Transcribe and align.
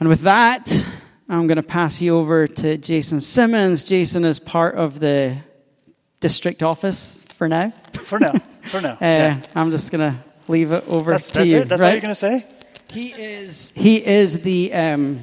And 0.00 0.08
with 0.08 0.22
that, 0.22 0.84
I'm 1.28 1.46
going 1.46 1.56
to 1.56 1.62
pass 1.62 2.00
you 2.00 2.16
over 2.16 2.46
to 2.46 2.78
Jason 2.78 3.20
Simmons. 3.20 3.84
Jason 3.84 4.24
is 4.24 4.38
part 4.38 4.74
of 4.76 4.98
the 4.98 5.36
district 6.20 6.62
office 6.62 7.22
for 7.36 7.48
now. 7.48 7.74
For 7.92 8.18
now. 8.18 8.32
For 8.62 8.80
now. 8.80 8.92
uh, 8.94 8.96
yeah. 9.00 9.42
I'm 9.54 9.70
just 9.70 9.92
going 9.92 10.10
to 10.10 10.18
leave 10.48 10.72
it 10.72 10.84
over 10.88 11.10
that's, 11.12 11.26
to 11.28 11.34
that's 11.34 11.50
you. 11.50 11.58
It? 11.58 11.68
That's 11.68 11.82
right? 11.82 11.88
what 11.88 11.92
you're 11.92 12.00
going 12.00 12.14
to 12.14 12.14
say? 12.14 12.46
He 12.92 13.08
is, 13.08 13.72
he 13.76 14.04
is 14.04 14.40
the, 14.40 14.72
um, 14.72 15.20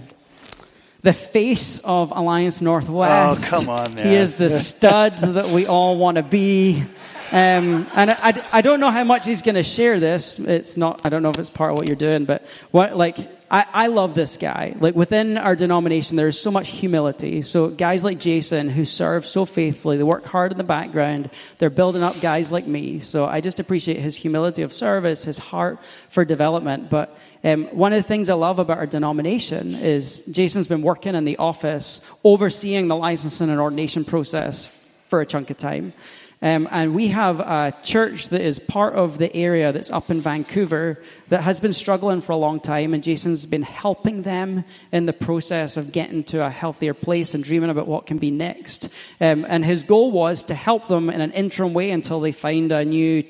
the 1.02 1.14
face 1.14 1.80
of 1.80 2.12
Alliance 2.12 2.62
Northwest. 2.62 3.52
Oh, 3.52 3.60
come 3.60 3.70
on, 3.70 3.96
man. 3.96 4.06
He 4.06 4.14
is 4.14 4.34
the 4.34 4.52
stud 4.52 5.18
that 5.18 5.48
we 5.48 5.66
all 5.66 5.98
want 5.98 6.18
to 6.18 6.24
be. 6.24 6.84
Um, 7.32 7.88
and 7.94 8.12
I, 8.12 8.42
I, 8.54 8.62
don't 8.62 8.80
know 8.80 8.90
how 8.90 9.04
much 9.04 9.26
he's 9.26 9.42
going 9.42 9.56
to 9.56 9.64
share 9.64 10.00
this. 10.00 10.40
It's 10.40 10.78
not, 10.78 11.02
I 11.04 11.10
don't 11.10 11.22
know 11.22 11.30
if 11.30 11.38
it's 11.38 11.50
part 11.50 11.72
of 11.72 11.78
what 11.78 11.86
you're 11.86 11.98
doing, 11.98 12.24
but 12.24 12.46
what, 12.72 12.96
like, 12.96 13.18
I, 13.52 13.66
I 13.74 13.88
love 13.88 14.16
this 14.16 14.38
guy. 14.38 14.76
Like, 14.80 14.96
within 14.96 15.38
our 15.38 15.54
denomination, 15.54 16.16
there's 16.16 16.40
so 16.40 16.52
much 16.52 16.70
humility. 16.70 17.42
So, 17.42 17.70
guys 17.70 18.06
like 18.06 18.20
Jason, 18.20 18.70
who 18.70 18.86
serve 18.86 19.26
so 19.26 19.44
faithfully, 19.44 19.98
they 19.98 20.04
work 20.04 20.26
hard 20.26 20.54
in 20.54 20.58
the 20.58 20.64
background, 20.64 21.30
they're 21.58 21.70
building 21.70 22.02
up 22.02 22.22
guys 22.22 22.50
like 22.50 22.66
me. 22.66 23.02
So, 23.02 23.26
I 23.26 23.42
just 23.42 23.60
appreciate 23.60 23.98
his 23.98 24.16
humility 24.16 24.62
of 24.62 24.72
service, 24.72 25.26
his 25.26 25.38
heart 25.38 25.80
for 26.10 26.24
development. 26.24 26.90
But 26.90 27.18
um, 27.44 27.66
one 27.68 27.92
of 27.92 28.02
the 28.02 28.08
things 28.08 28.30
I 28.30 28.36
love 28.36 28.60
about 28.60 28.78
our 28.78 28.88
denomination 28.88 29.76
is 29.76 30.20
Jason's 30.28 30.70
been 30.70 30.82
working 30.82 31.14
in 31.14 31.26
the 31.26 31.38
office, 31.38 32.00
overseeing 32.24 32.88
the 32.88 32.96
licensing 32.96 33.50
and 33.50 33.60
ordination 33.60 34.06
process 34.06 34.68
for 35.10 35.20
a 35.20 35.26
chunk 35.26 35.50
of 35.50 35.58
time. 35.58 35.92
Um, 36.40 36.68
and 36.70 36.94
we 36.94 37.08
have 37.08 37.40
a 37.40 37.74
church 37.84 38.30
that 38.30 38.42
is 38.42 38.60
part 38.60 38.94
of 38.94 39.18
the 39.18 39.36
area 39.36 39.72
that's 39.72 39.90
up 39.90 40.12
in 40.12 40.22
Vancouver 40.22 41.02
that 41.30 41.42
has 41.42 41.60
been 41.60 41.74
struggling 41.74 42.22
for 42.22 42.34
a 42.34 42.38
long 42.38 42.60
time. 42.60 42.94
And 42.94 43.04
Jason's 43.04 43.48
been 43.48 43.64
helping 43.64 44.22
them 44.22 44.64
in 44.92 45.08
the 45.08 45.14
process 45.14 45.78
of 45.78 45.92
getting 45.92 46.24
to 46.26 46.46
a 46.46 46.50
healthier 46.52 46.94
place 46.94 47.34
and 47.34 47.44
dreaming 47.44 47.72
about 47.72 47.88
what 47.88 48.06
can 48.06 48.20
be 48.20 48.30
next. 48.30 48.94
Um, 49.20 49.46
and 49.50 49.66
his 49.66 49.82
goal 49.82 50.12
was 50.12 50.44
to 50.44 50.54
help 50.54 50.88
them 50.88 51.10
in 51.10 51.22
an 51.22 51.32
interim 51.32 51.74
way 51.74 51.90
until 51.90 52.20
they 52.20 52.32
find 52.32 52.72
a 52.72 52.86
new 52.86 53.24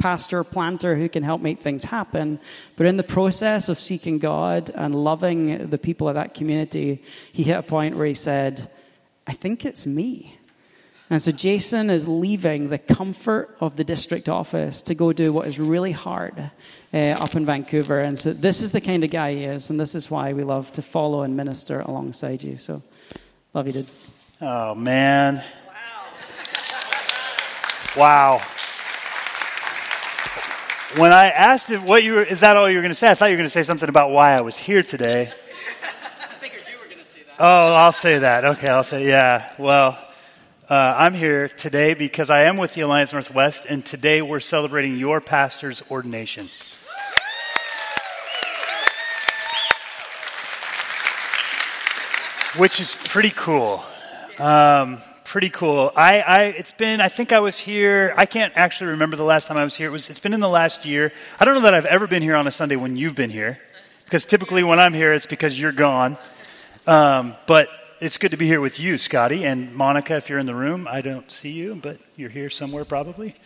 pastor, 0.00 0.42
planter 0.42 0.96
who 0.96 1.08
can 1.08 1.22
help 1.22 1.40
make 1.40 1.60
things 1.60 1.84
happen. 1.84 2.40
But 2.74 2.86
in 2.86 2.96
the 2.96 3.04
process 3.04 3.68
of 3.68 3.78
seeking 3.78 4.18
God 4.18 4.72
and 4.74 4.94
loving 4.94 5.68
the 5.68 5.78
people 5.78 6.08
of 6.08 6.16
that 6.16 6.34
community, 6.34 7.04
he 7.32 7.44
hit 7.44 7.58
a 7.58 7.62
point 7.62 7.96
where 7.96 8.06
he 8.06 8.14
said, 8.14 8.70
I 9.26 9.34
think 9.34 9.64
it's 9.64 9.86
me. 9.86 10.39
And 11.12 11.20
so 11.20 11.32
Jason 11.32 11.90
is 11.90 12.06
leaving 12.06 12.68
the 12.68 12.78
comfort 12.78 13.56
of 13.58 13.76
the 13.76 13.82
district 13.82 14.28
office 14.28 14.80
to 14.82 14.94
go 14.94 15.12
do 15.12 15.32
what 15.32 15.48
is 15.48 15.58
really 15.58 15.90
hard 15.90 16.52
uh, 16.94 16.96
up 16.96 17.34
in 17.34 17.44
Vancouver. 17.44 17.98
And 17.98 18.16
so 18.16 18.32
this 18.32 18.62
is 18.62 18.70
the 18.70 18.80
kind 18.80 19.02
of 19.02 19.10
guy 19.10 19.34
he 19.34 19.44
is, 19.44 19.70
and 19.70 19.80
this 19.80 19.96
is 19.96 20.08
why 20.08 20.32
we 20.32 20.44
love 20.44 20.70
to 20.72 20.82
follow 20.82 21.22
and 21.22 21.36
minister 21.36 21.80
alongside 21.80 22.44
you. 22.44 22.58
So, 22.58 22.84
love 23.52 23.66
you, 23.66 23.72
dude. 23.72 23.88
Oh, 24.40 24.76
man. 24.76 25.42
Wow. 27.96 28.38
wow. 28.38 28.42
When 30.96 31.12
I 31.12 31.30
asked 31.30 31.72
if 31.72 31.82
what 31.82 32.04
you 32.04 32.14
were, 32.14 32.22
is 32.22 32.38
that 32.38 32.56
all 32.56 32.70
you 32.70 32.76
were 32.76 32.82
going 32.82 32.92
to 32.92 32.94
say? 32.94 33.10
I 33.10 33.14
thought 33.14 33.26
you 33.26 33.32
were 33.32 33.38
going 33.38 33.46
to 33.46 33.50
say 33.50 33.64
something 33.64 33.88
about 33.88 34.10
why 34.10 34.36
I 34.36 34.42
was 34.42 34.56
here 34.56 34.84
today. 34.84 35.22
I 36.22 36.34
figured 36.34 36.62
you 36.70 36.78
were 36.78 36.86
going 36.86 36.98
to 36.98 37.04
say 37.04 37.20
that. 37.22 37.36
Oh, 37.40 37.74
I'll 37.74 37.92
say 37.92 38.20
that. 38.20 38.44
Okay, 38.44 38.68
I'll 38.68 38.84
say, 38.84 39.08
yeah. 39.08 39.52
Well, 39.58 39.98
uh, 40.70 40.94
I'm 40.96 41.14
here 41.14 41.48
today 41.48 41.94
because 41.94 42.30
I 42.30 42.44
am 42.44 42.56
with 42.56 42.74
the 42.74 42.82
Alliance 42.82 43.12
Northwest, 43.12 43.66
and 43.68 43.84
today 43.84 44.22
we're 44.22 44.38
celebrating 44.38 44.96
your 44.96 45.20
pastor's 45.20 45.82
ordination. 45.90 46.48
Which 52.56 52.78
is 52.78 52.94
pretty 52.94 53.30
cool. 53.30 53.82
Um, 54.38 55.02
pretty 55.24 55.50
cool. 55.50 55.90
I, 55.96 56.20
I, 56.20 56.42
it's 56.44 56.70
been, 56.70 57.00
I 57.00 57.08
think 57.08 57.32
I 57.32 57.40
was 57.40 57.58
here, 57.58 58.14
I 58.16 58.26
can't 58.26 58.52
actually 58.54 58.90
remember 58.90 59.16
the 59.16 59.24
last 59.24 59.48
time 59.48 59.56
I 59.56 59.64
was 59.64 59.74
here. 59.74 59.88
It 59.88 59.92
was, 59.92 60.08
it's 60.08 60.20
been 60.20 60.34
in 60.34 60.40
the 60.40 60.48
last 60.48 60.84
year. 60.84 61.12
I 61.40 61.44
don't 61.44 61.54
know 61.54 61.62
that 61.62 61.74
I've 61.74 61.86
ever 61.86 62.06
been 62.06 62.22
here 62.22 62.36
on 62.36 62.46
a 62.46 62.52
Sunday 62.52 62.76
when 62.76 62.96
you've 62.96 63.16
been 63.16 63.30
here, 63.30 63.58
because 64.04 64.24
typically 64.24 64.62
when 64.62 64.78
I'm 64.78 64.94
here, 64.94 65.12
it's 65.12 65.26
because 65.26 65.60
you're 65.60 65.72
gone. 65.72 66.16
Um, 66.86 67.34
but 67.48 67.68
it's 68.00 68.16
good 68.16 68.30
to 68.30 68.38
be 68.38 68.46
here 68.46 68.62
with 68.62 68.80
you, 68.80 68.96
Scotty, 68.96 69.44
and 69.44 69.74
Monica, 69.74 70.16
if 70.16 70.30
you're 70.30 70.38
in 70.38 70.46
the 70.46 70.54
room. 70.54 70.88
I 70.90 71.02
don't 71.02 71.30
see 71.30 71.50
you, 71.50 71.74
but 71.74 71.98
you're 72.16 72.30
here 72.30 72.48
somewhere 72.48 72.86
probably. 72.86 73.36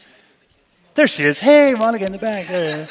There 0.94 1.09
she 1.09 1.25
is. 1.25 1.41
Hey, 1.41 1.75
Monica 1.75 2.06
in 2.06 2.12
the 2.12 2.19
back. 2.19 2.88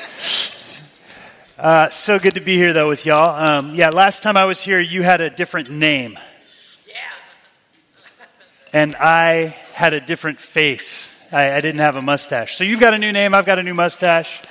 Uh, 1.58 1.90
so 1.90 2.20
good 2.20 2.34
to 2.34 2.42
be 2.42 2.58
here, 2.58 2.74
though, 2.74 2.90
with 2.90 3.06
y'all. 3.06 3.50
Um, 3.50 3.76
yeah, 3.76 3.92
last 3.92 4.24
time 4.24 4.36
I 4.36 4.44
was 4.44 4.60
here, 4.60 4.82
you 4.82 5.04
had 5.04 5.22
a 5.22 5.30
different 5.30 5.70
name. 5.70 6.20
Yeah. 6.86 6.96
and 8.74 8.96
I 8.98 9.56
had 9.72 9.94
a 9.94 10.02
different 10.02 10.40
face. 10.40 11.08
I, 11.32 11.54
I, 11.54 11.62
didn't 11.62 11.80
have 11.80 11.96
a 11.96 12.02
mustache. 12.02 12.58
So 12.58 12.66
you've 12.66 12.82
got 12.82 12.94
a 12.94 12.98
new 12.98 13.14
name, 13.14 13.34
I've 13.34 13.46
got 13.46 13.58
a 13.58 13.64
new 13.64 13.74
mustache. 13.74 14.42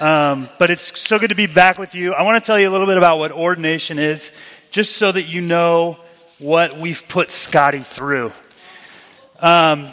Um, 0.00 0.48
but 0.58 0.70
it's 0.70 0.98
so 0.98 1.18
good 1.18 1.28
to 1.28 1.34
be 1.34 1.46
back 1.46 1.78
with 1.78 1.94
you. 1.94 2.14
I 2.14 2.22
want 2.22 2.42
to 2.42 2.46
tell 2.46 2.58
you 2.58 2.70
a 2.70 2.72
little 2.72 2.86
bit 2.86 2.96
about 2.96 3.18
what 3.18 3.30
ordination 3.30 3.98
is, 3.98 4.32
just 4.70 4.96
so 4.96 5.12
that 5.12 5.24
you 5.24 5.42
know 5.42 5.98
what 6.38 6.78
we've 6.78 7.06
put 7.08 7.30
Scotty 7.30 7.82
through. 7.82 8.32
Um, 9.40 9.88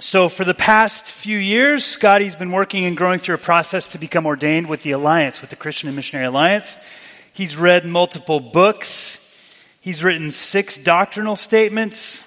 so, 0.00 0.28
for 0.28 0.44
the 0.44 0.54
past 0.54 1.10
few 1.10 1.38
years, 1.38 1.84
Scotty's 1.84 2.34
been 2.34 2.50
working 2.50 2.84
and 2.84 2.96
growing 2.96 3.18
through 3.18 3.34
a 3.36 3.38
process 3.38 3.90
to 3.90 3.98
become 3.98 4.26
ordained 4.26 4.68
with 4.68 4.82
the 4.82 4.92
Alliance, 4.92 5.40
with 5.40 5.50
the 5.50 5.56
Christian 5.56 5.88
and 5.88 5.94
Missionary 5.94 6.26
Alliance. 6.26 6.76
He's 7.32 7.56
read 7.56 7.84
multiple 7.84 8.40
books, 8.40 9.18
he's 9.80 10.02
written 10.02 10.30
six 10.30 10.78
doctrinal 10.78 11.36
statements. 11.36 12.22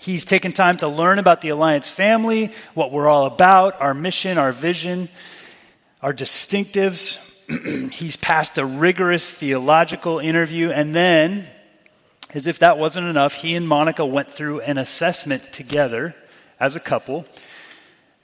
He's 0.00 0.26
taken 0.26 0.52
time 0.52 0.76
to 0.78 0.88
learn 0.88 1.18
about 1.18 1.40
the 1.40 1.48
Alliance 1.48 1.88
family, 1.88 2.52
what 2.74 2.92
we're 2.92 3.08
all 3.08 3.24
about, 3.24 3.80
our 3.80 3.94
mission, 3.94 4.36
our 4.36 4.52
vision, 4.52 5.08
our 6.02 6.12
distinctives. 6.12 7.18
he's 7.90 8.16
passed 8.16 8.58
a 8.58 8.66
rigorous 8.66 9.32
theological 9.32 10.18
interview, 10.18 10.70
and 10.70 10.94
then 10.94 11.48
as 12.34 12.46
if 12.48 12.58
that 12.58 12.78
wasn't 12.78 13.06
enough, 13.06 13.34
he 13.34 13.54
and 13.54 13.66
Monica 13.66 14.04
went 14.04 14.32
through 14.32 14.60
an 14.62 14.76
assessment 14.76 15.52
together 15.52 16.14
as 16.58 16.74
a 16.74 16.80
couple. 16.80 17.24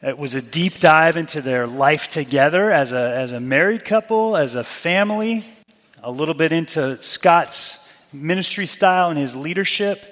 It 0.03 0.19
was 0.19 0.35
a 0.35 0.43
deep 0.43 0.81
dive 0.81 1.17
into 1.17 1.41
their 1.41 1.67
life 1.67 2.09
together 2.09 2.73
as 2.73 2.91
a, 2.91 3.15
as 3.15 3.33
a 3.33 3.41
married 3.41 3.85
couple, 3.85 4.37
as 4.37 4.55
a 4.55 4.65
family, 4.65 5.45
a 6.03 6.11
little 6.11 6.35
bit 6.35 6.51
into 6.53 7.01
Scott's 7.03 7.89
ministry 8.13 8.67
style 8.67 9.11
and 9.11 9.19
his 9.19 9.37
leadership 9.37 10.03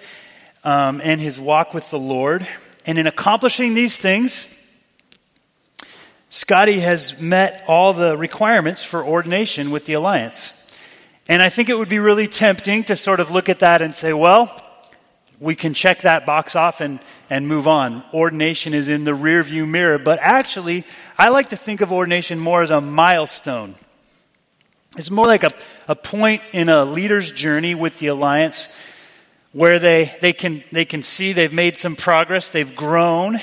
um, 0.62 1.00
and 1.02 1.20
his 1.20 1.40
walk 1.40 1.74
with 1.74 1.90
the 1.90 1.98
Lord. 1.98 2.46
And 2.86 2.98
in 2.98 3.06
accomplishing 3.06 3.74
these 3.74 3.96
things, 3.96 4.46
Scotty 6.30 6.80
has 6.80 7.20
met 7.20 7.64
all 7.66 7.94
the 7.94 8.16
requirements 8.16 8.84
for 8.84 9.02
ordination 9.02 9.70
with 9.70 9.86
the 9.86 9.94
Alliance. 9.94 10.57
And 11.28 11.42
I 11.42 11.50
think 11.50 11.68
it 11.68 11.76
would 11.76 11.90
be 11.90 11.98
really 11.98 12.26
tempting 12.26 12.84
to 12.84 12.96
sort 12.96 13.20
of 13.20 13.30
look 13.30 13.50
at 13.50 13.58
that 13.58 13.82
and 13.82 13.94
say, 13.94 14.14
well, 14.14 14.64
we 15.38 15.54
can 15.54 15.74
check 15.74 16.00
that 16.00 16.24
box 16.24 16.56
off 16.56 16.80
and, 16.80 16.98
and 17.28 17.46
move 17.46 17.68
on. 17.68 18.02
Ordination 18.14 18.72
is 18.72 18.88
in 18.88 19.04
the 19.04 19.12
rearview 19.12 19.68
mirror. 19.68 19.98
But 19.98 20.18
actually, 20.20 20.84
I 21.18 21.28
like 21.28 21.50
to 21.50 21.56
think 21.56 21.82
of 21.82 21.92
ordination 21.92 22.38
more 22.38 22.62
as 22.62 22.70
a 22.70 22.80
milestone. 22.80 23.74
It's 24.96 25.10
more 25.10 25.26
like 25.26 25.44
a, 25.44 25.50
a 25.86 25.94
point 25.94 26.42
in 26.52 26.70
a 26.70 26.84
leader's 26.84 27.30
journey 27.30 27.74
with 27.74 27.98
the 27.98 28.06
Alliance 28.06 28.74
where 29.52 29.78
they, 29.78 30.16
they, 30.20 30.32
can, 30.32 30.64
they 30.72 30.84
can 30.84 31.02
see 31.02 31.32
they've 31.32 31.52
made 31.52 31.76
some 31.76 31.94
progress, 31.94 32.48
they've 32.48 32.74
grown. 32.74 33.38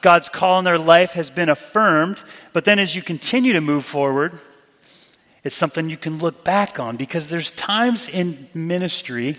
God's 0.00 0.28
call 0.28 0.58
in 0.58 0.64
their 0.64 0.78
life 0.78 1.12
has 1.12 1.30
been 1.30 1.48
affirmed. 1.48 2.22
But 2.52 2.64
then 2.64 2.80
as 2.80 2.96
you 2.96 3.02
continue 3.02 3.52
to 3.52 3.60
move 3.60 3.84
forward, 3.84 4.38
it's 5.44 5.56
something 5.56 5.90
you 5.90 5.96
can 5.96 6.18
look 6.18 6.44
back 6.44 6.78
on 6.78 6.96
because 6.96 7.28
there's 7.28 7.50
times 7.52 8.08
in 8.08 8.48
ministry 8.54 9.36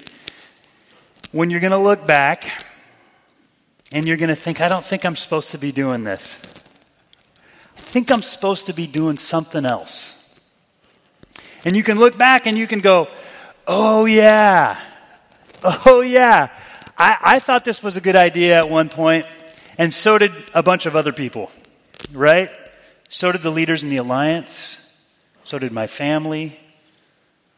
when 1.31 1.49
you're 1.49 1.59
going 1.59 1.71
to 1.71 1.77
look 1.77 2.05
back 2.05 2.65
and 3.91 4.07
you're 4.07 4.17
going 4.17 4.29
to 4.29 4.35
think, 4.35 4.59
I 4.59 4.67
don't 4.67 4.83
think 4.83 5.05
I'm 5.05 5.15
supposed 5.15 5.51
to 5.51 5.57
be 5.57 5.71
doing 5.71 6.03
this. 6.03 6.37
I 7.77 7.81
think 7.81 8.11
I'm 8.11 8.21
supposed 8.21 8.65
to 8.65 8.73
be 8.73 8.87
doing 8.87 9.17
something 9.17 9.65
else. 9.65 10.19
And 11.65 11.75
you 11.75 11.83
can 11.83 11.97
look 11.97 12.17
back 12.17 12.45
and 12.47 12.57
you 12.57 12.67
can 12.67 12.79
go, 12.79 13.07
oh, 13.67 14.05
yeah. 14.05 14.79
Oh, 15.63 16.01
yeah. 16.01 16.49
I, 16.97 17.17
I 17.21 17.39
thought 17.39 17.65
this 17.65 17.81
was 17.81 17.97
a 17.97 18.01
good 18.01 18.15
idea 18.15 18.57
at 18.57 18.69
one 18.69 18.89
point, 18.89 19.25
and 19.77 19.93
so 19.93 20.17
did 20.17 20.31
a 20.53 20.61
bunch 20.61 20.85
of 20.85 20.95
other 20.95 21.11
people, 21.11 21.51
right? 22.11 22.51
So 23.09 23.31
did 23.31 23.41
the 23.41 23.49
leaders 23.49 23.83
in 23.83 23.89
the 23.89 23.97
alliance. 23.97 24.82
So 25.43 25.59
did 25.59 25.71
my 25.71 25.87
family. 25.87 26.59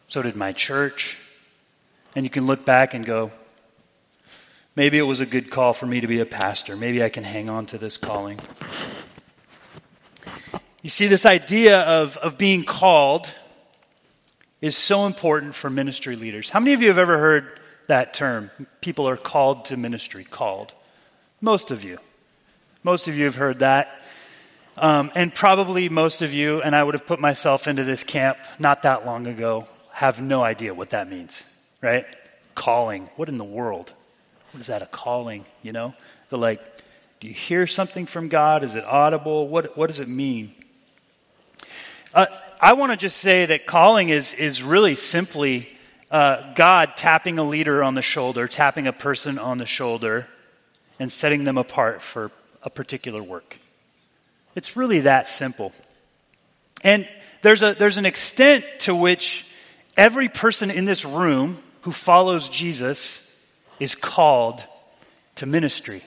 So 0.07 0.21
did 0.21 0.35
my 0.35 0.51
church. 0.51 1.17
And 2.15 2.25
you 2.25 2.29
can 2.29 2.45
look 2.45 2.65
back 2.65 2.93
and 2.93 3.05
go, 3.05 3.31
maybe 4.75 4.97
it 4.97 5.03
was 5.03 5.21
a 5.21 5.25
good 5.25 5.51
call 5.51 5.73
for 5.73 5.85
me 5.85 5.99
to 5.99 6.07
be 6.07 6.19
a 6.19 6.25
pastor. 6.25 6.75
Maybe 6.75 7.03
I 7.03 7.09
can 7.09 7.23
hang 7.23 7.49
on 7.49 7.65
to 7.67 7.77
this 7.77 7.97
calling. 7.97 8.39
You 10.81 10.89
see, 10.89 11.07
this 11.07 11.25
idea 11.25 11.81
of, 11.81 12.17
of 12.17 12.37
being 12.37 12.63
called 12.63 13.33
is 14.61 14.77
so 14.77 15.05
important 15.05 15.55
for 15.55 15.69
ministry 15.69 16.15
leaders. 16.15 16.49
How 16.49 16.59
many 16.59 16.73
of 16.73 16.81
you 16.81 16.88
have 16.88 16.99
ever 16.99 17.17
heard 17.17 17.59
that 17.88 18.13
term? 18.13 18.51
People 18.81 19.09
are 19.09 19.17
called 19.17 19.65
to 19.65 19.77
ministry, 19.77 20.23
called. 20.23 20.73
Most 21.41 21.71
of 21.71 21.83
you. 21.83 21.99
Most 22.83 23.07
of 23.07 23.15
you 23.15 23.25
have 23.25 23.35
heard 23.35 23.59
that. 23.59 24.04
Um, 24.77 25.12
and 25.16 25.33
probably 25.33 25.88
most 25.88 26.22
of 26.22 26.33
you, 26.33 26.62
and 26.62 26.75
I 26.75 26.83
would 26.83 26.95
have 26.95 27.07
put 27.07 27.19
myself 27.19 27.68
into 27.68 27.83
this 27.83 28.04
camp 28.04 28.38
not 28.60 28.83
that 28.83 29.06
long 29.06 29.25
ago, 29.25 29.68
have 29.92 30.22
no 30.22 30.44
idea 30.44 30.74
what 30.74 30.89
that 30.89 31.10
means, 31.10 31.44
right? 31.81 32.06
Calling. 32.56 33.10
What 33.16 33.30
in 33.30 33.38
the 33.38 33.45
world? 33.45 33.94
What 34.51 34.60
is 34.60 34.68
that, 34.68 34.81
a 34.81 34.86
calling? 34.88 35.45
You 35.63 35.72
know? 35.72 35.94
The 36.30 36.38
like, 36.38 36.62
do 37.22 37.27
you 37.27 37.33
hear 37.33 37.68
something 37.68 38.06
from 38.06 38.27
God? 38.27 38.63
Is 38.63 38.75
it 38.75 38.83
audible? 38.83 39.48
What, 39.48 39.77
what 39.77 39.88
does 39.88 40.01
it 40.01 40.10
mean? 40.10 40.54
Uh, 42.13 42.25
I 42.60 42.74
want 42.74 42.92
to 42.92 42.98
just 42.98 43.18
say 43.18 43.45
that 43.45 43.66
calling 43.66 44.10
is, 44.10 44.33
is 44.33 44.62
really 44.62 44.95
simply 44.95 45.69
uh, 46.12 46.54
God 46.54 46.98
tapping 46.98 47.38
a 47.39 47.44
leader 47.44 47.81
on 47.81 47.95
the 47.95 48.01
shoulder, 48.01 48.48
tapping 48.48 48.88
a 48.88 48.94
person 48.94 49.39
on 49.39 49.57
the 49.57 49.66
shoulder, 49.66 50.27
and 51.00 51.12
setting 51.12 51.45
them 51.45 51.57
apart 51.57 52.01
for 52.01 52.31
a 52.63 52.69
particular 52.69 53.24
work. 53.24 53.60
It's 54.55 54.77
really 54.77 55.01
that 55.01 55.27
simple. 55.27 55.73
And 56.83 57.07
there's, 57.41 57.61
a, 57.61 57.73
there's 57.73 57.97
an 57.97 58.05
extent 58.05 58.65
to 58.79 58.95
which 58.95 59.47
every 59.97 60.29
person 60.29 60.71
in 60.71 60.85
this 60.85 61.05
room 61.05 61.59
who 61.81 61.91
follows 61.91 62.49
Jesus 62.49 63.21
is 63.79 63.93
called 63.95 64.63
to 65.35 65.45
ministry. 65.45 66.01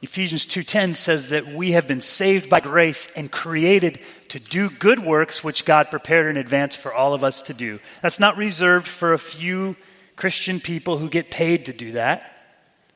Ephesians 0.00 0.46
2:10 0.46 0.94
says 0.94 1.28
that 1.30 1.48
we 1.48 1.72
have 1.72 1.88
been 1.88 2.00
saved 2.00 2.48
by 2.48 2.60
grace 2.60 3.08
and 3.16 3.32
created 3.32 3.98
to 4.28 4.38
do 4.38 4.70
good 4.70 5.00
works 5.00 5.42
which 5.42 5.64
God 5.64 5.90
prepared 5.90 6.30
in 6.30 6.36
advance 6.36 6.76
for 6.76 6.94
all 6.94 7.14
of 7.14 7.24
us 7.24 7.42
to 7.42 7.54
do. 7.54 7.80
That's 8.00 8.20
not 8.20 8.36
reserved 8.36 8.86
for 8.86 9.12
a 9.12 9.18
few 9.18 9.74
Christian 10.14 10.60
people 10.60 10.98
who 10.98 11.08
get 11.08 11.32
paid 11.32 11.66
to 11.66 11.72
do 11.72 11.92
that. 11.92 12.32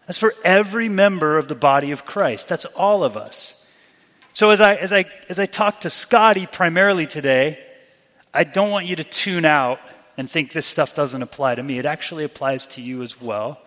That's 0.06 0.19
for 0.19 0.34
every 0.44 0.88
member 0.88 1.38
of 1.38 1.49
the 1.49 1.55
body 1.56 1.90
of 1.90 2.06
Christ. 2.06 2.49
That's 2.49 2.64
all 2.64 3.02
of 3.02 3.17
us. 3.17 3.62
So 4.34 4.50
as 4.50 4.61
I 4.61 4.75
as 4.76 4.93
I 4.93 5.05
as 5.29 5.38
I 5.38 5.46
talk 5.46 5.81
to 5.81 5.90
Scotty 5.90 6.46
primarily 6.46 7.06
today, 7.06 7.58
I 8.32 8.44
don't 8.44 8.70
want 8.70 8.87
you 8.87 8.96
to 8.96 9.05
tune 9.05 9.44
out 9.44 9.79
and 10.17 10.31
think 10.31 10.52
this 10.52 10.67
stuff 10.67 10.94
doesn't 10.94 11.23
apply 11.23 11.55
to 11.55 11.62
me. 11.62 11.79
It 11.79 11.87
actually 11.87 12.25
applies 12.25 12.67
to 12.69 12.82
you 12.82 13.02
as 13.02 13.20
well 13.20 13.61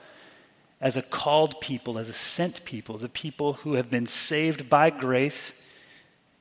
as 0.81 0.97
a 0.97 1.01
called 1.01 1.61
people, 1.61 1.97
as 1.97 2.09
a 2.09 2.13
sent 2.13 2.65
people, 2.65 2.95
as 2.95 3.03
a 3.03 3.09
people 3.09 3.53
who 3.53 3.73
have 3.73 3.89
been 3.89 4.07
saved 4.07 4.69
by 4.69 4.89
grace 4.89 5.61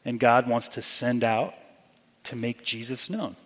and 0.04 0.20
God 0.20 0.48
wants 0.48 0.68
to 0.68 0.82
send 0.82 1.24
out 1.24 1.54
to 2.24 2.36
make 2.36 2.62
Jesus 2.62 3.08
known. 3.08 3.36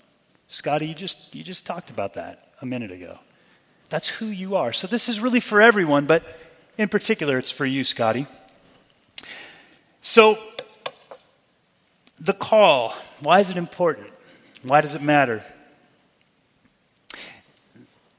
Scotty, 0.48 0.86
you 0.86 0.94
just, 0.94 1.34
you 1.34 1.44
just 1.44 1.66
talked 1.66 1.90
about 1.90 2.14
that 2.14 2.52
a 2.60 2.66
minute 2.66 2.90
ago. 2.90 3.18
That's 3.90 4.08
who 4.08 4.26
you 4.26 4.56
are. 4.56 4.72
So 4.72 4.86
this 4.86 5.08
is 5.08 5.20
really 5.20 5.40
for 5.40 5.60
everyone, 5.60 6.06
but 6.06 6.24
in 6.76 6.88
particular, 6.88 7.38
it's 7.38 7.50
for 7.50 7.66
you, 7.66 7.84
Scotty. 7.84 8.26
So, 10.00 10.38
the 12.20 12.32
call, 12.32 12.94
why 13.20 13.40
is 13.40 13.50
it 13.50 13.56
important? 13.56 14.08
Why 14.62 14.80
does 14.80 14.94
it 14.94 15.02
matter? 15.02 15.42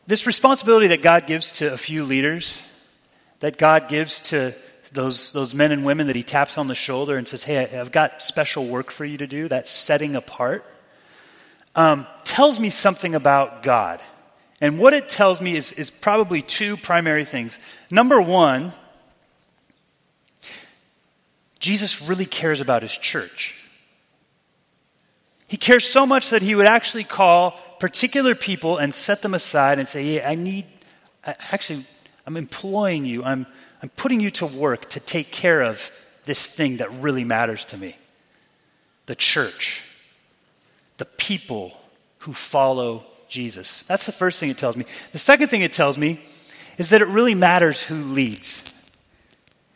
This 0.08 0.26
responsibility 0.26 0.88
that 0.88 1.02
God 1.02 1.28
gives 1.28 1.52
to 1.54 1.72
a 1.72 1.78
few 1.78 2.04
leaders, 2.04 2.62
that 3.42 3.58
God 3.58 3.90
gives 3.90 4.20
to 4.22 4.56
those, 4.92 5.34
those 5.34 5.54
men 5.54 5.72
and 5.72 5.86
women 5.86 6.08
that 6.08 6.16
He 6.16 6.24
taps 6.24 6.58
on 6.58 6.68
the 6.68 6.76
shoulder 6.76 7.18
and 7.18 7.28
says, 7.28 7.44
Hey, 7.44 7.78
I've 7.78 7.92
got 7.92 8.24
special 8.24 8.68
work 8.68 8.90
for 8.90 9.06
you 9.06 9.18
to 9.18 9.28
do, 9.28 9.48
that 9.50 9.68
setting 9.68 10.16
apart, 10.16 10.66
um, 11.76 12.08
tells 12.24 12.60
me 12.60 12.70
something 12.70 13.14
about 13.14 13.62
God. 13.62 14.00
And 14.62 14.80
what 14.80 14.94
it 14.94 15.08
tells 15.08 15.40
me 15.40 15.56
is, 15.56 15.72
is 15.74 15.90
probably 15.90 16.42
two 16.42 16.76
primary 16.76 17.24
things. 17.24 17.60
Number 17.92 18.20
one, 18.20 18.74
Jesus 21.60 22.02
really 22.02 22.26
cares 22.26 22.62
about 22.62 22.82
his 22.82 22.98
church. 22.98 23.59
He 25.50 25.58
cares 25.58 25.86
so 25.86 26.06
much 26.06 26.30
that 26.30 26.42
he 26.42 26.56
would 26.56 26.68
actually 26.68 27.04
call 27.04 27.60
particular 27.80 28.36
people 28.36 28.78
and 28.78 28.94
set 28.94 29.22
them 29.24 29.34
aside 29.34 29.80
and 29.80 29.88
say, 29.88 30.04
"Yeah, 30.04 30.30
I 30.30 30.36
need, 30.36 30.66
actually, 31.26 31.86
I'm 32.26 32.38
employing 32.38 33.04
you, 33.04 33.24
I'm, 33.24 33.48
I'm 33.82 33.90
putting 33.90 34.20
you 34.20 34.32
to 34.32 34.46
work 34.46 34.90
to 34.92 35.00
take 35.00 35.32
care 35.32 35.64
of 35.64 35.92
this 36.26 36.46
thing 36.46 36.78
that 36.78 36.92
really 37.02 37.24
matters 37.24 37.66
to 37.66 37.78
me 37.78 37.98
the 39.08 39.16
church, 39.16 39.82
the 40.98 41.06
people 41.06 41.76
who 42.20 42.34
follow 42.34 43.04
Jesus. 43.28 43.82
That's 43.84 44.06
the 44.06 44.12
first 44.12 44.40
thing 44.40 44.52
it 44.52 44.60
tells 44.60 44.76
me. 44.78 44.86
The 45.14 45.20
second 45.20 45.48
thing 45.48 45.62
it 45.62 45.74
tells 45.74 45.98
me 45.98 46.20
is 46.78 46.90
that 46.90 47.02
it 47.02 47.08
really 47.08 47.34
matters 47.34 47.82
who 47.82 47.96
leads. 47.96 48.62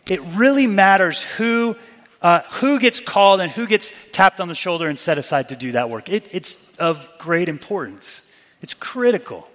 It 0.08 0.22
really 0.36 0.68
matters 0.68 1.24
who 1.24 1.76
uh, 2.24 2.42
who 2.52 2.80
gets 2.80 3.02
called 3.02 3.42
and 3.42 3.52
who 3.52 3.68
gets 3.68 3.92
tapped 4.14 4.40
on 4.40 4.48
the 4.48 4.56
shoulder 4.56 4.88
and 4.88 4.98
set 4.98 5.18
aside 5.18 5.50
to 5.50 5.56
do 5.56 5.74
that 5.74 5.90
work. 5.90 6.08
It, 6.08 6.30
it's 6.32 6.76
of 6.78 7.08
great 7.20 7.50
importance. 7.50 8.22
It's 8.62 8.74
critical. 8.74 9.50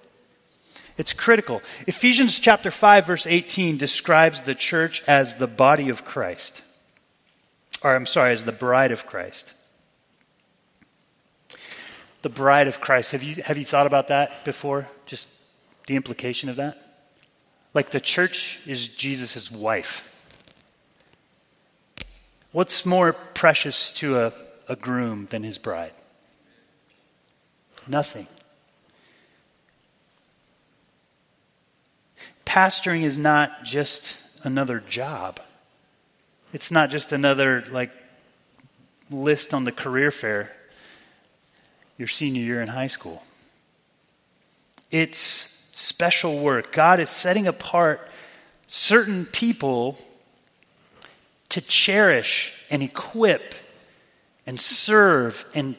It's 0.95 1.11
critical. 1.11 1.61
Ephesians 1.87 2.39
chapter 2.39 2.69
5 2.69 3.07
verse 3.07 3.25
18 3.25 3.77
describes 3.77 4.41
the 4.41 4.53
church 4.53 5.03
as 5.07 5.35
the 5.35 5.47
body 5.47 5.89
of 5.89 6.05
Christ. 6.05 6.61
Or 7.81 7.95
I'm 7.95 8.05
sorry, 8.05 8.33
as 8.33 8.45
the 8.45 8.51
bride 8.51 8.91
of 8.91 9.05
Christ. 9.05 9.53
The 12.21 12.29
bride 12.29 12.67
of 12.67 12.81
Christ. 12.81 13.13
Have 13.13 13.23
you 13.23 13.41
have 13.43 13.57
you 13.57 13.63
thought 13.65 13.87
about 13.87 14.09
that 14.09 14.43
before? 14.43 14.89
Just 15.05 15.29
the 15.87 15.95
implication 15.95 16.49
of 16.49 16.57
that? 16.57 16.77
Like 17.73 17.91
the 17.91 18.01
church 18.01 18.59
is 18.67 18.95
Jesus' 18.95 19.49
wife. 19.49 20.08
What's 22.51 22.85
more 22.85 23.13
precious 23.13 23.91
to 23.91 24.19
a, 24.19 24.33
a 24.67 24.75
groom 24.75 25.27
than 25.29 25.43
his 25.43 25.57
bride? 25.57 25.91
Nothing. 27.87 28.27
Pastoring 32.45 33.03
is 33.03 33.17
not 33.17 33.63
just 33.63 34.15
another 34.43 34.79
job. 34.79 35.39
It's 36.51 36.71
not 36.71 36.89
just 36.89 37.11
another 37.11 37.63
like 37.69 37.91
list 39.11 39.53
on 39.53 39.63
the 39.63 39.71
career 39.71 40.11
fair 40.11 40.51
your 41.97 42.07
senior 42.07 42.41
year 42.41 42.61
in 42.61 42.69
high 42.69 42.87
school. 42.87 43.21
It's 44.89 45.19
special 45.73 46.39
work. 46.39 46.71
God 46.71 46.99
is 46.99 47.09
setting 47.09 47.45
apart 47.45 48.09
certain 48.67 49.25
people 49.25 49.99
to 51.49 51.61
cherish 51.61 52.53
and 52.69 52.81
equip 52.83 53.55
and 54.45 54.59
serve 54.59 55.45
and, 55.53 55.75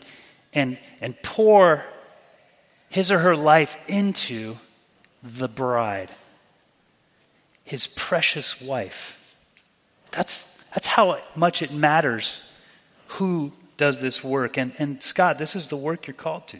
and, 0.52 0.78
and 1.00 1.20
pour 1.22 1.84
his 2.88 3.10
or 3.10 3.18
her 3.18 3.36
life 3.36 3.76
into 3.88 4.56
the 5.22 5.48
bride, 5.48 6.10
his 7.64 7.86
precious 7.86 8.60
wife. 8.60 9.36
That's, 10.10 10.56
that's 10.74 10.88
how 10.88 11.20
much 11.34 11.62
it 11.62 11.72
matters 11.72 12.42
who 13.08 13.52
does 13.76 14.00
this 14.00 14.22
work. 14.22 14.56
And, 14.56 14.72
and 14.78 15.02
Scott, 15.02 15.38
this 15.38 15.56
is 15.56 15.68
the 15.68 15.76
work 15.76 16.06
you're 16.06 16.14
called 16.14 16.48
to. 16.48 16.58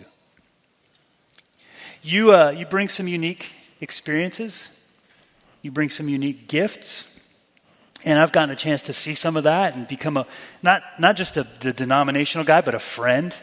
You, 2.03 2.33
uh, 2.33 2.55
you 2.57 2.65
bring 2.65 2.89
some 2.89 3.07
unique 3.07 3.53
experiences, 3.81 4.81
you 5.63 5.71
bring 5.71 5.91
some 5.91 6.09
unique 6.09 6.49
gifts. 6.49 7.20
And 8.05 8.19
I've 8.19 8.33
gotten 8.33 8.51
a 8.51 8.57
chance 8.57 8.83
to 8.83 8.93
see 8.93 9.15
some 9.15 9.37
of 9.37 9.45
that 9.45 9.75
and 9.75 9.87
become 9.87 10.17
a 10.17 10.27
not 10.63 10.83
not 10.99 11.17
just 11.17 11.37
a 11.37 11.47
the 11.61 11.73
denominational 11.73 12.45
guy, 12.45 12.61
but 12.61 12.75
a 12.75 12.79
friend. 12.79 13.35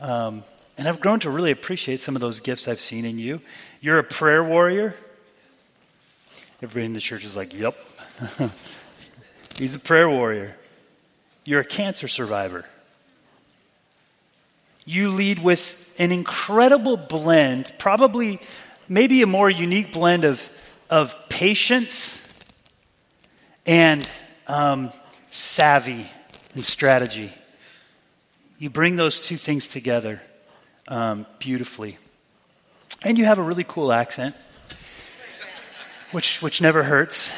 Um, 0.00 0.44
and 0.78 0.88
I've 0.88 1.00
grown 1.00 1.20
to 1.20 1.30
really 1.30 1.50
appreciate 1.50 2.00
some 2.00 2.16
of 2.16 2.20
those 2.20 2.40
gifts 2.40 2.66
I've 2.66 2.80
seen 2.80 3.04
in 3.04 3.18
you. 3.18 3.40
You're 3.80 3.98
a 3.98 4.04
prayer 4.04 4.42
warrior. 4.42 4.96
Everybody 6.62 6.86
in 6.86 6.92
the 6.94 7.00
church 7.00 7.24
is 7.24 7.36
like, 7.36 7.52
"Yep, 7.52 7.78
he's 9.58 9.74
a 9.74 9.80
prayer 9.80 10.08
warrior." 10.08 10.56
You're 11.44 11.60
a 11.60 11.64
cancer 11.64 12.08
survivor. 12.08 12.64
You 14.86 15.10
lead 15.10 15.42
with 15.42 15.78
an 15.98 16.10
incredible 16.10 16.96
blend, 16.96 17.72
probably 17.78 18.40
maybe 18.88 19.22
a 19.22 19.26
more 19.26 19.50
unique 19.50 19.92
blend 19.92 20.24
of, 20.24 20.48
of 20.90 21.14
patience 21.28 22.23
and 23.66 24.08
um, 24.46 24.92
savvy 25.30 26.10
and 26.54 26.64
strategy. 26.64 27.32
You 28.58 28.70
bring 28.70 28.96
those 28.96 29.20
two 29.20 29.36
things 29.36 29.68
together 29.68 30.22
um, 30.88 31.26
beautifully. 31.38 31.98
And 33.02 33.18
you 33.18 33.24
have 33.24 33.38
a 33.38 33.42
really 33.42 33.64
cool 33.64 33.92
accent, 33.92 34.34
which, 36.12 36.40
which 36.40 36.60
never 36.60 36.82
hurts. 36.82 37.30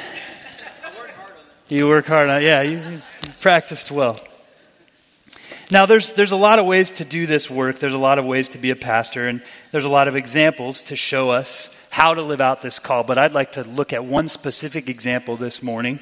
You 1.68 1.88
work 1.88 2.06
hard 2.06 2.28
on 2.28 2.42
it. 2.42 2.44
Yeah, 2.44 2.62
you, 2.62 2.78
you 2.78 3.00
practiced 3.40 3.90
well. 3.90 4.20
Now, 5.68 5.84
there's, 5.84 6.12
there's 6.12 6.30
a 6.30 6.36
lot 6.36 6.60
of 6.60 6.66
ways 6.66 6.92
to 6.92 7.04
do 7.04 7.26
this 7.26 7.50
work. 7.50 7.80
There's 7.80 7.92
a 7.92 7.98
lot 7.98 8.20
of 8.20 8.24
ways 8.24 8.50
to 8.50 8.58
be 8.58 8.70
a 8.70 8.76
pastor, 8.76 9.26
and 9.26 9.42
there's 9.72 9.84
a 9.84 9.88
lot 9.88 10.06
of 10.06 10.14
examples 10.14 10.80
to 10.82 10.94
show 10.94 11.30
us 11.30 11.75
how 11.96 12.12
to 12.12 12.20
live 12.20 12.42
out 12.42 12.60
this 12.60 12.78
call. 12.78 13.04
But 13.04 13.16
I'd 13.16 13.32
like 13.32 13.52
to 13.52 13.64
look 13.64 13.94
at 13.94 14.04
one 14.04 14.28
specific 14.28 14.86
example 14.90 15.38
this 15.38 15.62
morning. 15.62 15.98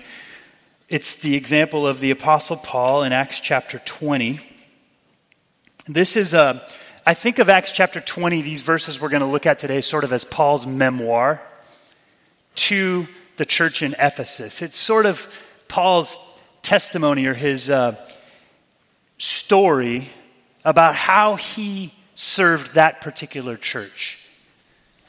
It's 0.88 1.14
the 1.14 1.36
example 1.36 1.86
of 1.86 2.00
the 2.00 2.10
Apostle 2.10 2.56
Paul 2.56 3.04
in 3.04 3.12
Acts 3.12 3.38
chapter 3.38 3.78
20. 3.78 4.40
This 5.86 6.16
is 6.16 6.34
a, 6.34 6.66
I 7.06 7.14
think 7.14 7.38
of 7.38 7.48
Acts 7.48 7.70
chapter 7.70 8.00
20, 8.00 8.42
these 8.42 8.62
verses 8.62 9.00
we're 9.00 9.08
going 9.08 9.20
to 9.20 9.28
look 9.28 9.46
at 9.46 9.60
today, 9.60 9.80
sort 9.80 10.02
of 10.02 10.12
as 10.12 10.24
Paul's 10.24 10.66
memoir 10.66 11.40
to 12.56 13.06
the 13.36 13.46
church 13.46 13.80
in 13.80 13.94
Ephesus. 13.96 14.62
It's 14.62 14.76
sort 14.76 15.06
of 15.06 15.32
Paul's 15.68 16.18
testimony 16.62 17.26
or 17.26 17.34
his. 17.34 17.70
Uh, 17.70 17.94
story 19.18 20.08
about 20.64 20.94
how 20.96 21.36
he 21.36 21.94
served 22.16 22.74
that 22.74 23.00
particular 23.00 23.56
church 23.56 24.23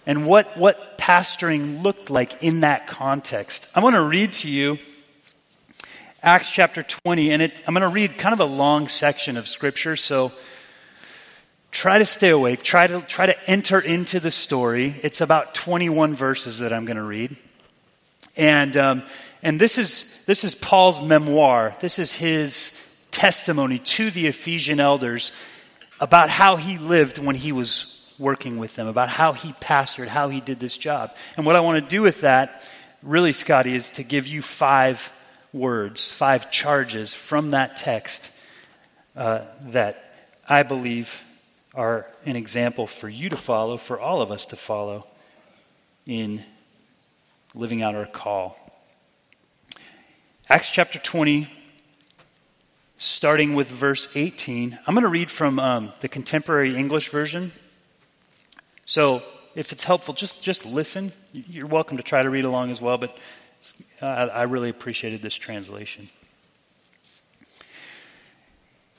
and 0.06 0.26
what, 0.26 0.58
what 0.58 0.98
pastoring 0.98 1.82
looked 1.82 2.10
like 2.10 2.44
in 2.44 2.62
that 2.62 2.88
context. 2.88 3.68
I 3.76 3.80
want 3.80 3.96
to 3.96 4.02
read 4.02 4.34
to 4.34 4.50
you 4.50 4.80
Acts 6.26 6.50
chapter 6.50 6.82
20, 6.82 7.32
and 7.32 7.42
it, 7.44 7.62
I'm 7.68 7.76
going 7.76 7.88
to 7.88 7.94
read 7.94 8.18
kind 8.18 8.34
of 8.34 8.40
a 8.40 8.46
long 8.46 8.88
section 8.88 9.38
of 9.38 9.48
scripture, 9.48 9.96
so 9.96 10.32
try 11.70 12.00
to 12.00 12.06
stay 12.06 12.30
awake. 12.30 12.64
Try 12.64 12.88
to, 12.88 13.02
try 13.02 13.28
to 13.28 13.50
enter 13.50 13.80
into 13.80 14.20
the 14.20 14.32
story. 14.32 15.00
It's 15.04 15.22
about 15.22 15.54
21 15.54 16.16
verses 16.16 16.58
that 16.60 16.74
I'm 16.74 16.86
going 16.86 16.98
to 16.98 17.04
read. 17.04 17.36
And, 18.36 18.76
um, 18.76 19.04
and 19.44 19.62
this, 19.62 19.78
is, 19.78 20.26
this 20.26 20.44
is 20.44 20.56
Paul's 20.56 21.00
memoir. 21.00 21.76
This 21.80 22.00
is 22.00 22.14
his 22.14 22.74
testimony 23.12 23.78
to 23.78 24.10
the 24.10 24.26
Ephesian 24.26 24.80
elders 24.80 25.32
about 26.00 26.32
how 26.32 26.56
he 26.56 26.80
lived 26.80 27.20
when 27.20 27.36
he 27.36 27.52
was 27.52 27.95
working 28.18 28.58
with 28.58 28.76
them, 28.76 28.88
about 28.88 29.10
how 29.10 29.34
he 29.34 29.54
pastored, 29.54 30.08
how 30.08 30.30
he 30.30 30.42
did 30.42 30.60
this 30.60 30.78
job. 30.78 31.12
And 31.38 31.46
what 31.46 31.56
I 31.56 31.60
want 31.60 31.84
to 31.84 31.90
do 31.90 32.02
with 32.02 32.22
that, 32.22 32.64
really, 33.04 33.34
Scotty, 33.34 33.76
is 33.76 33.92
to 33.92 34.04
give 34.04 34.28
you 34.28 34.42
five 34.42 35.12
words, 35.52 36.10
five 36.10 36.52
charges 36.52 37.14
from 37.14 37.52
that 37.52 37.78
text 37.78 38.32
uh, 39.16 39.42
that 39.62 40.30
I 40.48 40.64
believe 40.64 41.22
are 41.74 42.08
an 42.26 42.36
example 42.36 42.88
for 42.88 43.10
you 43.10 43.30
to 43.30 43.38
follow, 43.38 43.78
for 43.78 44.00
all 44.00 44.22
of 44.22 44.32
us 44.32 44.46
to 44.48 44.56
follow 44.56 45.08
in 46.06 46.44
living 47.54 47.82
out 47.82 47.96
our 47.96 48.06
call. 48.06 48.58
Acts 50.50 50.70
chapter 50.70 51.00
20, 51.00 51.50
starting 52.98 53.56
with 53.56 53.68
verse 53.68 54.16
18. 54.16 54.78
I'm 54.86 54.94
going 54.94 55.04
to 55.04 55.10
read 55.10 55.32
from 55.32 55.60
um, 55.60 55.94
the 56.02 56.08
contemporary 56.08 56.76
English 56.76 57.10
version. 57.10 57.52
So 58.86 59.24
if 59.56 59.72
it's 59.72 59.84
helpful, 59.84 60.14
just, 60.14 60.44
just 60.44 60.66
listen. 60.66 61.12
You're 61.34 61.68
welcome 61.68 61.98
to 61.98 62.04
try 62.04 62.22
to 62.22 62.30
read 62.30 62.46
along 62.46 62.70
as 62.72 62.80
well, 62.80 62.98
but 62.98 63.18
uh, 64.02 64.06
I 64.06 64.44
really 64.44 64.70
appreciated 64.70 65.22
this 65.22 65.36
translation. 65.36 66.10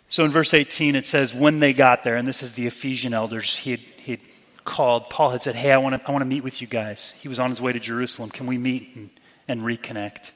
So 0.09 0.25
in 0.25 0.31
verse 0.31 0.55
18, 0.55 0.97
it 0.97 1.07
says, 1.07 1.35
When 1.35 1.61
they 1.61 1.73
got 1.73 2.05
there, 2.05 2.16
and 2.16 2.26
this 2.26 2.43
is 2.43 2.55
the 2.55 2.66
Ephesian 2.66 3.14
elders 3.14 3.57
he 3.57 3.73
had, 3.73 3.81
he 3.81 4.12
had 4.12 4.21
called, 4.64 5.11
Paul 5.11 5.31
had 5.31 5.43
said, 5.43 5.55
Hey, 5.55 5.73
I 5.73 5.78
want 5.78 6.00
to 6.00 6.09
I 6.09 6.12
want 6.12 6.23
to 6.23 6.26
meet 6.26 6.43
with 6.43 6.61
you 6.61 6.66
guys. 6.66 7.14
He 7.21 7.28
was 7.28 7.38
on 7.38 7.50
his 7.50 7.61
way 7.61 7.73
to 7.73 7.81
Jerusalem. 7.81 8.31
Can 8.31 8.47
we 8.47 8.59
meet 8.59 8.95
and, 8.97 9.11
and 9.47 9.61
reconnect? 9.62 10.33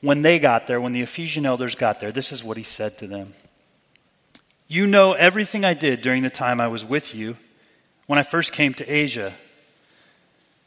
When 0.00 0.22
they 0.22 0.38
got 0.38 0.66
there, 0.66 0.80
when 0.80 0.92
the 0.92 1.02
Ephesian 1.02 1.46
elders 1.46 1.74
got 1.74 2.00
there, 2.00 2.12
this 2.12 2.32
is 2.32 2.42
what 2.42 2.56
he 2.56 2.64
said 2.64 2.98
to 2.98 3.06
them 3.06 3.34
You 4.68 4.86
know 4.86 5.14
everything 5.14 5.64
I 5.64 5.74
did 5.74 6.02
during 6.02 6.22
the 6.22 6.30
time 6.30 6.60
I 6.60 6.68
was 6.68 6.84
with 6.84 7.14
you 7.14 7.36
when 8.12 8.18
I 8.18 8.24
first 8.24 8.52
came 8.52 8.74
to 8.74 8.86
Asia. 8.86 9.32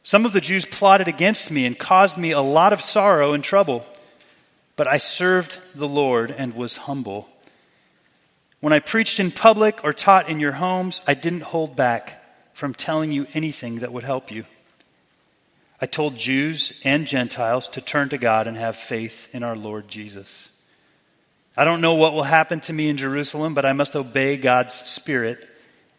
Some 0.01 0.25
of 0.25 0.33
the 0.33 0.41
Jews 0.41 0.65
plotted 0.65 1.07
against 1.07 1.51
me 1.51 1.67
and 1.67 1.77
caused 1.77 2.17
me 2.17 2.31
a 2.31 2.41
lot 2.41 2.73
of 2.73 2.81
sorrow 2.81 3.33
and 3.33 3.43
trouble, 3.43 3.85
but 4.75 4.87
I 4.87 4.97
served 4.97 5.59
the 5.75 5.87
Lord 5.87 6.31
and 6.31 6.55
was 6.55 6.77
humble. 6.77 7.29
When 8.61 8.73
I 8.73 8.79
preached 8.79 9.19
in 9.19 9.29
public 9.29 9.83
or 9.83 9.93
taught 9.93 10.27
in 10.27 10.39
your 10.39 10.53
homes, 10.53 11.01
I 11.05 11.13
didn't 11.13 11.41
hold 11.41 11.75
back 11.75 12.19
from 12.55 12.73
telling 12.73 13.11
you 13.11 13.27
anything 13.35 13.75
that 13.81 13.93
would 13.93 14.03
help 14.03 14.31
you. 14.31 14.45
I 15.79 15.85
told 15.85 16.17
Jews 16.17 16.81
and 16.83 17.05
Gentiles 17.05 17.69
to 17.69 17.79
turn 17.79 18.09
to 18.09 18.17
God 18.17 18.47
and 18.47 18.57
have 18.57 18.75
faith 18.75 19.29
in 19.33 19.43
our 19.43 19.55
Lord 19.55 19.87
Jesus. 19.87 20.49
I 21.55 21.63
don't 21.63 21.79
know 21.79 21.93
what 21.93 22.15
will 22.15 22.23
happen 22.23 22.59
to 22.61 22.73
me 22.73 22.89
in 22.89 22.97
Jerusalem, 22.97 23.53
but 23.53 23.67
I 23.67 23.73
must 23.73 23.95
obey 23.95 24.35
God's 24.35 24.73
Spirit 24.73 25.47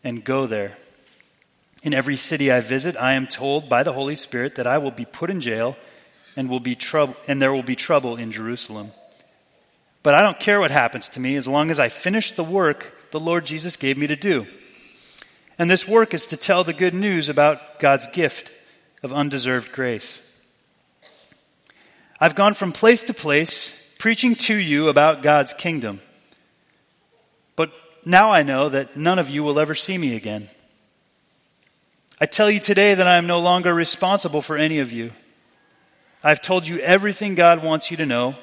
and 0.03 0.25
go 0.25 0.49
there. 0.49 0.77
In 1.87 1.95
every 1.95 2.17
city 2.17 2.51
I 2.51 2.59
visit, 2.59 2.97
I 2.97 3.13
am 3.13 3.29
told 3.29 3.69
by 3.69 3.85
the 3.85 3.93
Holy 3.93 4.17
Spirit 4.17 4.57
that 4.57 4.67
I 4.67 4.77
will 4.77 4.91
be 4.91 5.05
put 5.05 5.31
in 5.31 5.41
jail 5.41 5.77
and 6.35 6.51
will 6.51 6.59
be 6.59 6.75
trouble 6.75 7.15
and 7.29 7.41
there 7.41 7.53
will 7.53 7.63
be 7.63 7.77
trouble 7.77 8.17
in 8.17 8.33
Jerusalem. 8.33 8.91
But 10.03 10.13
I 10.15 10.21
don't 10.21 10.41
care 10.41 10.59
what 10.59 10.73
happens 10.73 11.09
to 11.11 11.21
me 11.21 11.37
as 11.37 11.47
long 11.47 11.71
as 11.71 11.79
I 11.79 11.89
finish 11.89 12.33
the 12.33 12.43
work 12.43 12.93
the 13.13 13.21
Lord 13.21 13.47
Jesus 13.47 13.77
gave 13.77 13.97
me 13.97 14.09
to 14.09 14.17
do. 14.17 14.49
And 15.61 15.71
this 15.71 15.87
work 15.87 16.13
is 16.13 16.27
to 16.27 16.37
tell 16.37 16.65
the 16.65 16.73
good 16.73 16.93
news 16.93 17.29
about 17.29 17.79
God's 17.79 18.09
gift 18.09 18.51
of 19.05 19.13
undeserved 19.13 19.71
grace. 19.71 20.21
I've 22.19 22.35
gone 22.35 22.55
from 22.55 22.73
place 22.73 23.05
to 23.05 23.15
place 23.15 23.95
preaching 24.01 24.35
to 24.35 24.57
you 24.57 24.89
about 24.89 25.23
God's 25.23 25.53
kingdom. 25.53 26.01
But 27.55 27.71
now 28.05 28.33
I 28.33 28.43
know 28.43 28.69
that 28.71 28.97
none 28.97 29.21
of 29.21 29.31
you 29.31 29.45
will 29.45 29.61
ever 29.61 29.77
see 29.77 29.97
me 29.97 30.17
again. 30.17 30.49
I 32.19 32.25
tell 32.25 32.51
you 32.51 32.61
today 32.61 32.95
that 32.95 33.07
I 33.07 33.17
am 33.17 33.27
no 33.27 33.41
longer 33.41 33.75
responsible 33.75 34.41
for 34.41 34.57
any 34.57 34.79
of 34.79 34.91
you. 34.91 35.13
I've 36.25 36.41
told 36.41 36.67
you 36.67 36.79
everything 36.79 37.35
God 37.35 37.63
wants 37.63 37.91
you 37.91 37.99
to 37.99 38.07
know. 38.07 38.37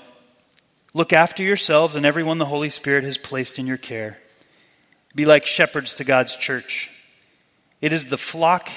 Look 0.93 1.11
after 1.11 1.41
yourselves 1.41 1.95
and 1.95 2.05
everyone 2.05 2.37
the 2.37 2.45
Holy 2.45 2.69
Spirit 2.69 3.03
has 3.03 3.17
placed 3.17 3.57
in 3.57 3.65
your 3.65 3.77
care. 3.77 4.19
Be 5.15 5.25
like 5.25 5.47
shepherds 5.47 5.95
to 5.95 6.03
God's 6.03 6.35
church. 6.35 6.91
It 7.81 7.91
is 7.91 8.05
the 8.05 8.17
flock 8.17 8.69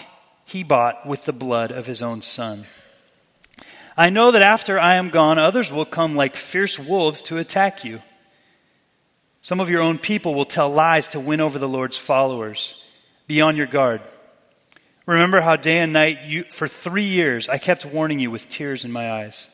he 0.47 0.63
bought 0.63 1.07
with 1.07 1.27
the 1.27 1.33
blood 1.33 1.73
of 1.73 1.87
his 1.87 2.01
own 2.01 2.23
son. 2.23 2.65
I 3.99 4.09
know 4.09 4.31
that 4.31 4.43
after 4.43 4.79
I 4.79 4.95
am 4.95 5.11
gone, 5.11 5.39
others 5.39 5.71
will 5.71 5.85
come 5.85 6.17
like 6.17 6.37
fierce 6.37 6.79
wolves 6.79 7.21
to 7.23 7.37
attack 7.37 7.85
you. 7.85 8.01
Some 9.43 9.61
of 9.61 9.69
your 9.69 9.83
own 9.83 9.99
people 9.99 10.35
will 10.35 10.47
tell 10.47 10.71
lies 10.71 11.09
to 11.09 11.21
win 11.21 11.43
over 11.43 11.59
the 11.59 11.69
Lord's 11.69 11.99
followers. 11.99 12.83
Be 13.27 13.43
on 13.43 13.57
your 13.57 13.67
guard. 13.67 14.01
Remember 15.07 15.41
how 15.41 15.55
day 15.55 15.79
and 15.79 15.93
night, 15.93 16.25
you, 16.25 16.45
for 16.51 16.67
three 16.67 17.05
years, 17.05 17.49
I 17.49 17.59
kept 17.59 17.87
warning 17.87 18.19
you 18.19 18.31
with 18.31 18.49
tears 18.49 18.85
in 18.85 18.91
my 18.91 19.11
eyes. 19.11 19.49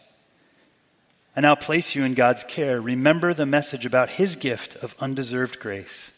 I 1.37 1.43
now 1.43 1.55
place 1.55 1.95
you 1.95 2.05
in 2.05 2.15
God's 2.15 2.43
care. 2.45 2.81
Remember 2.81 3.35
the 3.35 3.47
message 3.47 3.85
about 3.85 4.11
His 4.11 4.35
gift 4.35 4.77
of 4.77 4.97
undeserved 4.99 5.61
grace. 5.61 6.11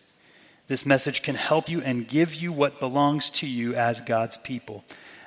This 0.69 0.87
message 0.87 1.23
can 1.23 1.35
help 1.35 1.69
you 1.69 1.83
and 1.83 2.09
give 2.09 2.35
you 2.35 2.53
what 2.53 2.81
belongs 2.81 3.29
to 3.31 3.47
you 3.47 3.75
as 3.75 4.01
God's 4.01 4.37
people. 4.39 4.85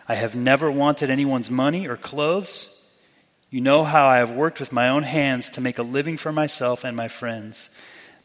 I 0.07 0.15
have 0.15 0.35
never 0.35 0.71
wanted 0.71 1.09
anyone's 1.09 1.51
money 1.51 1.85
or 1.85 1.97
clothes. 1.97 2.85
You 3.49 3.61
know 3.61 3.83
how 3.83 4.07
I 4.07 4.17
have 4.17 4.31
worked 4.31 4.59
with 4.59 4.71
my 4.71 4.87
own 4.87 5.03
hands 5.03 5.49
to 5.51 5.61
make 5.61 5.77
a 5.77 5.83
living 5.83 6.17
for 6.17 6.31
myself 6.31 6.83
and 6.83 6.95
my 6.95 7.07
friends. 7.09 7.69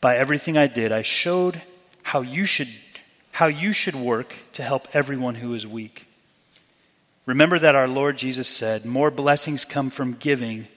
By 0.00 0.16
everything 0.16 0.56
I 0.56 0.68
did, 0.68 0.90
I 0.90 1.02
showed 1.02 1.62
how 2.02 2.22
you 2.22 2.44
should, 2.44 2.68
how 3.32 3.46
you 3.46 3.72
should 3.72 3.94
work 3.94 4.34
to 4.52 4.62
help 4.62 4.88
everyone 4.94 5.36
who 5.36 5.54
is 5.54 5.66
weak. 5.66 6.06
Remember 7.24 7.58
that 7.58 7.74
our 7.74 7.88
Lord 7.88 8.18
Jesus 8.18 8.48
said, 8.48 8.84
More 8.84 9.10
blessings 9.10 9.64
come 9.64 9.90
from 9.90 10.14
giving 10.14 10.68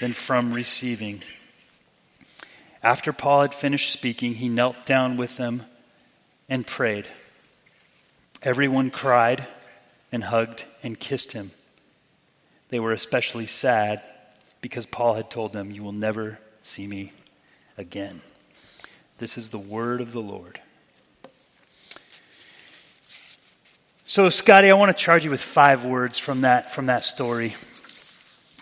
than 0.00 0.12
from 0.12 0.52
receiving. 0.52 1.22
After 2.82 3.12
Paul 3.12 3.42
had 3.42 3.54
finished 3.54 3.92
speaking, 3.92 4.34
he 4.34 4.48
knelt 4.48 4.86
down 4.86 5.16
with 5.16 5.36
them 5.36 5.66
and 6.48 6.66
prayed. 6.66 7.08
Everyone 8.42 8.90
cried 8.90 9.46
and 10.12 10.24
hugged 10.24 10.64
and 10.82 10.98
kissed 10.98 11.32
him. 11.32 11.50
They 12.68 12.78
were 12.78 12.92
especially 12.92 13.46
sad 13.46 14.02
because 14.60 14.86
Paul 14.86 15.14
had 15.14 15.30
told 15.30 15.52
them, 15.52 15.70
You 15.70 15.82
will 15.82 15.92
never 15.92 16.38
see 16.62 16.86
me 16.86 17.12
again. 17.76 18.20
This 19.18 19.38
is 19.38 19.50
the 19.50 19.58
word 19.58 20.00
of 20.00 20.12
the 20.12 20.20
Lord. 20.20 20.60
So, 24.10 24.30
Scotty, 24.30 24.70
I 24.70 24.72
want 24.72 24.88
to 24.88 24.96
charge 24.96 25.26
you 25.26 25.30
with 25.30 25.42
five 25.42 25.84
words 25.84 26.16
from 26.16 26.40
that, 26.40 26.72
from 26.72 26.86
that 26.86 27.04
story. 27.04 27.54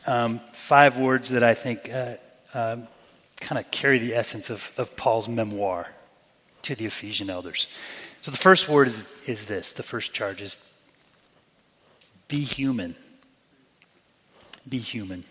Um, 0.04 0.40
five 0.52 0.98
words 0.98 1.28
that 1.28 1.44
I 1.44 1.54
think 1.54 1.88
uh, 1.88 2.16
uh, 2.52 2.78
kind 3.40 3.56
of 3.60 3.70
carry 3.70 4.00
the 4.00 4.16
essence 4.16 4.50
of, 4.50 4.72
of 4.76 4.96
Paul's 4.96 5.28
memoir 5.28 5.86
to 6.62 6.74
the 6.74 6.86
Ephesian 6.86 7.30
elders. 7.30 7.68
So 8.22 8.32
the 8.32 8.36
first 8.36 8.68
word 8.68 8.88
is, 8.88 9.06
is 9.28 9.46
this 9.46 9.72
the 9.72 9.84
first 9.84 10.12
charge 10.12 10.42
is 10.42 10.58
be 12.26 12.42
human. 12.42 12.96
Be 14.68 14.78
human. 14.78 15.22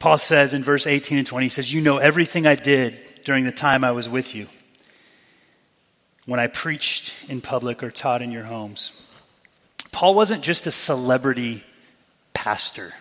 Paul 0.00 0.18
says 0.18 0.52
in 0.52 0.62
verse 0.62 0.86
18 0.86 1.16
and 1.16 1.26
20, 1.26 1.46
he 1.46 1.50
says, 1.50 1.72
You 1.72 1.80
know 1.80 1.96
everything 1.96 2.46
I 2.46 2.56
did 2.56 2.94
during 3.24 3.44
the 3.44 3.52
time 3.52 3.84
I 3.84 3.92
was 3.92 4.06
with 4.06 4.34
you, 4.34 4.48
when 6.28 6.38
I 6.38 6.46
preached 6.46 7.14
in 7.30 7.40
public 7.40 7.82
or 7.82 7.90
taught 7.90 8.20
in 8.20 8.32
your 8.32 8.44
homes. 8.44 8.92
Paul 9.92 10.14
wasn't 10.14 10.42
just 10.42 10.66
a 10.66 10.70
celebrity 10.70 11.64
pastor 12.34 12.92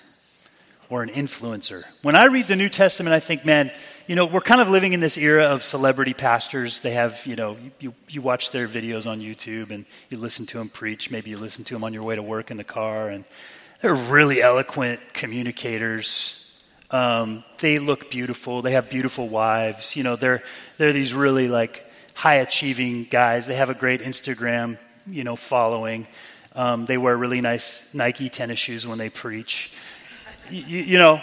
or 0.89 1.03
an 1.03 1.09
influencer. 1.09 1.83
When 2.03 2.15
I 2.15 2.27
read 2.27 2.47
the 2.47 2.55
New 2.55 2.69
Testament, 2.69 3.13
I 3.13 3.19
think, 3.19 3.43
man, 3.43 3.69
you 4.07 4.15
know, 4.15 4.25
we're 4.25 4.39
kind 4.39 4.61
of 4.61 4.69
living 4.69 4.93
in 4.93 5.01
this 5.01 5.17
era 5.17 5.43
of 5.43 5.61
celebrity 5.61 6.13
pastors. 6.13 6.79
They 6.79 6.91
have, 6.91 7.25
you 7.25 7.35
know, 7.35 7.57
you, 7.81 7.93
you 8.07 8.21
watch 8.21 8.51
their 8.51 8.65
videos 8.65 9.05
on 9.05 9.19
YouTube 9.19 9.71
and 9.71 9.85
you 10.09 10.17
listen 10.17 10.45
to 10.45 10.59
them 10.59 10.69
preach. 10.69 11.11
Maybe 11.11 11.31
you 11.31 11.37
listen 11.37 11.65
to 11.65 11.73
them 11.73 11.83
on 11.83 11.93
your 11.93 12.03
way 12.03 12.15
to 12.15 12.23
work 12.23 12.49
in 12.49 12.55
the 12.55 12.63
car, 12.63 13.09
and 13.09 13.25
they're 13.81 13.93
really 13.93 14.41
eloquent 14.41 15.01
communicators. 15.11 16.63
Um, 16.91 17.43
they 17.57 17.77
look 17.77 18.09
beautiful. 18.09 18.61
They 18.61 18.71
have 18.71 18.89
beautiful 18.89 19.27
wives. 19.27 19.97
You 19.97 20.03
know, 20.03 20.15
they're 20.15 20.41
they're 20.77 20.93
these 20.93 21.13
really 21.13 21.49
like 21.49 21.83
high 22.17 22.37
achieving 22.37 23.03
guys. 23.03 23.45
They 23.45 23.53
have 23.53 23.69
a 23.69 23.75
great 23.75 24.01
Instagram, 24.01 24.79
you 25.05 25.23
know, 25.23 25.35
following. 25.35 26.07
Um, 26.55 26.87
they 26.87 26.97
wear 26.97 27.15
really 27.15 27.41
nice 27.41 27.87
Nike 27.93 28.27
tennis 28.27 28.57
shoes 28.57 28.87
when 28.87 28.97
they 28.97 29.09
preach. 29.09 29.71
You, 30.49 30.79
you 30.79 30.97
know, 30.97 31.21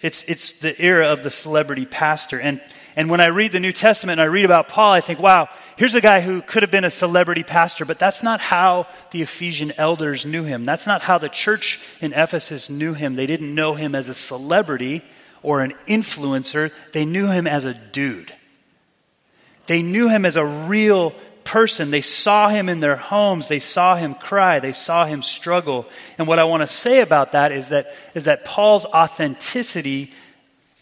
it's, 0.00 0.22
it's 0.22 0.60
the 0.60 0.80
era 0.80 1.08
of 1.08 1.22
the 1.22 1.30
celebrity 1.30 1.84
pastor. 1.84 2.40
And, 2.40 2.58
and 2.96 3.10
when 3.10 3.20
I 3.20 3.26
read 3.26 3.52
the 3.52 3.60
New 3.60 3.74
Testament 3.74 4.18
and 4.18 4.22
I 4.22 4.32
read 4.32 4.46
about 4.46 4.68
Paul, 4.70 4.94
I 4.94 5.02
think, 5.02 5.18
wow, 5.18 5.50
here's 5.76 5.94
a 5.94 6.00
guy 6.00 6.22
who 6.22 6.40
could 6.40 6.62
have 6.62 6.70
been 6.70 6.86
a 6.86 6.90
celebrity 6.90 7.42
pastor, 7.42 7.84
but 7.84 7.98
that's 7.98 8.22
not 8.22 8.40
how 8.40 8.86
the 9.10 9.20
Ephesian 9.20 9.72
elders 9.76 10.24
knew 10.24 10.44
him. 10.44 10.64
That's 10.64 10.86
not 10.86 11.02
how 11.02 11.18
the 11.18 11.28
church 11.28 11.80
in 12.00 12.14
Ephesus 12.14 12.70
knew 12.70 12.94
him. 12.94 13.14
They 13.14 13.26
didn't 13.26 13.54
know 13.54 13.74
him 13.74 13.94
as 13.94 14.08
a 14.08 14.14
celebrity 14.14 15.02
or 15.42 15.60
an 15.60 15.74
influencer, 15.86 16.72
they 16.94 17.04
knew 17.04 17.26
him 17.26 17.46
as 17.46 17.66
a 17.66 17.74
dude. 17.74 18.32
They 19.68 19.82
knew 19.82 20.08
him 20.08 20.26
as 20.26 20.36
a 20.36 20.44
real 20.44 21.12
person. 21.44 21.90
They 21.90 22.00
saw 22.00 22.48
him 22.48 22.68
in 22.68 22.80
their 22.80 22.96
homes. 22.96 23.48
They 23.48 23.60
saw 23.60 23.96
him 23.96 24.14
cry. 24.14 24.60
They 24.60 24.72
saw 24.72 25.04
him 25.04 25.22
struggle. 25.22 25.86
And 26.16 26.26
what 26.26 26.38
I 26.38 26.44
want 26.44 26.62
to 26.62 26.66
say 26.66 27.00
about 27.00 27.32
that 27.32 27.52
is 27.52 27.68
that, 27.68 27.94
is 28.14 28.24
that 28.24 28.44
Paul's 28.44 28.86
authenticity 28.86 30.12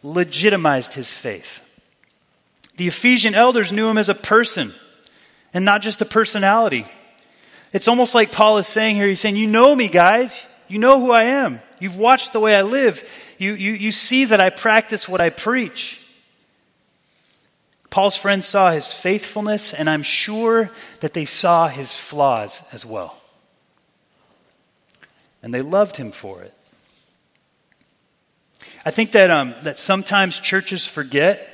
legitimized 0.03 0.95
his 0.95 1.13
faith. 1.13 1.63
The 2.77 2.87
Ephesian 2.87 3.35
elders 3.35 3.73
knew 3.73 3.89
him 3.89 3.99
as 3.99 4.09
a 4.09 4.15
person 4.15 4.73
and 5.53 5.65
not 5.65 5.83
just 5.83 6.01
a 6.01 6.07
personality. 6.07 6.87
It's 7.73 7.89
almost 7.89 8.15
like 8.15 8.31
Paul 8.31 8.59
is 8.59 8.69
saying 8.69 8.97
here, 8.97 9.09
he's 9.09 9.21
saying, 9.21 9.37
You 9.37 9.49
know 9.49 9.75
me, 9.75 9.89
guys. 9.89 10.43
You 10.69 10.79
know 10.79 11.01
who 11.01 11.11
I 11.11 11.25
am. 11.25 11.61
You've 11.81 11.99
watched 11.99 12.33
the 12.33 12.41
way 12.41 12.55
I 12.55 12.63
live. 12.63 13.09
You, 13.39 13.55
you, 13.55 13.73
you 13.73 13.93
see 13.93 14.27
that 14.27 14.41
I 14.41 14.51
practice 14.51 15.09
what 15.09 15.21
I 15.21 15.31
preach. 15.31 16.06
Paul's 17.91 18.17
friends 18.17 18.47
saw 18.47 18.73
his 18.73 18.93
faithfulness, 18.93 19.73
and 19.73 19.89
I'm 19.89 20.03
sure 20.03 20.71
that 21.01 21.15
they 21.15 21.25
saw 21.25 21.69
his 21.69 21.95
flaws 21.95 22.63
as 22.73 22.85
well. 22.85 23.17
And 25.43 25.55
they 25.55 25.63
loved 25.63 25.97
him 25.97 26.11
for 26.11 26.43
it. 26.43 26.53
I 28.85 28.91
think 28.91 29.13
that, 29.13 29.31
um, 29.31 29.55
that 29.63 29.79
sometimes 29.79 30.39
churches 30.39 30.87
forget 30.87 31.53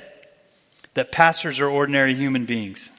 that 0.93 1.11
pastors 1.11 1.59
are 1.59 1.67
ordinary 1.67 2.13
human 2.13 2.45
beings. 2.45 2.89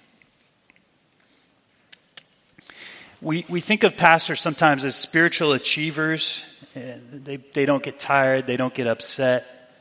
We, 3.21 3.45
we 3.49 3.61
think 3.61 3.85
of 3.85 3.97
pastors 3.97 4.41
sometimes 4.41 4.85
as 4.85 4.97
spiritual 4.97 5.53
achievers. 5.53 6.45
They, 6.75 7.37
they 7.37 7.65
don't 7.65 7.83
get 7.83 7.99
tired, 7.99 8.47
they 8.47 8.57
don't 8.57 8.75
get 8.75 8.87
upset, 8.87 9.73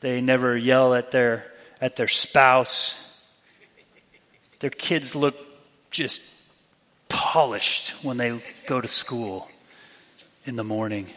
they 0.00 0.20
never 0.20 0.56
yell 0.56 0.94
at 0.94 1.10
their 1.10 1.47
at 1.80 1.96
their 1.96 2.08
spouse. 2.08 3.04
Their 4.60 4.70
kids 4.70 5.14
look 5.14 5.36
just 5.90 6.34
polished 7.08 7.90
when 8.02 8.16
they 8.16 8.40
go 8.66 8.80
to 8.80 8.88
school 8.88 9.48
in 10.44 10.56
the 10.56 10.64
morning. 10.64 11.08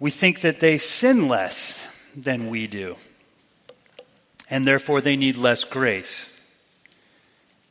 We 0.00 0.10
think 0.10 0.40
that 0.40 0.60
they 0.60 0.78
sin 0.78 1.28
less 1.28 1.78
than 2.16 2.48
we 2.48 2.66
do, 2.66 2.96
and 4.50 4.66
therefore 4.66 5.00
they 5.00 5.16
need 5.16 5.36
less 5.36 5.64
grace. 5.64 6.28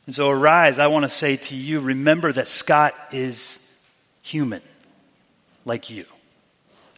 And 0.06 0.14
so, 0.14 0.28
arise, 0.28 0.78
I 0.78 0.88
want 0.88 1.04
to 1.04 1.08
say 1.08 1.36
to 1.36 1.56
you 1.56 1.80
remember 1.80 2.32
that 2.32 2.48
Scott 2.48 2.92
is 3.12 3.58
human, 4.22 4.60
like 5.64 5.88
you. 5.88 6.04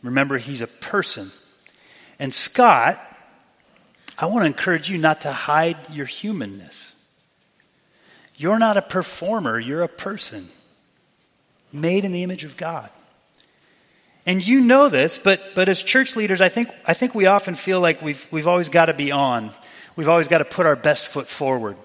Remember, 0.03 0.39
he's 0.39 0.61
a 0.61 0.67
person. 0.67 1.31
And 2.19 2.33
Scott 2.33 3.01
I 4.19 4.27
want 4.27 4.43
to 4.43 4.47
encourage 4.47 4.91
you 4.91 4.99
not 4.99 5.23
to 5.23 5.33
hide 5.33 5.91
your 5.91 6.07
humanness. 6.07 6.95
You're 8.39 8.59
not 8.59 8.77
a 8.77 8.83
performer, 8.83 9.59
you're 9.59 9.83
a 9.83 9.89
person 9.89 10.49
made 11.73 12.05
in 12.05 12.13
the 12.13 12.23
image 12.23 12.45
of 12.45 12.57
God. 12.57 12.91
And 14.25 14.47
you 14.47 14.61
know 14.61 14.89
this, 14.89 15.19
but, 15.19 15.41
but 15.55 15.69
as 15.69 15.83
church 15.83 16.17
leaders, 16.17 16.41
I 16.41 16.49
think, 16.49 16.69
I 16.85 16.95
think 16.95 17.15
we 17.15 17.27
often 17.27 17.55
feel 17.55 17.81
like 17.81 18.03
we've, 18.03 18.27
we've 18.31 18.49
always 18.49 18.69
got 18.69 18.87
to 18.87 18.95
be 18.95 19.13
on. 19.13 19.53
We've 19.95 20.09
always 20.09 20.29
got 20.29 20.39
to 20.39 20.45
put 20.45 20.67
our 20.67 20.77
best 20.77 21.07
foot 21.07 21.29
forward. 21.29 21.77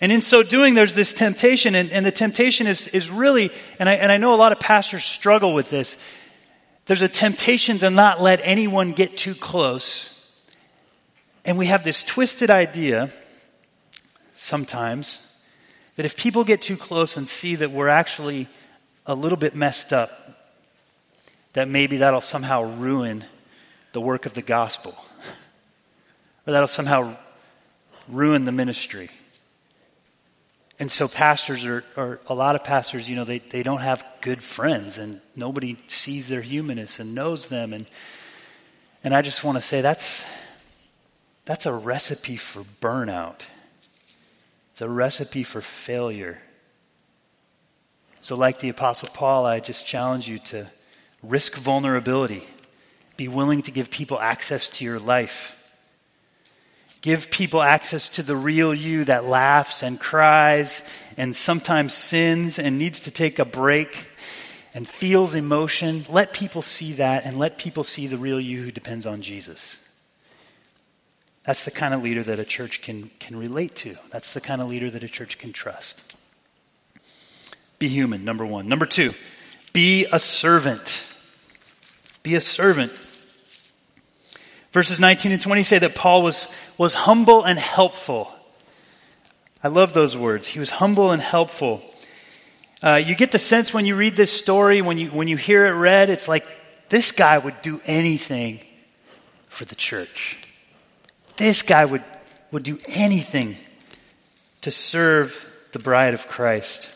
And 0.00 0.10
in 0.10 0.22
so 0.22 0.42
doing, 0.42 0.74
there's 0.74 0.94
this 0.94 1.12
temptation, 1.12 1.74
and, 1.74 1.90
and 1.90 2.04
the 2.04 2.10
temptation 2.10 2.66
is, 2.66 2.88
is 2.88 3.10
really, 3.10 3.50
and 3.78 3.88
I, 3.88 3.94
and 3.94 4.10
I 4.10 4.16
know 4.16 4.34
a 4.34 4.36
lot 4.36 4.52
of 4.52 4.60
pastors 4.60 5.04
struggle 5.04 5.54
with 5.54 5.70
this, 5.70 5.96
there's 6.86 7.02
a 7.02 7.08
temptation 7.08 7.78
to 7.78 7.90
not 7.90 8.20
let 8.20 8.40
anyone 8.42 8.92
get 8.92 9.16
too 9.16 9.34
close 9.34 10.17
and 11.48 11.56
we 11.56 11.64
have 11.64 11.82
this 11.82 12.04
twisted 12.04 12.50
idea 12.50 13.10
sometimes 14.36 15.32
that 15.96 16.04
if 16.04 16.14
people 16.14 16.44
get 16.44 16.60
too 16.60 16.76
close 16.76 17.16
and 17.16 17.26
see 17.26 17.54
that 17.54 17.70
we're 17.70 17.88
actually 17.88 18.48
a 19.06 19.14
little 19.14 19.38
bit 19.38 19.54
messed 19.54 19.90
up, 19.90 20.10
that 21.54 21.66
maybe 21.66 21.96
that'll 21.96 22.20
somehow 22.20 22.76
ruin 22.76 23.24
the 23.94 24.00
work 24.02 24.26
of 24.26 24.34
the 24.34 24.42
gospel, 24.42 24.94
or 26.46 26.52
that'll 26.52 26.68
somehow 26.68 27.16
ruin 28.08 28.44
the 28.44 28.52
ministry. 28.52 29.08
And 30.78 30.92
so, 30.92 31.08
pastors 31.08 31.64
are, 31.64 31.82
or 31.96 32.20
a 32.26 32.34
lot 32.34 32.56
of 32.56 32.62
pastors, 32.62 33.08
you 33.08 33.16
know, 33.16 33.24
they, 33.24 33.38
they 33.38 33.62
don't 33.62 33.80
have 33.80 34.04
good 34.20 34.42
friends, 34.42 34.98
and 34.98 35.22
nobody 35.34 35.78
sees 35.88 36.28
their 36.28 36.42
humanness 36.42 37.00
and 37.00 37.14
knows 37.14 37.48
them. 37.48 37.72
And, 37.72 37.86
and 39.02 39.14
I 39.14 39.22
just 39.22 39.44
want 39.44 39.56
to 39.56 39.62
say 39.62 39.80
that's, 39.80 40.26
that's 41.48 41.64
a 41.64 41.72
recipe 41.72 42.36
for 42.36 42.60
burnout. 42.60 43.46
It's 44.72 44.82
a 44.82 44.88
recipe 44.88 45.44
for 45.44 45.62
failure. 45.62 46.42
So, 48.20 48.36
like 48.36 48.60
the 48.60 48.68
Apostle 48.68 49.08
Paul, 49.14 49.46
I 49.46 49.58
just 49.60 49.86
challenge 49.86 50.28
you 50.28 50.40
to 50.40 50.66
risk 51.22 51.54
vulnerability. 51.54 52.46
Be 53.16 53.28
willing 53.28 53.62
to 53.62 53.70
give 53.70 53.90
people 53.90 54.20
access 54.20 54.68
to 54.68 54.84
your 54.84 54.98
life. 54.98 55.54
Give 57.00 57.30
people 57.30 57.62
access 57.62 58.10
to 58.10 58.22
the 58.22 58.36
real 58.36 58.74
you 58.74 59.06
that 59.06 59.24
laughs 59.24 59.82
and 59.82 59.98
cries 59.98 60.82
and 61.16 61.34
sometimes 61.34 61.94
sins 61.94 62.58
and 62.58 62.76
needs 62.76 63.00
to 63.00 63.10
take 63.10 63.38
a 63.38 63.46
break 63.46 64.04
and 64.74 64.86
feels 64.86 65.34
emotion. 65.34 66.04
Let 66.10 66.34
people 66.34 66.60
see 66.60 66.92
that 66.94 67.24
and 67.24 67.38
let 67.38 67.56
people 67.56 67.84
see 67.84 68.06
the 68.06 68.18
real 68.18 68.38
you 68.38 68.62
who 68.64 68.70
depends 68.70 69.06
on 69.06 69.22
Jesus. 69.22 69.82
That's 71.48 71.64
the 71.64 71.70
kind 71.70 71.94
of 71.94 72.02
leader 72.02 72.22
that 72.24 72.38
a 72.38 72.44
church 72.44 72.82
can, 72.82 73.10
can 73.20 73.34
relate 73.34 73.74
to. 73.76 73.96
That's 74.10 74.34
the 74.34 74.40
kind 74.42 74.60
of 74.60 74.68
leader 74.68 74.90
that 74.90 75.02
a 75.02 75.08
church 75.08 75.38
can 75.38 75.54
trust. 75.54 76.18
Be 77.78 77.88
human, 77.88 78.22
number 78.22 78.44
one. 78.44 78.66
Number 78.66 78.84
two, 78.84 79.14
be 79.72 80.04
a 80.12 80.18
servant. 80.18 81.02
Be 82.22 82.34
a 82.34 82.42
servant. 82.42 82.92
Verses 84.72 85.00
19 85.00 85.32
and 85.32 85.40
20 85.40 85.62
say 85.62 85.78
that 85.78 85.94
Paul 85.94 86.22
was, 86.22 86.54
was 86.76 86.92
humble 86.92 87.44
and 87.44 87.58
helpful. 87.58 88.30
I 89.64 89.68
love 89.68 89.94
those 89.94 90.18
words. 90.18 90.48
He 90.48 90.58
was 90.58 90.68
humble 90.68 91.12
and 91.12 91.22
helpful. 91.22 91.80
Uh, 92.82 92.96
you 92.96 93.14
get 93.14 93.32
the 93.32 93.38
sense 93.38 93.72
when 93.72 93.86
you 93.86 93.96
read 93.96 94.16
this 94.16 94.30
story, 94.30 94.82
when 94.82 94.98
you, 94.98 95.08
when 95.08 95.28
you 95.28 95.38
hear 95.38 95.64
it 95.64 95.72
read, 95.72 96.10
it's 96.10 96.28
like 96.28 96.44
this 96.90 97.10
guy 97.10 97.38
would 97.38 97.62
do 97.62 97.80
anything 97.86 98.60
for 99.48 99.64
the 99.64 99.74
church. 99.74 100.36
This 101.38 101.62
guy 101.62 101.84
would, 101.84 102.02
would 102.50 102.64
do 102.64 102.78
anything 102.88 103.56
to 104.60 104.72
serve 104.72 105.46
the 105.72 105.78
bride 105.78 106.12
of 106.12 106.26
Christ. 106.26 106.90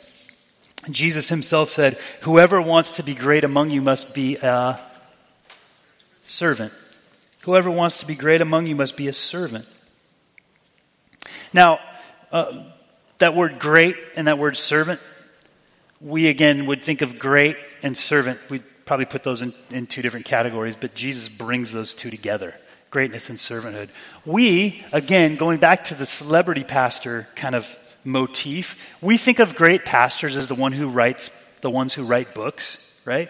Jesus 0.91 1.29
himself 1.29 1.71
said, 1.71 1.97
Whoever 2.23 2.61
wants 2.61 2.93
to 2.93 3.05
be 3.05 3.15
great 3.15 3.45
among 3.45 3.71
you 3.71 3.81
must 3.81 4.15
be 4.15 4.37
a 4.37 4.81
servant. 6.25 6.73
Whoever 7.43 7.71
wants 7.71 7.99
to 7.99 8.07
be 8.07 8.17
great 8.17 8.41
among 8.41 8.67
you 8.67 8.75
must 8.75 8.97
be 8.97 9.07
a 9.07 9.13
servant. 9.13 9.67
Now, 11.53 11.79
uh, 12.33 12.65
that 13.19 13.37
word 13.37 13.61
great 13.61 13.97
and 14.17 14.27
that 14.27 14.39
word 14.39 14.57
servant, 14.57 15.01
we 16.01 16.27
again 16.27 16.67
would 16.67 16.83
think 16.83 17.01
of 17.01 17.17
great 17.17 17.57
and 17.81 17.97
servant. 17.97 18.41
We'd 18.51 18.65
probably 18.87 19.07
put 19.07 19.23
those 19.23 19.41
in, 19.41 19.55
in 19.71 19.87
two 19.87 20.03
different 20.03 20.27
categories, 20.27 20.75
but 20.75 20.97
Jesus 20.97 21.29
brings 21.29 21.71
those 21.71 21.95
two 21.95 22.11
together 22.11 22.55
greatness 22.93 23.29
and 23.29 23.39
servanthood. 23.39 23.89
We, 24.25 24.85
again, 24.93 25.35
going 25.35 25.59
back 25.59 25.87
to 25.87 25.97
the 25.97 26.07
celebrity 26.07 26.63
pastor 26.63 27.27
kind 27.35 27.57
of 27.57 27.77
motif, 28.05 28.97
we 29.01 29.17
think 29.17 29.41
of 29.41 29.57
great 29.57 29.85
pastors 29.85 30.37
as 30.37 30.47
the 30.47 30.55
one 30.55 30.73
who 30.73 30.89
writes 30.89 31.31
the 31.63 31.71
ones 31.71 31.95
who 31.95 32.05
write 32.05 32.35
books, 32.35 32.95
right? 33.05 33.29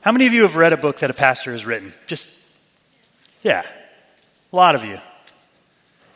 How 0.00 0.12
many 0.12 0.26
of 0.26 0.32
you 0.32 0.42
have 0.42 0.56
read 0.56 0.72
a 0.72 0.76
book 0.76 0.98
that 0.98 1.10
a 1.10 1.14
pastor 1.14 1.52
has 1.52 1.64
written? 1.64 1.94
Just 2.06 2.28
yeah. 3.42 3.64
A 4.52 4.56
lot 4.56 4.74
of 4.74 4.84
you. 4.84 4.98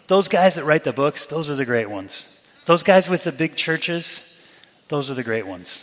Those 0.09 0.29
guys 0.29 0.57
that 0.57 0.64
write 0.64 0.85
the 0.85 0.92
books, 0.92 1.27
those 1.27 1.49
are 1.49 1.55
the 1.55 1.64
great 1.64 1.88
ones. 1.88 2.27
Those 2.66 2.83
guys 2.83 3.09
with 3.09 3.25
the 3.25 3.33
big 3.33 3.55
churches, 3.55 4.37
those 4.88 5.11
are 5.11 5.14
the 5.14 5.23
great 5.23 5.46
ones. 5.46 5.79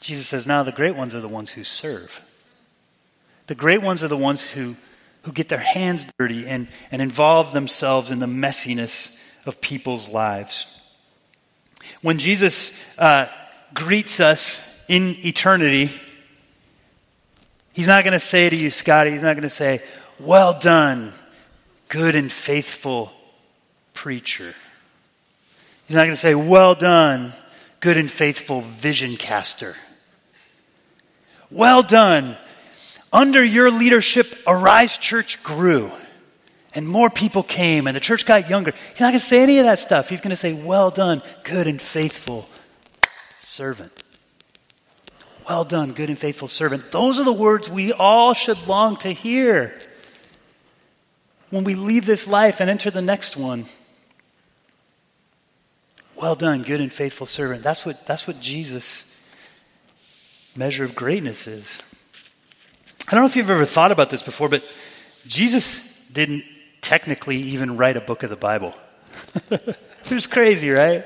Jesus 0.00 0.26
says, 0.26 0.46
now 0.46 0.62
the 0.62 0.72
great 0.72 0.96
ones 0.96 1.14
are 1.14 1.20
the 1.20 1.28
ones 1.28 1.50
who 1.50 1.64
serve. 1.64 2.20
The 3.46 3.54
great 3.54 3.82
ones 3.82 4.02
are 4.02 4.08
the 4.08 4.16
ones 4.16 4.44
who, 4.44 4.76
who 5.22 5.32
get 5.32 5.48
their 5.48 5.58
hands 5.58 6.06
dirty 6.18 6.46
and, 6.46 6.68
and 6.90 7.00
involve 7.00 7.52
themselves 7.52 8.10
in 8.10 8.18
the 8.18 8.26
messiness 8.26 9.16
of 9.44 9.60
people's 9.60 10.08
lives. 10.08 10.80
When 12.02 12.18
Jesus 12.18 12.80
uh, 12.98 13.26
greets 13.72 14.18
us 14.20 14.62
in 14.88 15.16
eternity, 15.24 15.92
he's 17.72 17.86
not 17.86 18.04
going 18.04 18.12
to 18.12 18.20
say 18.20 18.50
to 18.50 18.56
you, 18.56 18.70
Scotty, 18.70 19.12
he's 19.12 19.22
not 19.22 19.34
going 19.34 19.48
to 19.48 19.50
say, 19.50 19.82
Well 20.18 20.58
done, 20.58 21.12
good 21.88 22.16
and 22.16 22.32
faithful 22.32 23.12
preacher. 23.94 24.54
He's 25.86 25.94
not 25.94 26.02
going 26.02 26.14
to 26.14 26.20
say, 26.20 26.34
Well 26.34 26.74
done, 26.74 27.32
good 27.78 27.96
and 27.96 28.10
faithful 28.10 28.62
vision 28.62 29.16
caster. 29.16 29.76
Well 31.48 31.84
done, 31.84 32.36
under 33.16 33.42
your 33.42 33.70
leadership, 33.70 34.26
Arise 34.46 34.98
Church 34.98 35.42
grew 35.42 35.90
and 36.74 36.86
more 36.86 37.08
people 37.08 37.42
came 37.42 37.86
and 37.86 37.96
the 37.96 38.00
church 38.00 38.26
got 38.26 38.50
younger. 38.50 38.72
He's 38.90 39.00
not 39.00 39.08
going 39.08 39.18
to 39.18 39.26
say 39.26 39.42
any 39.42 39.58
of 39.58 39.64
that 39.64 39.78
stuff. 39.78 40.10
He's 40.10 40.20
going 40.20 40.30
to 40.30 40.36
say, 40.36 40.52
Well 40.52 40.90
done, 40.90 41.22
good 41.42 41.66
and 41.66 41.80
faithful 41.80 42.46
servant. 43.40 43.90
Well 45.48 45.64
done, 45.64 45.92
good 45.92 46.10
and 46.10 46.18
faithful 46.18 46.48
servant. 46.48 46.92
Those 46.92 47.18
are 47.18 47.24
the 47.24 47.32
words 47.32 47.70
we 47.70 47.90
all 47.92 48.34
should 48.34 48.68
long 48.68 48.98
to 48.98 49.10
hear 49.12 49.80
when 51.48 51.64
we 51.64 51.74
leave 51.74 52.04
this 52.04 52.26
life 52.26 52.60
and 52.60 52.68
enter 52.68 52.90
the 52.90 53.00
next 53.00 53.34
one. 53.34 53.64
Well 56.14 56.34
done, 56.34 56.62
good 56.62 56.82
and 56.82 56.92
faithful 56.92 57.26
servant. 57.26 57.62
That's 57.62 57.86
what, 57.86 58.04
that's 58.04 58.26
what 58.26 58.40
Jesus' 58.40 59.14
measure 60.54 60.84
of 60.84 60.94
greatness 60.94 61.46
is. 61.46 61.80
I 63.08 63.12
don't 63.12 63.20
know 63.20 63.26
if 63.26 63.36
you've 63.36 63.50
ever 63.50 63.64
thought 63.64 63.92
about 63.92 64.10
this 64.10 64.22
before, 64.22 64.48
but 64.48 64.64
Jesus 65.28 66.04
didn't 66.12 66.44
technically 66.80 67.36
even 67.36 67.76
write 67.76 67.96
a 67.96 68.00
book 68.00 68.24
of 68.24 68.30
the 68.30 68.36
Bible. 68.36 68.74
it 69.50 70.10
was 70.10 70.26
crazy, 70.26 70.70
right? 70.70 71.04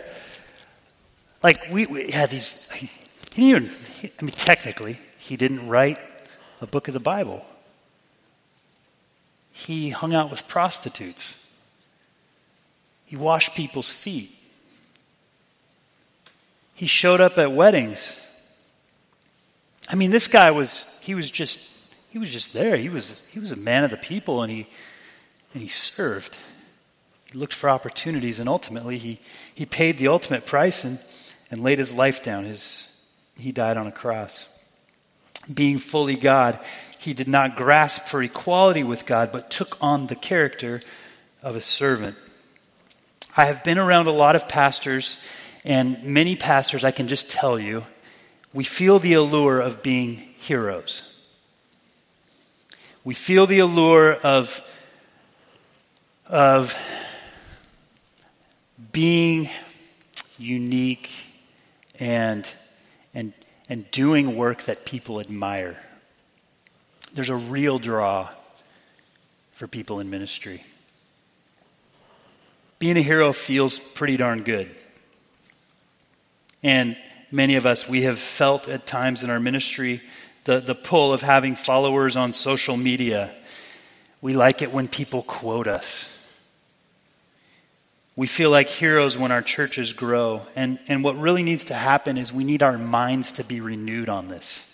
Like, 1.43 1.71
we, 1.71 1.85
we 1.87 2.11
had 2.11 2.31
these, 2.31 2.71
he 2.71 2.89
didn't 3.35 3.49
even, 3.49 3.71
I 4.19 4.25
mean, 4.25 4.33
technically, 4.33 4.99
he 5.19 5.37
didn't 5.37 5.69
write 5.69 5.99
a 6.63 6.67
book 6.67 6.89
of 6.89 6.95
the 6.95 7.01
Bible. 7.01 7.45
He 9.53 9.91
hung 9.91 10.15
out 10.15 10.31
with 10.31 10.49
prostitutes. 10.49 11.35
He 13.05 13.17
washed 13.17 13.55
people's 13.55 13.91
feet. 13.91 14.31
He 16.75 16.87
showed 16.87 17.21
up 17.21 17.37
at 17.37 17.53
weddings. 17.53 18.19
I 19.87 19.97
mean, 19.97 20.11
this 20.11 20.29
guy 20.29 20.51
was, 20.51 20.87
he 21.01 21.15
was 21.15 21.31
just 21.31 21.75
he 22.11 22.19
was 22.19 22.33
just 22.33 22.53
there. 22.53 22.77
He 22.77 22.89
was, 22.89 23.27
he 23.31 23.39
was 23.39 23.53
a 23.53 23.57
man 23.57 23.85
of 23.85 23.91
the 23.91 23.97
people 23.97 24.43
and 24.43 24.53
he, 24.53 24.67
and 25.55 25.63
he 25.63 25.69
served. 25.69 26.37
He 27.33 27.39
looked 27.39 27.55
for 27.55 27.71
opportunities 27.71 28.41
and 28.41 28.49
ultimately 28.49 28.99
he, 28.99 29.21
he 29.55 29.65
paid 29.65 29.97
the 29.97 30.09
ultimate 30.09 30.45
price 30.45 30.85
and, 30.85 30.99
and 31.51 31.63
laid 31.63 31.79
his 31.79 31.95
life 31.95 32.23
down. 32.23 32.45
His, 32.45 32.89
he 33.39 33.53
died 33.53 33.77
on 33.77 33.87
a 33.87 33.93
cross. 33.93 34.49
Being 35.53 35.79
fully 35.79 36.17
God, 36.17 36.59
he 36.99 37.15
did 37.15 37.29
not 37.29 37.57
grasp 37.57 38.07
for 38.07 38.23
equality 38.23 38.83
with 38.83 39.07
God, 39.07 39.31
but 39.33 39.51
took 39.51 39.79
on 39.81 40.09
the 40.09 40.17
character 40.17 40.81
of 41.43 41.57
a 41.57 41.61
servant. 41.61 42.17
I 43.37 43.47
have 43.47 43.63
been 43.63 43.79
around 43.79 44.09
a 44.09 44.13
lot 44.13 44.37
of 44.37 44.49
pastors, 44.49 45.17
and 45.65 46.03
many 46.03 46.37
pastors, 46.37 46.85
I 46.85 46.91
can 46.91 47.09
just 47.09 47.31
tell 47.31 47.59
you, 47.59 47.85
we 48.53 48.65
feel 48.65 48.99
the 48.99 49.15
allure 49.15 49.61
of 49.61 49.83
being 49.83 50.17
heroes. 50.17 51.20
We 53.03 53.15
feel 53.15 53.47
the 53.47 53.61
allure 53.61 54.13
of, 54.13 54.61
of 56.27 56.77
being 58.93 59.49
unique 60.39 61.11
and, 61.99 62.47
and, 63.15 63.33
and 63.71 63.91
doing 63.91 64.37
work 64.37 64.65
that 64.65 64.85
people 64.85 65.19
admire. 65.19 65.79
There's 67.15 67.31
a 67.31 67.37
real 67.37 67.79
draw 67.79 68.29
for 69.55 69.67
people 69.67 70.01
in 70.01 70.11
ministry. 70.11 70.63
Being 72.79 72.99
a 72.99 73.03
hero 73.03 73.33
feels 73.33 73.79
pretty 73.79 74.19
darn 74.19 74.43
good. 74.43 74.79
And 76.63 76.99
many 77.31 77.57
of 77.57 77.65
us, 77.65 77.89
we 77.89 78.03
have 78.03 78.19
felt 78.19 78.69
at 78.69 78.87
times 78.87 79.23
in 79.23 79.31
our 79.31 79.41
ministry 79.41 80.03
the, 80.45 80.61
the 80.61 80.75
pull 80.75 81.13
of 81.13 81.23
having 81.23 81.55
followers 81.55 82.17
on 82.17 82.33
social 82.33 82.77
media. 82.77 83.31
We 84.21 84.35
like 84.35 84.63
it 84.63 84.73
when 84.73 84.89
people 84.89 85.23
quote 85.23 85.67
us. 85.67 86.09
We 88.17 88.27
feel 88.27 88.51
like 88.51 88.69
heroes 88.69 89.17
when 89.17 89.33
our 89.33 89.43
churches 89.43 89.93
grow. 89.93 90.43
And, 90.55 90.79
and 90.89 91.03
what 91.03 91.19
really 91.19 91.43
needs 91.43 91.65
to 91.67 91.75
happen 91.75 92.19
is 92.19 92.33
we 92.33 92.45
need 92.45 92.63
our 92.63 92.77
minds 92.77 93.33
to 93.33 93.45
be 93.45 93.61
renewed 93.61 94.09
on 94.09 94.29
this. 94.29 94.67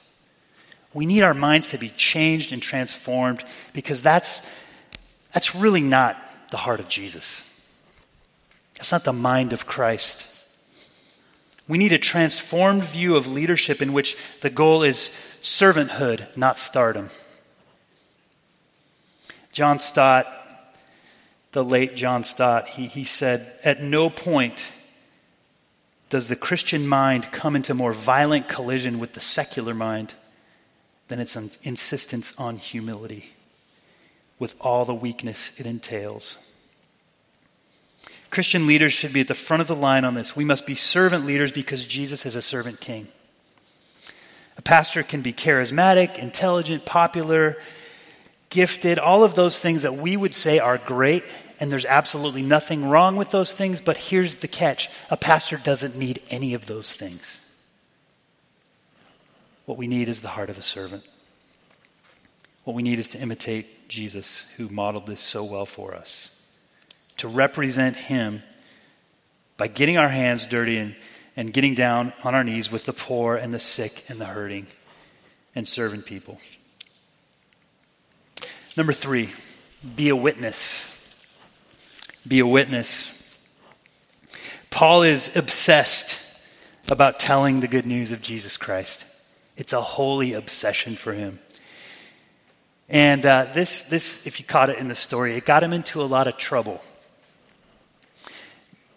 We 0.92 1.06
need 1.06 1.22
our 1.22 1.34
minds 1.34 1.68
to 1.68 1.78
be 1.78 1.90
changed 1.90 2.52
and 2.52 2.62
transformed 2.62 3.44
because 3.72 4.02
that's, 4.02 4.48
that's 5.32 5.54
really 5.54 5.82
not 5.82 6.16
the 6.50 6.56
heart 6.56 6.80
of 6.80 6.88
Jesus. 6.88 7.42
That's 8.76 8.92
not 8.92 9.04
the 9.04 9.12
mind 9.12 9.52
of 9.52 9.66
Christ. 9.66 10.35
We 11.68 11.78
need 11.78 11.92
a 11.92 11.98
transformed 11.98 12.84
view 12.84 13.16
of 13.16 13.26
leadership 13.26 13.82
in 13.82 13.92
which 13.92 14.16
the 14.40 14.50
goal 14.50 14.82
is 14.82 15.10
servanthood, 15.42 16.36
not 16.36 16.56
stardom. 16.56 17.10
John 19.52 19.78
Stott, 19.78 20.26
the 21.52 21.64
late 21.64 21.96
John 21.96 22.22
Stott, 22.24 22.68
he, 22.68 22.86
he 22.86 23.04
said, 23.04 23.52
At 23.64 23.82
no 23.82 24.10
point 24.10 24.64
does 26.08 26.28
the 26.28 26.36
Christian 26.36 26.86
mind 26.86 27.32
come 27.32 27.56
into 27.56 27.74
more 27.74 27.92
violent 27.92 28.48
collision 28.48 28.98
with 28.98 29.14
the 29.14 29.20
secular 29.20 29.74
mind 29.74 30.14
than 31.08 31.18
its 31.18 31.36
insistence 31.62 32.32
on 32.38 32.58
humility, 32.58 33.32
with 34.38 34.54
all 34.60 34.84
the 34.84 34.94
weakness 34.94 35.52
it 35.56 35.66
entails. 35.66 36.38
Christian 38.36 38.66
leaders 38.66 38.92
should 38.92 39.14
be 39.14 39.22
at 39.22 39.28
the 39.28 39.34
front 39.34 39.62
of 39.62 39.66
the 39.66 39.74
line 39.74 40.04
on 40.04 40.12
this. 40.12 40.36
We 40.36 40.44
must 40.44 40.66
be 40.66 40.74
servant 40.74 41.24
leaders 41.24 41.50
because 41.50 41.86
Jesus 41.86 42.26
is 42.26 42.36
a 42.36 42.42
servant 42.42 42.82
king. 42.82 43.08
A 44.58 44.60
pastor 44.60 45.02
can 45.02 45.22
be 45.22 45.32
charismatic, 45.32 46.18
intelligent, 46.18 46.84
popular, 46.84 47.56
gifted, 48.50 48.98
all 48.98 49.24
of 49.24 49.36
those 49.36 49.58
things 49.58 49.80
that 49.80 49.96
we 49.96 50.18
would 50.18 50.34
say 50.34 50.58
are 50.58 50.76
great, 50.76 51.24
and 51.58 51.72
there's 51.72 51.86
absolutely 51.86 52.42
nothing 52.42 52.84
wrong 52.84 53.16
with 53.16 53.30
those 53.30 53.54
things, 53.54 53.80
but 53.80 53.96
here's 53.96 54.34
the 54.34 54.48
catch 54.48 54.90
a 55.10 55.16
pastor 55.16 55.56
doesn't 55.56 55.96
need 55.96 56.20
any 56.28 56.52
of 56.52 56.66
those 56.66 56.92
things. 56.92 57.38
What 59.64 59.78
we 59.78 59.86
need 59.86 60.10
is 60.10 60.20
the 60.20 60.28
heart 60.28 60.50
of 60.50 60.58
a 60.58 60.62
servant. 60.62 61.04
What 62.64 62.76
we 62.76 62.82
need 62.82 62.98
is 62.98 63.08
to 63.08 63.18
imitate 63.18 63.88
Jesus, 63.88 64.44
who 64.58 64.68
modeled 64.68 65.06
this 65.06 65.20
so 65.20 65.42
well 65.42 65.64
for 65.64 65.94
us 65.94 66.35
to 67.18 67.28
represent 67.28 67.96
Him 67.96 68.42
by 69.56 69.68
getting 69.68 69.96
our 69.96 70.08
hands 70.08 70.46
dirty 70.46 70.76
and, 70.76 70.94
and 71.36 71.52
getting 71.52 71.74
down 71.74 72.12
on 72.24 72.34
our 72.34 72.44
knees 72.44 72.70
with 72.70 72.84
the 72.84 72.92
poor 72.92 73.36
and 73.36 73.52
the 73.52 73.58
sick 73.58 74.04
and 74.08 74.20
the 74.20 74.26
hurting 74.26 74.66
and 75.54 75.66
serving 75.66 76.02
people. 76.02 76.38
Number 78.76 78.92
three, 78.92 79.30
be 79.96 80.08
a 80.10 80.16
witness. 80.16 80.92
Be 82.28 82.40
a 82.40 82.46
witness. 82.46 83.12
Paul 84.70 85.02
is 85.02 85.34
obsessed 85.34 86.18
about 86.90 87.18
telling 87.18 87.60
the 87.60 87.68
good 87.68 87.86
news 87.86 88.12
of 88.12 88.20
Jesus 88.20 88.56
Christ. 88.56 89.06
It's 89.56 89.72
a 89.72 89.80
holy 89.80 90.34
obsession 90.34 90.96
for 90.96 91.14
him. 91.14 91.38
And 92.88 93.24
uh, 93.24 93.46
this, 93.54 93.82
this, 93.82 94.26
if 94.26 94.38
you 94.38 94.46
caught 94.46 94.70
it 94.70 94.78
in 94.78 94.88
the 94.88 94.94
story, 94.94 95.34
it 95.34 95.44
got 95.44 95.62
him 95.62 95.72
into 95.72 96.02
a 96.02 96.04
lot 96.04 96.26
of 96.26 96.36
trouble. 96.36 96.82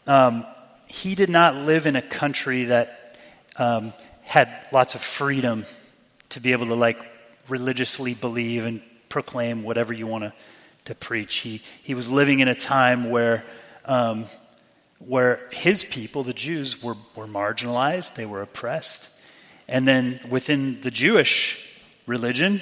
Um, 0.09 0.43
he 0.87 1.13
did 1.13 1.29
not 1.29 1.55
live 1.55 1.85
in 1.85 1.95
a 1.95 2.01
country 2.01 2.63
that 2.65 3.15
um, 3.57 3.93
had 4.21 4.49
lots 4.71 4.95
of 4.95 5.01
freedom 5.03 5.67
to 6.29 6.39
be 6.39 6.51
able 6.51 6.65
to 6.65 6.73
like 6.73 6.97
religiously 7.47 8.15
believe 8.15 8.65
and 8.65 8.81
proclaim 9.07 9.61
whatever 9.61 9.93
you 9.93 10.07
want 10.07 10.23
to, 10.23 10.33
to 10.85 10.95
preach. 10.95 11.37
He, 11.37 11.61
he 11.83 11.93
was 11.93 12.09
living 12.09 12.39
in 12.39 12.47
a 12.47 12.55
time 12.55 13.11
where, 13.11 13.43
um, 13.85 14.25
where 14.97 15.47
his 15.51 15.83
people, 15.83 16.23
the 16.23 16.33
Jews, 16.33 16.81
were, 16.81 16.95
were 17.15 17.27
marginalized, 17.27 18.15
they 18.15 18.25
were 18.25 18.41
oppressed. 18.41 19.09
And 19.67 19.87
then 19.87 20.19
within 20.27 20.81
the 20.81 20.89
Jewish 20.89 21.71
religion, 22.07 22.61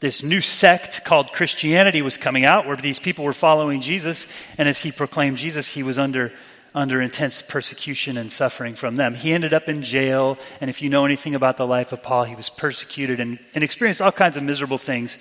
this 0.00 0.24
new 0.24 0.40
sect 0.40 1.04
called 1.04 1.32
Christianity 1.32 2.02
was 2.02 2.18
coming 2.18 2.44
out 2.44 2.66
where 2.66 2.76
these 2.76 2.98
people 2.98 3.24
were 3.24 3.32
following 3.32 3.80
Jesus. 3.80 4.26
And 4.58 4.68
as 4.68 4.80
he 4.80 4.90
proclaimed 4.90 5.38
Jesus, 5.38 5.68
he 5.68 5.84
was 5.84 5.96
under, 5.96 6.32
under 6.74 7.00
intense 7.00 7.42
persecution 7.42 8.16
and 8.16 8.32
suffering 8.32 8.74
from 8.74 8.96
them. 8.96 9.14
He 9.14 9.32
ended 9.32 9.52
up 9.52 9.68
in 9.68 9.82
jail. 9.82 10.38
And 10.60 10.70
if 10.70 10.80
you 10.80 10.88
know 10.88 11.04
anything 11.04 11.34
about 11.34 11.56
the 11.56 11.66
life 11.66 11.92
of 11.92 12.02
Paul, 12.02 12.24
he 12.24 12.34
was 12.34 12.48
persecuted 12.48 13.20
and, 13.20 13.38
and 13.54 13.62
experienced 13.62 14.00
all 14.00 14.12
kinds 14.12 14.36
of 14.36 14.42
miserable 14.42 14.78
things 14.78 15.18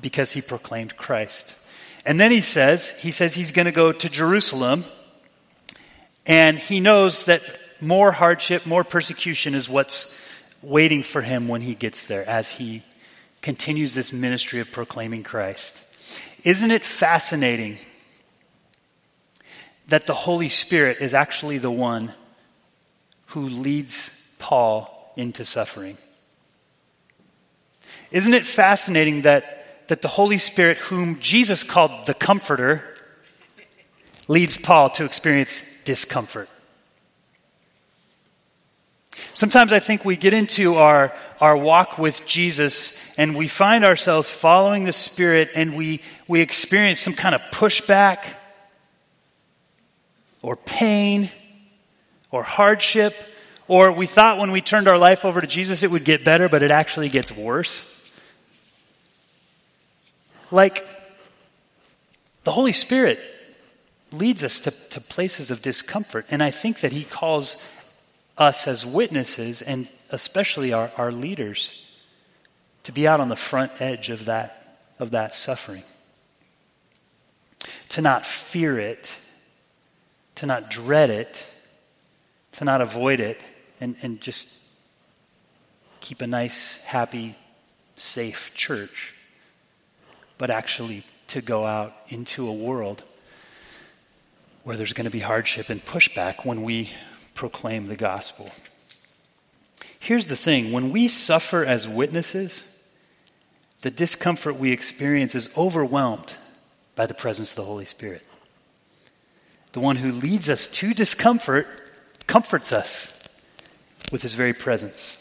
because 0.00 0.32
he 0.32 0.40
proclaimed 0.40 0.96
Christ. 0.96 1.54
And 2.06 2.18
then 2.18 2.30
he 2.30 2.40
says, 2.40 2.90
he 2.90 3.10
says 3.10 3.34
he's 3.34 3.52
going 3.52 3.66
to 3.66 3.72
go 3.72 3.92
to 3.92 4.08
Jerusalem. 4.08 4.84
And 6.26 6.58
he 6.58 6.80
knows 6.80 7.26
that 7.26 7.42
more 7.80 8.12
hardship, 8.12 8.64
more 8.64 8.84
persecution 8.84 9.54
is 9.54 9.68
what's 9.68 10.18
waiting 10.62 11.02
for 11.02 11.20
him 11.20 11.48
when 11.48 11.60
he 11.60 11.74
gets 11.74 12.06
there 12.06 12.26
as 12.26 12.52
he 12.52 12.82
continues 13.42 13.92
this 13.92 14.10
ministry 14.12 14.58
of 14.60 14.72
proclaiming 14.72 15.22
Christ. 15.22 15.82
Isn't 16.44 16.70
it 16.70 16.84
fascinating 16.84 17.78
that 19.88 20.06
the 20.06 20.14
Holy 20.14 20.48
Spirit 20.48 20.98
is 21.00 21.14
actually 21.14 21.58
the 21.58 21.70
one 21.70 22.12
who 23.28 23.48
leads 23.48 24.10
Paul 24.38 25.12
into 25.16 25.44
suffering? 25.44 25.98
Isn't 28.10 28.34
it 28.34 28.46
fascinating 28.46 29.22
that, 29.22 29.88
that 29.88 30.02
the 30.02 30.08
Holy 30.08 30.38
Spirit, 30.38 30.78
whom 30.78 31.18
Jesus 31.20 31.64
called 31.64 32.06
the 32.06 32.14
Comforter, 32.14 32.84
leads 34.28 34.56
Paul 34.56 34.90
to 34.90 35.04
experience 35.04 35.62
discomfort? 35.84 36.48
Sometimes 39.32 39.72
I 39.72 39.80
think 39.80 40.04
we 40.04 40.16
get 40.16 40.32
into 40.32 40.76
our, 40.76 41.12
our 41.40 41.56
walk 41.56 41.98
with 41.98 42.24
Jesus 42.24 43.02
and 43.18 43.36
we 43.36 43.48
find 43.48 43.84
ourselves 43.84 44.30
following 44.30 44.84
the 44.84 44.92
Spirit 44.92 45.50
and 45.54 45.76
we, 45.76 46.02
we 46.28 46.40
experience 46.40 47.00
some 47.00 47.14
kind 47.14 47.34
of 47.34 47.40
pushback 47.52 48.36
or 50.44 50.56
pain 50.56 51.30
or 52.30 52.42
hardship. 52.42 53.14
Or 53.66 53.90
we 53.90 54.06
thought 54.06 54.36
when 54.36 54.52
we 54.52 54.60
turned 54.60 54.86
our 54.86 54.98
life 54.98 55.24
over 55.24 55.40
to 55.40 55.46
Jesus 55.46 55.82
it 55.82 55.90
would 55.90 56.04
get 56.04 56.22
better, 56.22 56.50
but 56.50 56.62
it 56.62 56.70
actually 56.70 57.08
gets 57.08 57.32
worse. 57.32 57.86
Like 60.50 60.86
the 62.44 62.52
Holy 62.52 62.72
Spirit 62.72 63.18
leads 64.12 64.44
us 64.44 64.60
to, 64.60 64.70
to 64.70 65.00
places 65.00 65.50
of 65.50 65.62
discomfort. 65.62 66.26
And 66.30 66.42
I 66.42 66.50
think 66.50 66.80
that 66.80 66.92
He 66.92 67.04
calls 67.04 67.56
us 68.36 68.68
as 68.68 68.84
witnesses, 68.84 69.62
and 69.62 69.88
especially 70.10 70.74
our, 70.74 70.92
our 70.98 71.10
leaders, 71.10 71.86
to 72.82 72.92
be 72.92 73.08
out 73.08 73.18
on 73.18 73.30
the 73.30 73.36
front 73.36 73.72
edge 73.80 74.10
of 74.10 74.26
that, 74.26 74.78
of 74.98 75.10
that 75.12 75.34
suffering. 75.34 75.84
To 77.90 78.02
not 78.02 78.26
fear 78.26 78.78
it, 78.78 79.10
to 80.36 80.46
not 80.46 80.70
dread 80.70 81.10
it, 81.10 81.44
to 82.52 82.64
not 82.64 82.80
avoid 82.80 83.20
it, 83.20 83.40
and, 83.80 83.96
and 84.02 84.20
just 84.20 84.48
keep 86.00 86.20
a 86.20 86.26
nice, 86.26 86.78
happy, 86.84 87.36
safe 87.94 88.52
church, 88.54 89.14
but 90.38 90.50
actually 90.50 91.04
to 91.28 91.40
go 91.40 91.64
out 91.66 91.94
into 92.08 92.46
a 92.48 92.52
world 92.52 93.02
where 94.64 94.76
there's 94.76 94.92
going 94.92 95.04
to 95.04 95.10
be 95.10 95.20
hardship 95.20 95.68
and 95.68 95.84
pushback 95.84 96.44
when 96.44 96.62
we 96.62 96.90
proclaim 97.34 97.86
the 97.86 97.96
gospel. 97.96 98.50
Here's 99.98 100.26
the 100.26 100.36
thing 100.36 100.72
when 100.72 100.90
we 100.90 101.08
suffer 101.08 101.64
as 101.64 101.88
witnesses, 101.88 102.62
the 103.82 103.90
discomfort 103.90 104.56
we 104.56 104.72
experience 104.72 105.34
is 105.34 105.50
overwhelmed 105.56 106.36
by 106.94 107.06
the 107.06 107.14
presence 107.14 107.50
of 107.50 107.56
the 107.56 107.64
Holy 107.64 107.84
Spirit. 107.84 108.22
The 109.74 109.80
one 109.80 109.96
who 109.96 110.12
leads 110.12 110.48
us 110.48 110.68
to 110.68 110.94
discomfort 110.94 111.66
comforts 112.28 112.72
us 112.72 113.28
with 114.12 114.22
his 114.22 114.34
very 114.34 114.52
presence. 114.52 115.20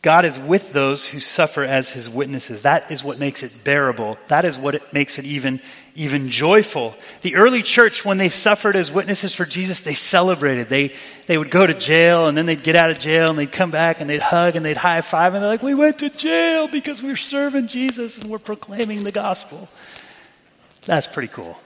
God 0.00 0.24
is 0.24 0.38
with 0.38 0.72
those 0.72 1.06
who 1.06 1.18
suffer 1.18 1.64
as 1.64 1.90
his 1.90 2.08
witnesses. 2.08 2.62
That 2.62 2.88
is 2.88 3.02
what 3.02 3.18
makes 3.18 3.42
it 3.42 3.64
bearable. 3.64 4.16
That 4.28 4.44
is 4.44 4.58
what 4.58 4.76
it 4.76 4.92
makes 4.92 5.18
it 5.18 5.24
even, 5.24 5.60
even 5.96 6.30
joyful. 6.30 6.94
The 7.22 7.34
early 7.34 7.64
church, 7.64 8.04
when 8.04 8.16
they 8.16 8.28
suffered 8.28 8.76
as 8.76 8.92
witnesses 8.92 9.34
for 9.34 9.44
Jesus, 9.44 9.80
they 9.80 9.94
celebrated. 9.94 10.68
They, 10.68 10.94
they 11.26 11.36
would 11.36 11.50
go 11.50 11.66
to 11.66 11.74
jail 11.74 12.28
and 12.28 12.38
then 12.38 12.46
they'd 12.46 12.62
get 12.62 12.76
out 12.76 12.92
of 12.92 13.00
jail 13.00 13.28
and 13.28 13.38
they'd 13.38 13.50
come 13.50 13.72
back 13.72 14.00
and 14.00 14.08
they'd 14.08 14.22
hug 14.22 14.54
and 14.54 14.64
they'd 14.64 14.76
high 14.76 15.00
five 15.00 15.34
and 15.34 15.42
they're 15.42 15.50
like, 15.50 15.64
we 15.64 15.74
went 15.74 15.98
to 15.98 16.08
jail 16.08 16.68
because 16.68 17.02
we 17.02 17.08
we're 17.08 17.16
serving 17.16 17.66
Jesus 17.66 18.18
and 18.18 18.30
we're 18.30 18.38
proclaiming 18.38 19.02
the 19.02 19.10
gospel. 19.10 19.68
That's 20.86 21.08
pretty 21.08 21.28
cool. 21.28 21.58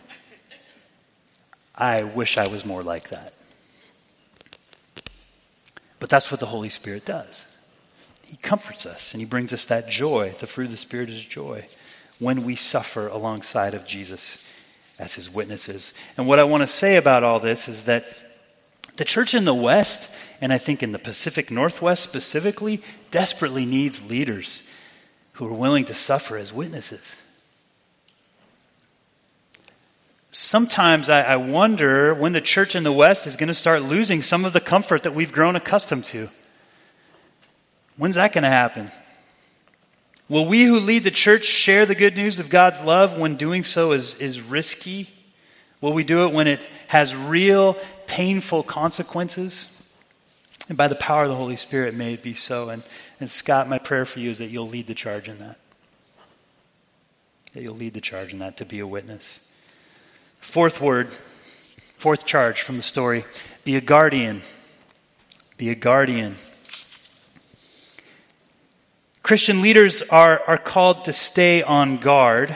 I 1.76 2.02
wish 2.04 2.38
I 2.38 2.48
was 2.48 2.64
more 2.64 2.82
like 2.82 3.10
that. 3.10 3.34
But 5.98 6.08
that's 6.10 6.30
what 6.30 6.40
the 6.40 6.46
Holy 6.46 6.68
Spirit 6.68 7.04
does. 7.04 7.56
He 8.26 8.36
comforts 8.38 8.86
us 8.86 9.12
and 9.12 9.20
He 9.20 9.26
brings 9.26 9.52
us 9.52 9.64
that 9.66 9.88
joy. 9.88 10.34
The 10.38 10.46
fruit 10.46 10.66
of 10.66 10.70
the 10.70 10.76
Spirit 10.76 11.08
is 11.08 11.24
joy 11.24 11.66
when 12.18 12.44
we 12.44 12.56
suffer 12.56 13.08
alongside 13.08 13.74
of 13.74 13.86
Jesus 13.86 14.48
as 14.98 15.14
His 15.14 15.32
witnesses. 15.32 15.94
And 16.16 16.28
what 16.28 16.38
I 16.38 16.44
want 16.44 16.62
to 16.62 16.68
say 16.68 16.96
about 16.96 17.22
all 17.22 17.40
this 17.40 17.68
is 17.68 17.84
that 17.84 18.04
the 18.96 19.04
church 19.04 19.34
in 19.34 19.44
the 19.44 19.54
West, 19.54 20.10
and 20.40 20.52
I 20.52 20.58
think 20.58 20.82
in 20.82 20.92
the 20.92 20.98
Pacific 20.98 21.50
Northwest 21.50 22.02
specifically, 22.02 22.80
desperately 23.10 23.66
needs 23.66 24.02
leaders 24.08 24.62
who 25.34 25.46
are 25.46 25.52
willing 25.52 25.84
to 25.86 25.94
suffer 25.94 26.36
as 26.36 26.52
witnesses. 26.52 27.16
Sometimes 30.36 31.08
I, 31.08 31.22
I 31.22 31.36
wonder 31.36 32.12
when 32.12 32.32
the 32.32 32.40
church 32.40 32.74
in 32.74 32.82
the 32.82 32.90
West 32.90 33.24
is 33.24 33.36
going 33.36 33.46
to 33.46 33.54
start 33.54 33.84
losing 33.84 34.20
some 34.20 34.44
of 34.44 34.52
the 34.52 34.60
comfort 34.60 35.04
that 35.04 35.14
we've 35.14 35.30
grown 35.30 35.54
accustomed 35.54 36.04
to. 36.06 36.28
When's 37.96 38.16
that 38.16 38.32
going 38.32 38.42
to 38.42 38.50
happen? 38.50 38.90
Will 40.28 40.44
we 40.44 40.64
who 40.64 40.80
lead 40.80 41.04
the 41.04 41.12
church 41.12 41.44
share 41.44 41.86
the 41.86 41.94
good 41.94 42.16
news 42.16 42.40
of 42.40 42.50
God's 42.50 42.82
love 42.82 43.16
when 43.16 43.36
doing 43.36 43.62
so 43.62 43.92
is, 43.92 44.16
is 44.16 44.40
risky? 44.40 45.08
Will 45.80 45.92
we 45.92 46.02
do 46.02 46.24
it 46.24 46.34
when 46.34 46.48
it 46.48 46.60
has 46.88 47.14
real, 47.14 47.78
painful 48.08 48.64
consequences? 48.64 49.84
And 50.68 50.76
by 50.76 50.88
the 50.88 50.96
power 50.96 51.22
of 51.22 51.28
the 51.28 51.36
Holy 51.36 51.54
Spirit, 51.54 51.94
may 51.94 52.14
it 52.14 52.24
be 52.24 52.34
so. 52.34 52.70
And, 52.70 52.82
and 53.20 53.30
Scott, 53.30 53.68
my 53.68 53.78
prayer 53.78 54.04
for 54.04 54.18
you 54.18 54.30
is 54.30 54.38
that 54.38 54.48
you'll 54.48 54.68
lead 54.68 54.88
the 54.88 54.94
charge 54.96 55.28
in 55.28 55.38
that. 55.38 55.58
That 57.52 57.62
you'll 57.62 57.76
lead 57.76 57.94
the 57.94 58.00
charge 58.00 58.32
in 58.32 58.40
that 58.40 58.56
to 58.56 58.64
be 58.64 58.80
a 58.80 58.86
witness. 58.86 59.38
Fourth 60.44 60.80
word, 60.80 61.08
fourth 61.98 62.24
charge 62.24 62.62
from 62.62 62.76
the 62.76 62.82
story 62.82 63.24
be 63.64 63.74
a 63.74 63.80
guardian. 63.80 64.42
Be 65.56 65.70
a 65.70 65.74
guardian. 65.74 66.36
Christian 69.22 69.62
leaders 69.62 70.00
are, 70.02 70.42
are 70.46 70.58
called 70.58 71.06
to 71.06 71.12
stay 71.12 71.62
on 71.62 71.96
guard. 71.96 72.54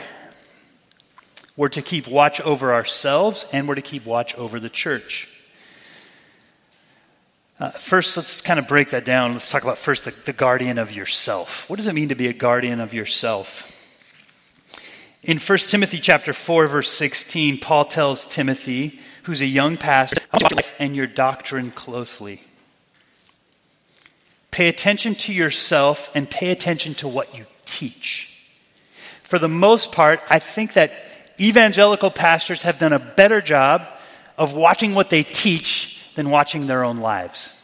We're 1.57 1.67
to 1.69 1.81
keep 1.81 2.07
watch 2.07 2.39
over 2.39 2.73
ourselves 2.73 3.45
and 3.51 3.67
we're 3.67 3.75
to 3.75 3.81
keep 3.81 4.05
watch 4.05 4.33
over 4.35 4.61
the 4.61 4.69
church. 4.69 5.27
Uh, 7.59 7.71
first, 7.71 8.15
let's 8.15 8.39
kind 8.39 8.59
of 8.59 8.67
break 8.67 8.91
that 8.91 9.03
down. 9.03 9.33
Let's 9.33 9.51
talk 9.51 9.63
about 9.63 9.77
first 9.77 10.05
the, 10.05 10.11
the 10.25 10.31
guardian 10.31 10.77
of 10.77 10.93
yourself. 10.93 11.69
What 11.69 11.77
does 11.77 11.87
it 11.87 11.93
mean 11.93 12.09
to 12.09 12.15
be 12.15 12.27
a 12.27 12.33
guardian 12.33 12.79
of 12.79 12.93
yourself? 12.93 13.78
In 15.21 15.37
1 15.37 15.57
Timothy 15.57 15.99
chapter 15.99 16.31
4 16.31 16.67
verse 16.67 16.89
16, 16.91 17.59
Paul 17.59 17.85
tells 17.85 18.25
Timothy, 18.25 18.99
who's 19.23 19.41
a 19.41 19.45
young 19.45 19.75
pastor, 19.75 20.21
your 20.39 20.49
life 20.49 20.73
and 20.79 20.95
your 20.95 21.07
doctrine 21.07 21.71
closely. 21.71 22.41
Pay 24.51 24.69
attention 24.69 25.15
to 25.15 25.33
yourself 25.33 26.09
and 26.15 26.29
pay 26.29 26.51
attention 26.51 26.95
to 26.95 27.07
what 27.07 27.35
you 27.35 27.45
teach. 27.65 28.25
For 29.23 29.39
the 29.39 29.49
most 29.49 29.91
part, 29.91 30.21
I 30.29 30.39
think 30.39 30.73
that 30.73 30.91
evangelical 31.39 32.11
pastors 32.11 32.61
have 32.61 32.79
done 32.79 32.93
a 32.93 32.99
better 32.99 33.41
job 33.41 33.87
of 34.37 34.53
watching 34.53 34.95
what 34.95 35.09
they 35.09 35.23
teach 35.23 36.01
than 36.15 36.29
watching 36.29 36.65
their 36.65 36.83
own 36.83 36.97
lives. 36.97 37.58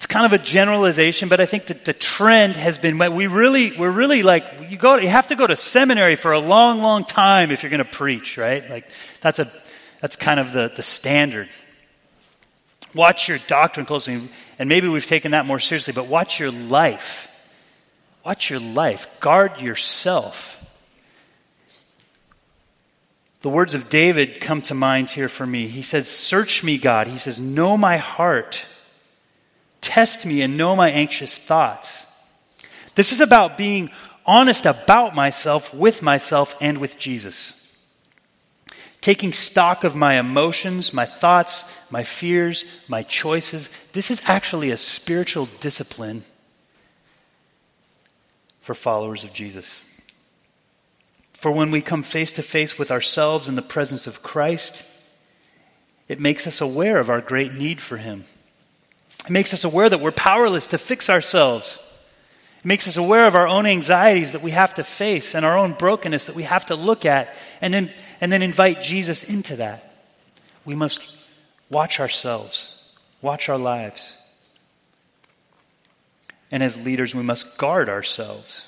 That's 0.00 0.06
kind 0.06 0.24
of 0.24 0.32
a 0.32 0.42
generalization, 0.42 1.28
but 1.28 1.40
I 1.40 1.46
think 1.46 1.66
that 1.66 1.84
the 1.84 1.92
trend 1.92 2.56
has 2.56 2.78
been 2.78 2.96
we 2.96 3.26
really 3.26 3.76
we're 3.76 3.90
really 3.90 4.22
like 4.22 4.46
you 4.70 4.78
go 4.78 4.96
you 4.96 5.08
have 5.08 5.28
to 5.28 5.36
go 5.36 5.46
to 5.46 5.54
seminary 5.54 6.16
for 6.16 6.32
a 6.32 6.38
long, 6.38 6.80
long 6.80 7.04
time 7.04 7.50
if 7.50 7.62
you're 7.62 7.68
going 7.68 7.84
to 7.84 7.84
preach, 7.84 8.38
right? 8.38 8.68
Like 8.70 8.86
that's 9.20 9.40
a 9.40 9.52
that's 10.00 10.16
kind 10.16 10.40
of 10.40 10.54
the, 10.54 10.72
the 10.74 10.82
standard. 10.82 11.50
Watch 12.94 13.28
your 13.28 13.40
doctrine 13.46 13.84
closely. 13.84 14.30
And 14.58 14.70
maybe 14.70 14.88
we've 14.88 15.04
taken 15.04 15.32
that 15.32 15.44
more 15.44 15.60
seriously, 15.60 15.92
but 15.92 16.06
watch 16.06 16.40
your 16.40 16.50
life. 16.50 17.28
Watch 18.24 18.48
your 18.48 18.60
life, 18.60 19.06
guard 19.20 19.60
yourself. 19.60 20.56
The 23.42 23.50
words 23.50 23.74
of 23.74 23.90
David 23.90 24.40
come 24.40 24.62
to 24.62 24.74
mind 24.74 25.10
here 25.10 25.28
for 25.28 25.46
me. 25.46 25.66
He 25.66 25.82
says, 25.82 26.08
Search 26.08 26.64
me, 26.64 26.78
God. 26.78 27.06
He 27.06 27.18
says, 27.18 27.38
Know 27.38 27.76
my 27.76 27.98
heart. 27.98 28.64
Test 29.80 30.26
me 30.26 30.42
and 30.42 30.56
know 30.56 30.76
my 30.76 30.90
anxious 30.90 31.36
thoughts. 31.36 32.06
This 32.94 33.12
is 33.12 33.20
about 33.20 33.56
being 33.56 33.90
honest 34.26 34.66
about 34.66 35.14
myself, 35.14 35.72
with 35.72 36.02
myself, 36.02 36.54
and 36.60 36.78
with 36.78 36.98
Jesus. 36.98 37.56
Taking 39.00 39.32
stock 39.32 39.82
of 39.82 39.96
my 39.96 40.18
emotions, 40.18 40.92
my 40.92 41.06
thoughts, 41.06 41.72
my 41.90 42.04
fears, 42.04 42.84
my 42.88 43.02
choices. 43.02 43.70
This 43.92 44.10
is 44.10 44.22
actually 44.26 44.70
a 44.70 44.76
spiritual 44.76 45.48
discipline 45.60 46.24
for 48.60 48.74
followers 48.74 49.24
of 49.24 49.32
Jesus. 49.32 49.80
For 51.32 51.50
when 51.50 51.70
we 51.70 51.80
come 51.80 52.02
face 52.02 52.32
to 52.32 52.42
face 52.42 52.78
with 52.78 52.90
ourselves 52.90 53.48
in 53.48 53.54
the 53.54 53.62
presence 53.62 54.06
of 54.06 54.22
Christ, 54.22 54.84
it 56.06 56.20
makes 56.20 56.46
us 56.46 56.60
aware 56.60 56.98
of 56.98 57.08
our 57.08 57.22
great 57.22 57.54
need 57.54 57.80
for 57.80 57.96
Him. 57.96 58.26
It 59.24 59.30
makes 59.30 59.52
us 59.52 59.64
aware 59.64 59.88
that 59.88 60.00
we're 60.00 60.12
powerless 60.12 60.66
to 60.68 60.78
fix 60.78 61.10
ourselves. 61.10 61.78
It 62.58 62.66
makes 62.66 62.86
us 62.88 62.96
aware 62.96 63.26
of 63.26 63.34
our 63.34 63.46
own 63.46 63.66
anxieties 63.66 64.32
that 64.32 64.42
we 64.42 64.50
have 64.50 64.74
to 64.74 64.84
face 64.84 65.34
and 65.34 65.46
our 65.46 65.56
own 65.56 65.72
brokenness 65.74 66.26
that 66.26 66.34
we 66.34 66.42
have 66.42 66.66
to 66.66 66.74
look 66.74 67.04
at 67.04 67.34
and 67.60 67.72
then, 67.72 67.90
and 68.20 68.30
then 68.30 68.42
invite 68.42 68.80
Jesus 68.80 69.22
into 69.22 69.56
that. 69.56 69.94
We 70.64 70.74
must 70.74 71.16
watch 71.70 72.00
ourselves, 72.00 72.92
watch 73.22 73.48
our 73.48 73.58
lives. 73.58 74.16
And 76.50 76.62
as 76.62 76.82
leaders, 76.84 77.14
we 77.14 77.22
must 77.22 77.56
guard 77.56 77.88
ourselves. 77.88 78.66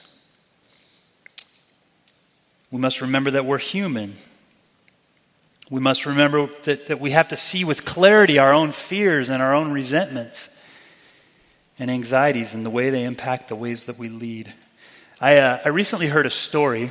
We 2.71 2.79
must 2.79 3.01
remember 3.01 3.33
that 3.33 3.45
we're 3.45 3.59
human. 3.59 4.17
We 5.73 5.81
must 5.81 6.05
remember 6.05 6.51
that, 6.65 6.89
that 6.89 7.01
we 7.01 7.13
have 7.13 7.29
to 7.29 7.37
see 7.37 7.65
with 7.65 7.87
clarity 7.87 8.39
our 8.39 8.53
own 8.53 8.73
fears 8.73 9.31
and 9.31 9.43
our 9.43 9.55
own 9.55 9.73
resentments 9.73 10.51
and 11.79 11.91
anxieties 11.91 12.53
and 12.53 12.63
the 12.63 12.69
way 12.69 12.91
they 12.91 13.05
impact 13.05 13.49
the 13.49 13.57
ways 13.57 13.87
that 13.87 13.99
we 13.99 14.11
lead. 14.11 14.53
I, 15.19 15.39
uh, 15.39 15.61
I 15.65 15.69
recently 15.71 16.09
heard 16.09 16.27
a 16.27 16.31
story 16.31 16.91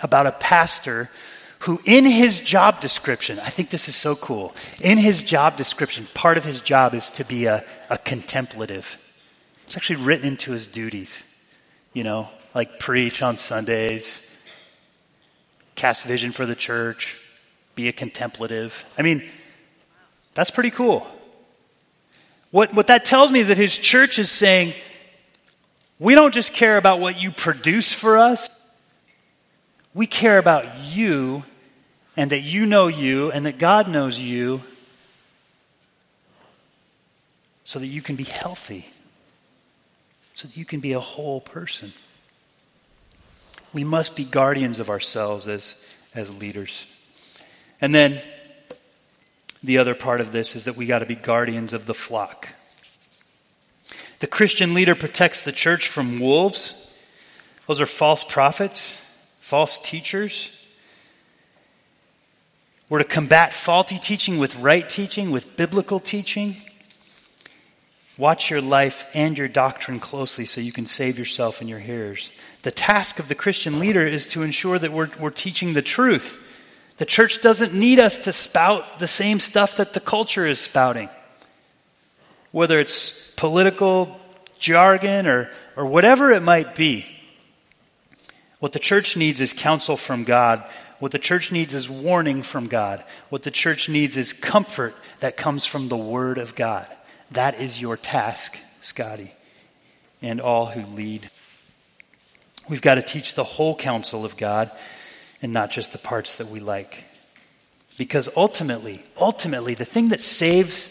about 0.00 0.26
a 0.26 0.32
pastor 0.32 1.10
who, 1.58 1.78
in 1.84 2.06
his 2.06 2.40
job 2.40 2.80
description, 2.80 3.38
I 3.38 3.50
think 3.50 3.68
this 3.68 3.86
is 3.86 3.96
so 3.96 4.16
cool. 4.16 4.56
In 4.80 4.96
his 4.96 5.22
job 5.22 5.58
description, 5.58 6.08
part 6.14 6.38
of 6.38 6.44
his 6.46 6.62
job 6.62 6.94
is 6.94 7.10
to 7.10 7.24
be 7.24 7.44
a, 7.44 7.66
a 7.90 7.98
contemplative. 7.98 8.96
It's 9.64 9.76
actually 9.76 10.02
written 10.02 10.26
into 10.26 10.52
his 10.52 10.66
duties, 10.66 11.22
you 11.92 12.02
know, 12.02 12.30
like 12.54 12.78
preach 12.78 13.20
on 13.20 13.36
Sundays, 13.36 14.26
cast 15.74 16.04
vision 16.04 16.32
for 16.32 16.46
the 16.46 16.56
church, 16.56 17.18
be 17.74 17.88
a 17.88 17.92
contemplative. 17.92 18.84
I 18.98 19.02
mean, 19.02 19.28
that's 20.34 20.50
pretty 20.50 20.70
cool. 20.70 21.06
What, 22.50 22.72
what 22.74 22.86
that 22.86 23.04
tells 23.04 23.32
me 23.32 23.40
is 23.40 23.48
that 23.48 23.56
his 23.56 23.76
church 23.76 24.18
is 24.18 24.30
saying, 24.30 24.74
we 25.98 26.14
don't 26.14 26.34
just 26.34 26.52
care 26.52 26.76
about 26.76 27.00
what 27.00 27.20
you 27.20 27.30
produce 27.30 27.92
for 27.92 28.18
us, 28.18 28.48
we 29.92 30.06
care 30.06 30.38
about 30.38 30.78
you 30.78 31.44
and 32.16 32.30
that 32.30 32.40
you 32.40 32.66
know 32.66 32.86
you 32.86 33.30
and 33.30 33.46
that 33.46 33.58
God 33.58 33.88
knows 33.88 34.20
you 34.20 34.62
so 37.64 37.78
that 37.78 37.86
you 37.86 38.02
can 38.02 38.14
be 38.14 38.24
healthy, 38.24 38.86
so 40.34 40.46
that 40.48 40.56
you 40.56 40.64
can 40.64 40.80
be 40.80 40.92
a 40.92 41.00
whole 41.00 41.40
person. 41.40 41.92
We 43.72 43.82
must 43.82 44.14
be 44.14 44.24
guardians 44.24 44.78
of 44.78 44.90
ourselves 44.90 45.48
as, 45.48 45.84
as 46.14 46.32
leaders. 46.36 46.86
And 47.84 47.94
then 47.94 48.22
the 49.62 49.76
other 49.76 49.94
part 49.94 50.22
of 50.22 50.32
this 50.32 50.56
is 50.56 50.64
that 50.64 50.74
we 50.74 50.86
got 50.86 51.00
to 51.00 51.04
be 51.04 51.16
guardians 51.16 51.74
of 51.74 51.84
the 51.84 51.92
flock. 51.92 52.48
The 54.20 54.26
Christian 54.26 54.72
leader 54.72 54.94
protects 54.94 55.42
the 55.42 55.52
church 55.52 55.86
from 55.88 56.18
wolves. 56.18 56.98
Those 57.66 57.82
are 57.82 57.86
false 57.86 58.24
prophets, 58.24 58.98
false 59.42 59.78
teachers. 59.78 60.58
We're 62.88 63.00
to 63.00 63.04
combat 63.04 63.52
faulty 63.52 63.98
teaching 63.98 64.38
with 64.38 64.56
right 64.56 64.88
teaching, 64.88 65.30
with 65.30 65.54
biblical 65.58 66.00
teaching. 66.00 66.56
Watch 68.16 68.48
your 68.48 68.62
life 68.62 69.04
and 69.12 69.36
your 69.36 69.48
doctrine 69.48 70.00
closely 70.00 70.46
so 70.46 70.62
you 70.62 70.72
can 70.72 70.86
save 70.86 71.18
yourself 71.18 71.60
and 71.60 71.68
your 71.68 71.80
hearers. 71.80 72.30
The 72.62 72.70
task 72.70 73.18
of 73.18 73.28
the 73.28 73.34
Christian 73.34 73.78
leader 73.78 74.06
is 74.06 74.26
to 74.28 74.42
ensure 74.42 74.78
that 74.78 74.90
we're, 74.90 75.10
we're 75.20 75.28
teaching 75.28 75.74
the 75.74 75.82
truth. 75.82 76.40
The 76.98 77.06
church 77.06 77.40
doesn't 77.40 77.74
need 77.74 77.98
us 77.98 78.18
to 78.20 78.32
spout 78.32 78.98
the 78.98 79.08
same 79.08 79.40
stuff 79.40 79.76
that 79.76 79.94
the 79.94 80.00
culture 80.00 80.46
is 80.46 80.60
spouting. 80.60 81.08
Whether 82.52 82.78
it's 82.78 83.32
political 83.36 84.20
jargon 84.58 85.26
or, 85.26 85.50
or 85.76 85.86
whatever 85.86 86.30
it 86.30 86.42
might 86.42 86.74
be. 86.74 87.04
What 88.60 88.72
the 88.72 88.78
church 88.78 89.16
needs 89.16 89.40
is 89.40 89.52
counsel 89.52 89.96
from 89.96 90.24
God. 90.24 90.68
What 91.00 91.12
the 91.12 91.18
church 91.18 91.52
needs 91.52 91.74
is 91.74 91.90
warning 91.90 92.42
from 92.42 92.66
God. 92.66 93.04
What 93.28 93.42
the 93.42 93.50
church 93.50 93.88
needs 93.88 94.16
is 94.16 94.32
comfort 94.32 94.94
that 95.18 95.36
comes 95.36 95.66
from 95.66 95.88
the 95.88 95.96
Word 95.96 96.38
of 96.38 96.54
God. 96.54 96.86
That 97.30 97.60
is 97.60 97.80
your 97.80 97.96
task, 97.96 98.56
Scotty, 98.80 99.34
and 100.22 100.40
all 100.40 100.66
who 100.66 100.82
lead. 100.94 101.28
We've 102.68 102.80
got 102.80 102.94
to 102.94 103.02
teach 103.02 103.34
the 103.34 103.44
whole 103.44 103.76
counsel 103.76 104.24
of 104.24 104.36
God 104.36 104.70
and 105.44 105.52
not 105.52 105.70
just 105.70 105.92
the 105.92 105.98
parts 105.98 106.38
that 106.38 106.48
we 106.48 106.58
like. 106.58 107.04
Because 107.98 108.30
ultimately, 108.34 109.04
ultimately, 109.18 109.74
the 109.74 109.84
thing 109.84 110.08
that 110.08 110.22
saves 110.22 110.88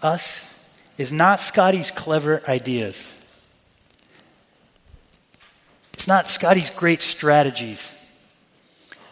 us 0.00 0.54
is 0.98 1.12
not 1.12 1.40
Scotty's 1.40 1.90
clever 1.90 2.44
ideas. 2.46 3.08
It's 5.94 6.06
not 6.06 6.28
Scotty's 6.28 6.70
great 6.70 7.02
strategies. 7.02 7.90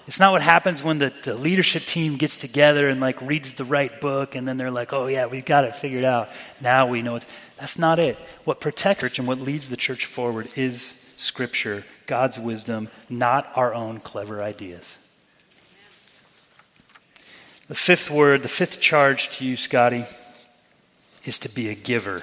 It's 0.07 0.21
not 0.21 0.31
what 0.31 0.40
happens 0.40 0.85
when 0.85 0.99
the, 0.99 1.12
the 1.25 1.35
leadership 1.35 1.83
team 1.83 2.16
gets 2.16 2.37
together 2.37 2.88
and 2.88 3.01
like 3.01 3.21
reads 3.21 3.55
the 3.55 3.64
right 3.64 4.01
book 4.01 4.37
and 4.37 4.47
then 4.47 4.57
they're 4.57 4.71
like, 4.71 4.92
oh 4.92 5.09
yeah, 5.09 5.27
we've 5.27 5.45
got 5.45 5.64
it 5.64 5.75
figured 5.75 6.05
out. 6.05 6.31
Now 6.61 6.87
we 6.87 7.03
know 7.03 7.16
it's. 7.16 7.27
That's 7.59 7.77
not 7.77 7.99
it. 7.99 8.16
What 8.45 8.61
protects 8.61 9.01
church 9.01 9.19
and 9.19 9.27
what 9.27 9.40
leads 9.40 9.69
the 9.69 9.77
church 9.77 10.07
forward 10.07 10.57
is 10.57 11.12
Scripture, 11.16 11.85
God's 12.07 12.38
wisdom, 12.38 12.88
not 13.09 13.51
our 13.55 13.75
own 13.75 14.01
clever 14.01 14.42
ideas. 14.42 14.95
The 17.69 17.75
fifth 17.75 18.11
word, 18.11 18.42
the 18.42 18.49
fifth 18.49 18.81
charge 18.81 19.31
to 19.38 19.45
you, 19.45 19.57
Scotty, 19.57 20.05
is 21.25 21.38
to 21.40 21.49
be 21.49 21.69
a 21.69 21.75
giver. 21.75 22.23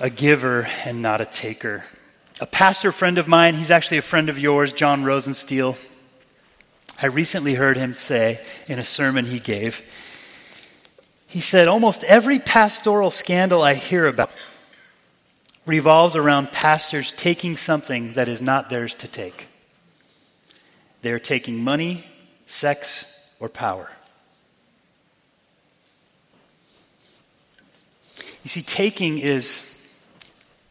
A 0.00 0.10
giver 0.10 0.68
and 0.84 1.02
not 1.02 1.20
a 1.20 1.26
taker. 1.26 1.84
A 2.40 2.46
pastor 2.46 2.92
friend 2.92 3.18
of 3.18 3.26
mine, 3.26 3.54
he's 3.54 3.70
actually 3.70 3.98
a 3.98 4.02
friend 4.02 4.28
of 4.28 4.38
yours, 4.38 4.72
John 4.72 5.04
Rosensteel. 5.04 5.76
I 7.00 7.06
recently 7.06 7.54
heard 7.54 7.76
him 7.76 7.94
say 7.94 8.40
in 8.68 8.78
a 8.78 8.84
sermon 8.84 9.26
he 9.26 9.40
gave, 9.40 9.82
he 11.26 11.40
said, 11.40 11.66
Almost 11.66 12.04
every 12.04 12.38
pastoral 12.38 13.10
scandal 13.10 13.60
I 13.60 13.74
hear 13.74 14.06
about 14.06 14.30
revolves 15.66 16.14
around 16.16 16.52
pastors 16.52 17.12
taking 17.12 17.56
something 17.56 18.12
that 18.14 18.28
is 18.28 18.42
not 18.42 18.68
theirs 18.68 18.94
to 18.96 19.08
take. 19.08 19.46
They're 21.02 21.18
taking 21.18 21.62
money, 21.62 22.04
sex, 22.46 23.06
or 23.40 23.48
power. 23.48 23.90
You 28.42 28.50
see, 28.50 28.62
taking 28.62 29.18
is 29.18 29.70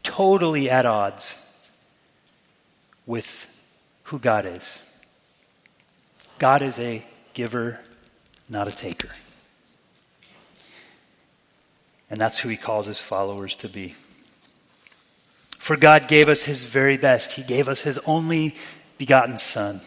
totally 0.04 0.70
at 0.70 0.86
odds 0.86 1.34
with 3.06 3.50
who 4.04 4.18
God 4.18 4.46
is. 4.46 4.78
God 6.38 6.62
is 6.62 6.78
a 6.78 7.04
giver, 7.32 7.80
not 8.48 8.68
a 8.68 8.72
taker. 8.72 9.10
And 12.10 12.20
that's 12.20 12.38
who 12.38 12.48
he 12.48 12.56
calls 12.56 12.86
his 12.86 13.00
followers 13.00 13.56
to 13.56 13.68
be. 13.68 13.96
For 15.64 15.78
God 15.78 16.08
gave 16.08 16.28
us 16.28 16.42
his 16.42 16.64
very 16.64 16.98
best. 16.98 17.32
He 17.32 17.42
gave 17.42 17.70
us 17.70 17.80
his 17.80 17.96
only 18.04 18.54
begotten 18.98 19.38
Son. 19.38 19.80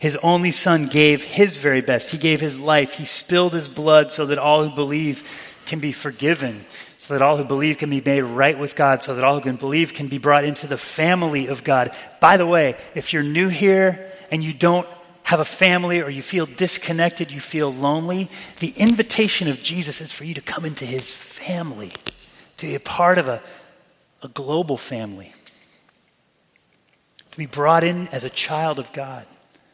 His 0.00 0.16
only 0.24 0.50
Son 0.50 0.88
gave 0.88 1.22
his 1.22 1.58
very 1.58 1.80
best. 1.80 2.10
He 2.10 2.18
gave 2.18 2.40
his 2.40 2.58
life. 2.58 2.94
He 2.94 3.04
spilled 3.04 3.52
his 3.52 3.68
blood 3.68 4.10
so 4.10 4.26
that 4.26 4.38
all 4.38 4.64
who 4.64 4.74
believe 4.74 5.22
can 5.66 5.78
be 5.78 5.92
forgiven, 5.92 6.64
so 6.98 7.14
that 7.14 7.22
all 7.22 7.36
who 7.36 7.44
believe 7.44 7.78
can 7.78 7.90
be 7.90 8.02
made 8.04 8.22
right 8.22 8.58
with 8.58 8.74
God, 8.74 9.04
so 9.04 9.14
that 9.14 9.22
all 9.22 9.36
who 9.36 9.40
can 9.40 9.54
believe 9.54 9.94
can 9.94 10.08
be 10.08 10.18
brought 10.18 10.44
into 10.44 10.66
the 10.66 10.76
family 10.76 11.46
of 11.46 11.62
God. 11.62 11.96
By 12.18 12.36
the 12.36 12.44
way, 12.44 12.74
if 12.96 13.12
you're 13.12 13.22
new 13.22 13.50
here 13.50 14.10
and 14.32 14.42
you 14.42 14.52
don't 14.52 14.88
have 15.22 15.38
a 15.38 15.44
family 15.44 16.00
or 16.00 16.10
you 16.10 16.22
feel 16.22 16.46
disconnected, 16.46 17.30
you 17.30 17.38
feel 17.38 17.72
lonely, 17.72 18.28
the 18.58 18.74
invitation 18.76 19.46
of 19.46 19.62
Jesus 19.62 20.00
is 20.00 20.10
for 20.10 20.24
you 20.24 20.34
to 20.34 20.40
come 20.40 20.64
into 20.64 20.84
his 20.84 21.12
family, 21.12 21.92
to 22.56 22.66
be 22.66 22.74
a 22.74 22.80
part 22.80 23.18
of 23.18 23.28
a 23.28 23.40
a 24.22 24.28
global 24.28 24.76
family, 24.76 25.32
to 27.30 27.38
be 27.38 27.46
brought 27.46 27.84
in 27.84 28.08
as 28.08 28.24
a 28.24 28.30
child 28.30 28.78
of 28.78 28.92
God. 28.92 29.26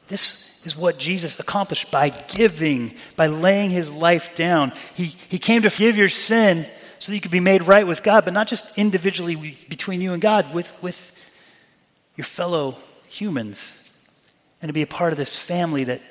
This 0.09 0.61
is 0.65 0.77
what 0.77 0.99
Jesus 0.99 1.39
accomplished 1.39 1.91
by 1.91 2.09
giving, 2.09 2.95
by 3.17 3.27
laying 3.27 3.71
his 3.71 3.91
life 3.91 4.35
down. 4.35 4.73
He, 4.95 5.07
he 5.29 5.39
came 5.39 5.63
to 5.63 5.71
forgive 5.71 5.97
your 5.97 6.09
sin 6.09 6.67
so 6.99 7.13
that 7.13 7.15
you 7.15 7.21
could 7.21 7.31
be 7.31 7.41
made 7.41 7.63
right 7.63 7.87
with 7.87 8.03
God, 8.03 8.25
but 8.25 8.33
not 8.33 8.49
just 8.49 8.79
individually 8.79 9.55
between 9.69 10.01
you 10.01 10.13
and 10.13 10.23
God, 10.23 10.55
with, 10.55 10.73
with 10.83 11.15
your 12.17 12.25
fellow 12.25 12.77
humans, 13.07 13.71
and 14.63 14.69
to 14.69 14.73
be 14.73 14.83
a 14.83 14.87
part 14.87 15.13
of 15.13 15.19
this 15.19 15.37
family 15.37 15.85
that 15.85 16.03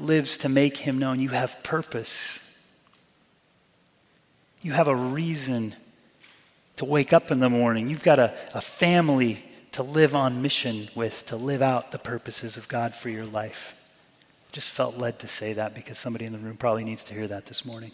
lives 0.00 0.38
to 0.38 0.48
make 0.48 0.78
him 0.78 0.98
known. 0.98 1.20
You 1.20 1.28
have 1.28 1.62
purpose. 1.62 2.40
You 4.62 4.72
have 4.72 4.88
a 4.88 4.96
reason 4.96 5.74
to 6.76 6.84
wake 6.84 7.12
up 7.12 7.30
in 7.30 7.40
the 7.40 7.50
morning. 7.50 7.88
You've 7.88 8.02
got 8.02 8.18
a, 8.18 8.34
a 8.54 8.60
family 8.60 9.44
to 9.72 9.82
live 9.82 10.14
on 10.14 10.42
mission 10.42 10.88
with, 10.94 11.26
to 11.26 11.36
live 11.36 11.62
out 11.62 11.92
the 11.92 11.98
purposes 11.98 12.56
of 12.56 12.68
God 12.68 12.94
for 12.94 13.08
your 13.08 13.24
life. 13.24 13.74
Just 14.52 14.70
felt 14.70 14.98
led 14.98 15.18
to 15.20 15.28
say 15.28 15.54
that 15.54 15.74
because 15.74 15.98
somebody 15.98 16.26
in 16.26 16.32
the 16.32 16.38
room 16.38 16.56
probably 16.56 16.84
needs 16.84 17.04
to 17.04 17.14
hear 17.14 17.26
that 17.26 17.46
this 17.46 17.64
morning. 17.64 17.92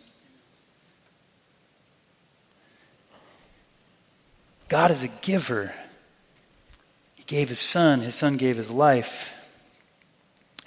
God 4.69 4.91
is 4.91 5.03
a 5.03 5.09
giver. 5.09 5.73
He 7.15 7.23
gave 7.25 7.49
his 7.49 7.61
son, 7.61 8.01
his 8.01 8.15
son 8.15 8.37
gave 8.37 8.57
his 8.57 8.71
life. 8.71 9.33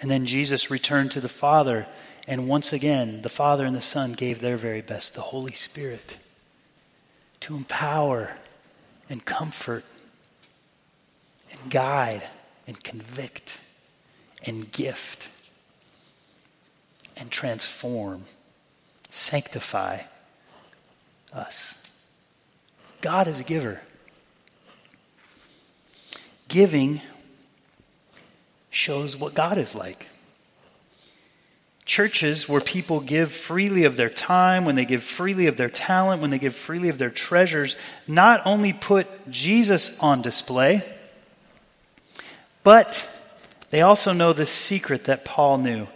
And 0.02 0.10
then 0.10 0.26
Jesus 0.26 0.72
returned 0.72 1.12
to 1.12 1.22
the 1.22 1.30
Father, 1.30 1.86
and 2.28 2.48
once 2.48 2.74
again, 2.74 3.22
the 3.22 3.30
Father 3.30 3.66
and 3.66 3.76
the 3.76 3.82
Son 3.82 4.14
gave 4.14 4.42
their 4.42 4.58
very 4.58 4.82
best, 4.82 5.14
the 5.14 5.22
Holy 5.22 5.54
Spirit, 5.54 6.18
to 7.42 7.56
empower 7.56 8.36
and 9.10 9.26
comfort 9.26 9.84
and 11.52 11.70
guide 11.70 12.24
and 12.66 12.84
convict 12.84 13.60
and 14.46 14.72
gift 14.72 15.28
and 17.18 17.30
transform, 17.30 18.24
sanctify 19.10 20.00
us. 21.34 21.92
God 23.02 23.28
is 23.28 23.40
a 23.40 23.44
giver. 23.44 23.82
Giving 26.48 27.02
shows 28.70 29.18
what 29.18 29.34
God 29.34 29.58
is 29.58 29.76
like. 29.76 30.08
Churches 31.92 32.48
where 32.48 32.62
people 32.62 33.02
give 33.02 33.34
freely 33.34 33.84
of 33.84 33.98
their 33.98 34.10
time, 34.10 34.64
when 34.64 34.76
they 34.76 34.86
give 34.86 35.04
freely 35.04 35.48
of 35.48 35.58
their 35.58 35.70
talent, 35.70 36.22
when 36.22 36.30
they 36.30 36.40
give 36.40 36.56
freely 36.56 36.88
of 36.88 36.98
their 36.98 37.10
treasures, 37.10 37.76
not 38.08 38.42
only 38.46 38.72
put 38.72 39.30
Jesus 39.30 40.00
on 40.00 40.22
display, 40.22 40.84
but 42.64 43.10
they 43.72 43.82
also 43.82 44.14
know 44.14 44.32
the 44.32 44.46
secret 44.46 45.04
that 45.04 45.26
Paul 45.26 45.58
knew, 45.58 45.90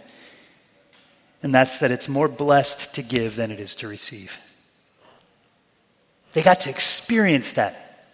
and 1.42 1.54
that's 1.54 1.78
that 1.78 1.90
it's 1.90 2.10
more 2.10 2.28
blessed 2.28 2.94
to 2.96 3.00
give 3.00 3.36
than 3.36 3.50
it 3.50 3.58
is 3.58 3.74
to 3.76 3.88
receive. 3.88 4.38
They 6.32 6.42
got 6.42 6.60
to 6.60 6.68
experience 6.68 7.52
that 7.52 8.10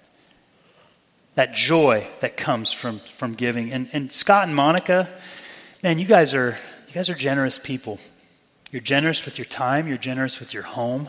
that 1.35 1.53
joy 1.53 2.07
that 2.20 2.37
comes 2.37 2.72
from, 2.72 3.01
from 3.16 3.35
giving. 3.35 3.72
And, 3.72 3.89
and 3.93 4.12
Scott 4.12 4.47
and 4.47 4.55
Monica, 4.55 5.09
man, 5.83 5.99
you 5.99 6.07
guys 6.07 6.33
are 6.33 6.59
you 6.93 6.97
guys 6.97 7.09
are 7.09 7.14
generous 7.14 7.59
people. 7.59 7.99
You're 8.70 8.82
generous 8.82 9.24
with 9.24 9.38
your 9.38 9.47
time, 9.47 9.88
you're 9.88 9.97
generous 9.97 10.38
with 10.38 10.53
your 10.53 10.62
home. 10.62 11.09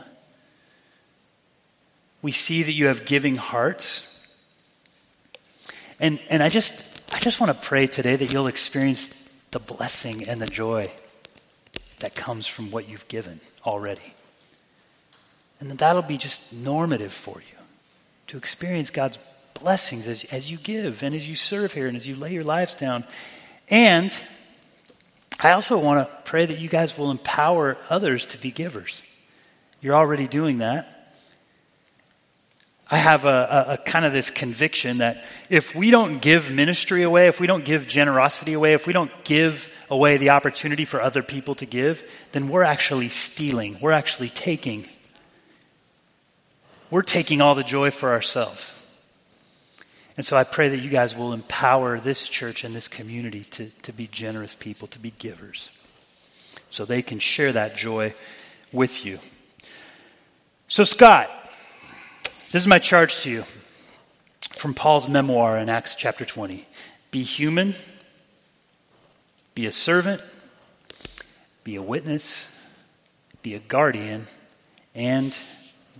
We 2.21 2.31
see 2.31 2.63
that 2.63 2.71
you 2.71 2.85
have 2.85 3.03
giving 3.03 3.35
hearts. 3.35 4.09
And 5.99 6.21
and 6.29 6.41
I 6.41 6.47
just 6.47 6.85
I 7.11 7.19
just 7.19 7.41
want 7.41 7.51
to 7.51 7.67
pray 7.67 7.87
today 7.87 8.15
that 8.15 8.31
you'll 8.31 8.47
experience 8.47 9.09
the 9.51 9.59
blessing 9.59 10.25
and 10.25 10.41
the 10.41 10.45
joy 10.45 10.89
that 11.99 12.15
comes 12.15 12.47
from 12.47 12.71
what 12.71 12.87
you've 12.87 13.09
given 13.09 13.41
already. 13.65 14.13
And 15.59 15.69
that 15.69 15.79
that'll 15.79 16.01
be 16.01 16.17
just 16.17 16.53
normative 16.53 17.11
for 17.11 17.41
you 17.41 17.57
to 18.27 18.37
experience 18.37 18.89
God's 18.89 19.19
blessings 19.53 20.07
as, 20.07 20.23
as 20.31 20.49
you 20.49 20.57
give 20.57 21.03
and 21.03 21.13
as 21.13 21.27
you 21.27 21.35
serve 21.35 21.73
here 21.73 21.87
and 21.87 21.97
as 21.97 22.07
you 22.07 22.15
lay 22.15 22.31
your 22.31 22.45
lives 22.45 22.73
down. 22.77 23.03
And 23.67 24.17
I 25.43 25.51
also 25.51 25.77
want 25.77 26.07
to 26.07 26.15
pray 26.23 26.45
that 26.45 26.57
you 26.57 26.69
guys 26.69 26.97
will 26.97 27.11
empower 27.11 27.77
others 27.89 28.25
to 28.27 28.37
be 28.37 28.49
givers. 28.49 29.01
You're 29.81 29.95
already 29.95 30.27
doing 30.27 30.59
that. 30.59 30.89
I 32.89 32.97
have 32.97 33.25
a, 33.25 33.27
a, 33.67 33.73
a, 33.73 33.77
kind 33.77 34.05
of 34.05 34.13
this 34.13 34.29
conviction 34.29 34.99
that 34.99 35.23
if 35.49 35.73
we 35.73 35.89
don't 35.89 36.21
give 36.21 36.51
ministry 36.51 37.01
away, 37.01 37.27
if 37.27 37.39
we 37.39 37.47
don't 37.47 37.65
give 37.65 37.87
generosity 37.87 38.53
away, 38.53 38.73
if 38.73 38.87
we 38.87 38.93
don't 38.93 39.11
give 39.23 39.71
away 39.89 40.17
the 40.17 40.29
opportunity 40.29 40.85
for 40.85 41.01
other 41.01 41.23
people 41.23 41.55
to 41.55 41.65
give, 41.65 42.09
then 42.33 42.49
we're 42.49 42.63
actually 42.63 43.09
stealing. 43.09 43.77
We're 43.81 43.93
actually 43.93 44.29
taking. 44.29 44.85
We're 46.89 47.01
taking 47.01 47.41
all 47.41 47.55
the 47.55 47.63
joy 47.63 47.89
for 47.91 48.11
ourselves. 48.11 48.82
And 50.15 50.25
so 50.25 50.37
I 50.37 50.43
pray 50.43 50.69
that 50.69 50.77
you 50.77 50.89
guys 50.89 51.15
will 51.15 51.33
empower 51.33 51.99
this 51.99 52.29
church 52.29 52.63
and 52.63 52.75
this 52.75 52.87
community 52.87 53.41
to, 53.41 53.69
to 53.81 53.91
be 53.91 54.07
generous 54.07 54.53
people, 54.53 54.87
to 54.89 54.99
be 54.99 55.11
givers, 55.11 55.69
so 56.69 56.85
they 56.85 57.01
can 57.01 57.19
share 57.19 57.51
that 57.51 57.75
joy 57.75 58.13
with 58.71 59.05
you. 59.05 59.19
So, 60.67 60.83
Scott, 60.83 61.29
this 62.51 62.61
is 62.61 62.67
my 62.67 62.79
charge 62.79 63.21
to 63.21 63.29
you 63.29 63.43
from 64.51 64.73
Paul's 64.73 65.09
memoir 65.09 65.57
in 65.57 65.69
Acts 65.69 65.95
chapter 65.95 66.25
20 66.25 66.67
Be 67.11 67.23
human, 67.23 67.75
be 69.55 69.65
a 69.65 69.71
servant, 69.71 70.21
be 71.63 71.75
a 71.75 71.81
witness, 71.81 72.49
be 73.41 73.55
a 73.55 73.59
guardian, 73.59 74.27
and 74.93 75.35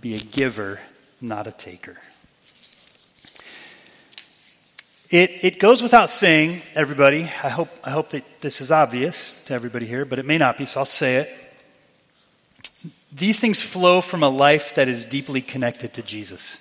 be 0.00 0.14
a 0.14 0.20
giver, 0.20 0.80
not 1.20 1.46
a 1.46 1.52
taker. 1.52 1.98
It, 5.14 5.44
it 5.44 5.58
goes 5.60 5.80
without 5.80 6.10
saying, 6.10 6.62
everybody, 6.74 7.22
I 7.22 7.48
hope, 7.48 7.68
I 7.84 7.90
hope 7.90 8.10
that 8.10 8.24
this 8.40 8.60
is 8.60 8.72
obvious 8.72 9.40
to 9.44 9.54
everybody 9.54 9.86
here, 9.86 10.04
but 10.04 10.18
it 10.18 10.26
may 10.26 10.38
not 10.38 10.58
be, 10.58 10.66
so 10.66 10.80
I'll 10.80 10.86
say 10.86 11.18
it. 11.18 11.30
These 13.12 13.38
things 13.38 13.60
flow 13.60 14.00
from 14.00 14.24
a 14.24 14.28
life 14.28 14.74
that 14.74 14.88
is 14.88 15.04
deeply 15.04 15.40
connected 15.40 15.94
to 15.94 16.02
Jesus. 16.02 16.58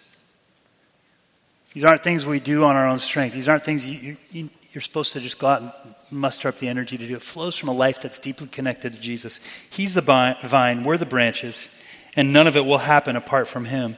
These 1.74 1.84
aren't 1.84 2.04
things 2.04 2.28
we 2.28 2.40
do 2.40 2.64
on 2.64 2.76
our 2.76 2.88
own 2.88 3.00
strength. 3.00 3.34
These 3.34 3.48
aren't 3.48 3.66
things 3.66 3.88
you, 3.88 4.18
you, 4.30 4.50
you're 4.72 4.84
supposed 4.84 5.14
to 5.14 5.20
just 5.20 5.40
go 5.40 5.48
out 5.48 5.62
and 5.64 5.72
muster 6.12 6.48
up 6.48 6.60
the 6.60 6.68
energy 6.68 6.96
to 6.96 7.08
do. 7.08 7.16
It 7.16 7.24
flows 7.24 7.58
from 7.58 7.70
a 7.70 7.74
life 7.74 8.04
that's 8.04 8.20
deeply 8.20 8.46
connected 8.46 8.94
to 8.94 9.00
Jesus. 9.00 9.40
He's 9.72 9.96
the 9.96 10.02
vine, 10.02 10.84
we're 10.84 10.98
the 11.00 11.08
branches, 11.08 11.76
and 12.16 12.32
none 12.32 12.46
of 12.46 12.56
it 12.56 12.66
will 12.66 12.78
happen 12.78 13.16
apart 13.16 13.48
from 13.48 13.66
Him. 13.66 13.98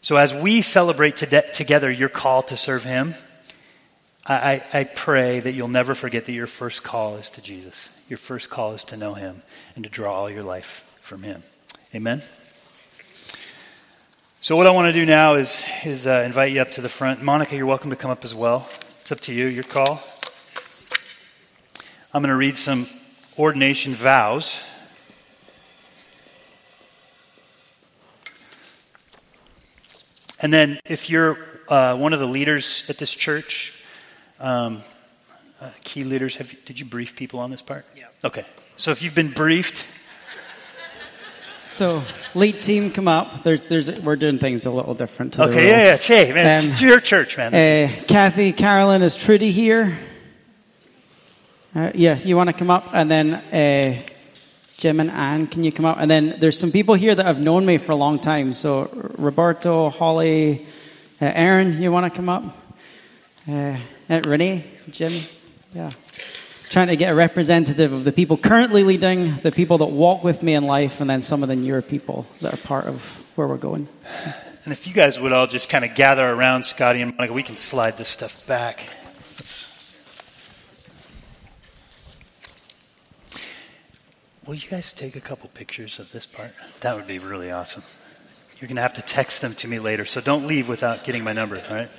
So 0.00 0.16
as 0.16 0.32
we 0.32 0.62
celebrate 0.62 1.16
together 1.18 1.90
your 1.90 2.08
call 2.08 2.42
to 2.44 2.56
serve 2.56 2.84
Him, 2.84 3.16
I, 4.28 4.62
I, 4.72 4.82
pray 4.82 5.38
that 5.38 5.52
you'll 5.52 5.68
never 5.68 5.94
forget 5.94 6.24
that 6.24 6.32
your 6.32 6.48
first 6.48 6.82
call 6.82 7.14
is 7.16 7.30
to 7.30 7.42
Jesus. 7.42 8.02
Your 8.08 8.16
first 8.16 8.50
call 8.50 8.72
is 8.72 8.82
to 8.84 8.96
know 8.96 9.14
Him 9.14 9.42
and 9.76 9.84
to 9.84 9.90
draw 9.90 10.12
all 10.14 10.28
your 10.28 10.42
life 10.42 10.90
from 11.00 11.22
Him. 11.22 11.44
Amen? 11.94 12.22
So, 14.40 14.56
what 14.56 14.66
I 14.66 14.70
want 14.70 14.92
to 14.92 14.92
do 14.92 15.06
now 15.06 15.34
is, 15.34 15.64
is 15.84 16.08
uh, 16.08 16.24
invite 16.26 16.50
you 16.50 16.60
up 16.60 16.72
to 16.72 16.80
the 16.80 16.88
front. 16.88 17.22
Monica, 17.22 17.54
you're 17.54 17.66
welcome 17.66 17.90
to 17.90 17.96
come 17.96 18.10
up 18.10 18.24
as 18.24 18.34
well. 18.34 18.68
It's 19.00 19.12
up 19.12 19.20
to 19.20 19.32
you, 19.32 19.46
your 19.46 19.62
call. 19.62 20.02
I'm 22.12 22.20
going 22.20 22.30
to 22.30 22.36
read 22.36 22.56
some 22.56 22.88
ordination 23.38 23.94
vows. 23.94 24.64
And 30.40 30.52
then, 30.52 30.80
if 30.84 31.08
you're 31.10 31.38
uh, 31.68 31.96
one 31.96 32.12
of 32.12 32.18
the 32.18 32.26
leaders 32.26 32.84
at 32.88 32.98
this 32.98 33.14
church, 33.14 33.75
um, 34.40 34.82
uh, 35.60 35.70
key 35.82 36.04
leaders, 36.04 36.36
have 36.36 36.52
you, 36.52 36.58
did 36.64 36.78
you 36.78 36.86
brief 36.86 37.16
people 37.16 37.40
on 37.40 37.50
this 37.50 37.62
part? 37.62 37.86
Yeah. 37.96 38.04
Okay. 38.24 38.44
So 38.76 38.90
if 38.90 39.02
you've 39.02 39.14
been 39.14 39.30
briefed. 39.30 39.84
So 41.72 42.02
lead 42.34 42.62
team, 42.62 42.90
come 42.90 43.06
up. 43.06 43.42
There's, 43.42 43.60
there's, 43.62 43.90
we're 44.00 44.16
doing 44.16 44.38
things 44.38 44.64
a 44.64 44.70
little 44.70 44.94
different. 44.94 45.34
Today. 45.34 45.44
Okay, 45.44 45.68
yeah, 45.68 45.78
yeah. 45.80 45.96
Che, 45.98 46.32
man, 46.32 46.64
um, 46.64 46.70
it's 46.70 46.80
your 46.80 47.00
church, 47.00 47.36
man. 47.36 47.54
Uh, 47.54 47.92
Kathy, 48.08 48.52
Carolyn, 48.52 49.02
is 49.02 49.14
Trudy 49.14 49.50
here? 49.50 49.98
Uh, 51.74 51.90
yeah, 51.94 52.18
you 52.18 52.34
want 52.34 52.48
to 52.48 52.54
come 52.54 52.70
up, 52.70 52.94
and 52.94 53.10
then 53.10 53.34
uh, 53.34 54.02
Jim 54.78 55.00
and 55.00 55.10
Anne, 55.10 55.46
can 55.46 55.64
you 55.64 55.72
come 55.72 55.84
up? 55.84 55.98
And 56.00 56.10
then 56.10 56.36
there's 56.40 56.58
some 56.58 56.72
people 56.72 56.94
here 56.94 57.14
that 57.14 57.26
have 57.26 57.40
known 57.40 57.66
me 57.66 57.76
for 57.76 57.92
a 57.92 57.96
long 57.96 58.18
time. 58.18 58.54
So 58.54 58.88
Roberto, 59.18 59.90
Holly, 59.90 60.66
uh, 61.20 61.26
Aaron, 61.26 61.82
you 61.82 61.92
want 61.92 62.10
to 62.10 62.16
come 62.16 62.30
up? 62.30 62.65
Uh, 63.48 63.78
uh, 64.10 64.20
Renee, 64.24 64.64
Jim, 64.90 65.12
yeah. 65.72 65.90
Trying 66.68 66.88
to 66.88 66.96
get 66.96 67.12
a 67.12 67.14
representative 67.14 67.92
of 67.92 68.02
the 68.02 68.10
people 68.10 68.36
currently 68.36 68.82
leading, 68.82 69.36
the 69.36 69.52
people 69.52 69.78
that 69.78 69.86
walk 69.86 70.24
with 70.24 70.42
me 70.42 70.54
in 70.54 70.64
life, 70.64 71.00
and 71.00 71.08
then 71.08 71.22
some 71.22 71.44
of 71.44 71.48
the 71.48 71.54
newer 71.54 71.80
people 71.80 72.26
that 72.40 72.52
are 72.52 72.56
part 72.56 72.86
of 72.86 73.24
where 73.36 73.46
we're 73.46 73.56
going. 73.56 73.88
And 74.64 74.72
if 74.72 74.84
you 74.84 74.92
guys 74.92 75.20
would 75.20 75.32
all 75.32 75.46
just 75.46 75.68
kind 75.68 75.84
of 75.84 75.94
gather 75.94 76.28
around 76.28 76.64
Scotty 76.64 77.00
and 77.02 77.16
Monica, 77.16 77.32
we 77.32 77.44
can 77.44 77.56
slide 77.56 77.96
this 77.98 78.08
stuff 78.08 78.44
back. 78.48 78.80
Let's... 79.38 79.96
Will 84.44 84.56
you 84.56 84.68
guys 84.68 84.92
take 84.92 85.14
a 85.14 85.20
couple 85.20 85.48
pictures 85.50 86.00
of 86.00 86.10
this 86.10 86.26
part? 86.26 86.50
That 86.80 86.96
would 86.96 87.06
be 87.06 87.20
really 87.20 87.52
awesome. 87.52 87.84
You're 88.58 88.66
going 88.66 88.76
to 88.76 88.82
have 88.82 88.94
to 88.94 89.02
text 89.02 89.40
them 89.40 89.54
to 89.54 89.68
me 89.68 89.78
later, 89.78 90.04
so 90.04 90.20
don't 90.20 90.48
leave 90.48 90.68
without 90.68 91.04
getting 91.04 91.22
my 91.22 91.32
number, 91.32 91.62
all 91.68 91.76
right? 91.76 91.90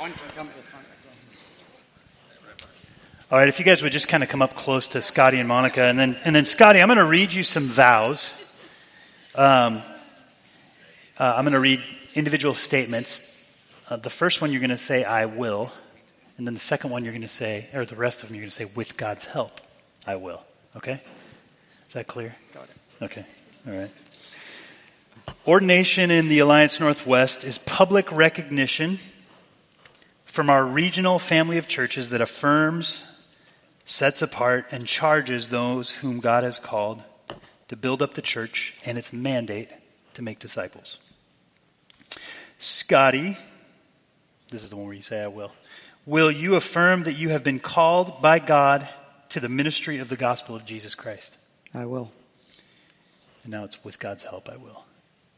All 0.00 0.08
right, 3.38 3.48
if 3.48 3.58
you 3.58 3.66
guys 3.66 3.82
would 3.82 3.92
just 3.92 4.08
kind 4.08 4.22
of 4.22 4.30
come 4.30 4.40
up 4.40 4.54
close 4.54 4.88
to 4.88 5.02
Scotty 5.02 5.38
and 5.38 5.46
Monica, 5.46 5.82
and 5.82 5.98
then, 5.98 6.16
and 6.24 6.34
then 6.34 6.46
Scotty, 6.46 6.80
I'm 6.80 6.88
going 6.88 6.96
to 6.96 7.04
read 7.04 7.34
you 7.34 7.42
some 7.42 7.64
vows. 7.64 8.50
Um, 9.34 9.82
uh, 11.18 11.34
I'm 11.36 11.44
going 11.44 11.52
to 11.52 11.60
read 11.60 11.82
individual 12.14 12.54
statements. 12.54 13.36
Uh, 13.90 13.96
the 13.96 14.08
first 14.08 14.40
one 14.40 14.52
you're 14.52 14.60
going 14.60 14.70
to 14.70 14.78
say, 14.78 15.04
I 15.04 15.26
will. 15.26 15.70
And 16.38 16.46
then 16.46 16.54
the 16.54 16.60
second 16.60 16.88
one 16.88 17.04
you're 17.04 17.12
going 17.12 17.20
to 17.20 17.28
say, 17.28 17.68
or 17.74 17.84
the 17.84 17.94
rest 17.94 18.22
of 18.22 18.30
them 18.30 18.36
you're 18.36 18.44
going 18.44 18.50
to 18.50 18.56
say, 18.56 18.70
with 18.74 18.96
God's 18.96 19.26
help, 19.26 19.60
I 20.06 20.16
will. 20.16 20.40
Okay? 20.76 21.02
Is 21.88 21.92
that 21.92 22.06
clear? 22.06 22.34
Got 22.54 22.68
it. 22.70 23.04
Okay. 23.04 23.26
All 23.66 23.74
right. 23.74 23.90
Ordination 25.46 26.10
in 26.10 26.28
the 26.28 26.38
Alliance 26.38 26.80
Northwest 26.80 27.44
is 27.44 27.58
public 27.58 28.10
recognition 28.10 28.98
from 30.30 30.48
our 30.48 30.64
regional 30.64 31.18
family 31.18 31.58
of 31.58 31.66
churches 31.66 32.10
that 32.10 32.20
affirms, 32.20 33.26
sets 33.84 34.22
apart, 34.22 34.64
and 34.70 34.86
charges 34.86 35.48
those 35.48 35.90
whom 35.90 36.20
God 36.20 36.44
has 36.44 36.60
called 36.60 37.02
to 37.66 37.74
build 37.74 38.00
up 38.00 38.14
the 38.14 38.22
church 38.22 38.76
and 38.84 38.96
its 38.96 39.12
mandate 39.12 39.68
to 40.14 40.22
make 40.22 40.38
disciples. 40.38 40.98
Scotty, 42.60 43.38
this 44.50 44.62
is 44.62 44.70
the 44.70 44.76
one 44.76 44.86
where 44.86 44.94
you 44.94 45.02
say, 45.02 45.20
I 45.20 45.26
will. 45.26 45.50
Will 46.06 46.30
you 46.30 46.54
affirm 46.54 47.02
that 47.02 47.14
you 47.14 47.30
have 47.30 47.42
been 47.42 47.58
called 47.58 48.22
by 48.22 48.38
God 48.38 48.88
to 49.30 49.40
the 49.40 49.48
ministry 49.48 49.98
of 49.98 50.08
the 50.08 50.16
gospel 50.16 50.54
of 50.54 50.64
Jesus 50.64 50.94
Christ? 50.94 51.38
I 51.74 51.86
will. 51.86 52.12
And 53.42 53.50
now 53.50 53.64
it's 53.64 53.82
with 53.82 53.98
God's 53.98 54.22
help, 54.22 54.48
I 54.48 54.56
will. 54.56 54.84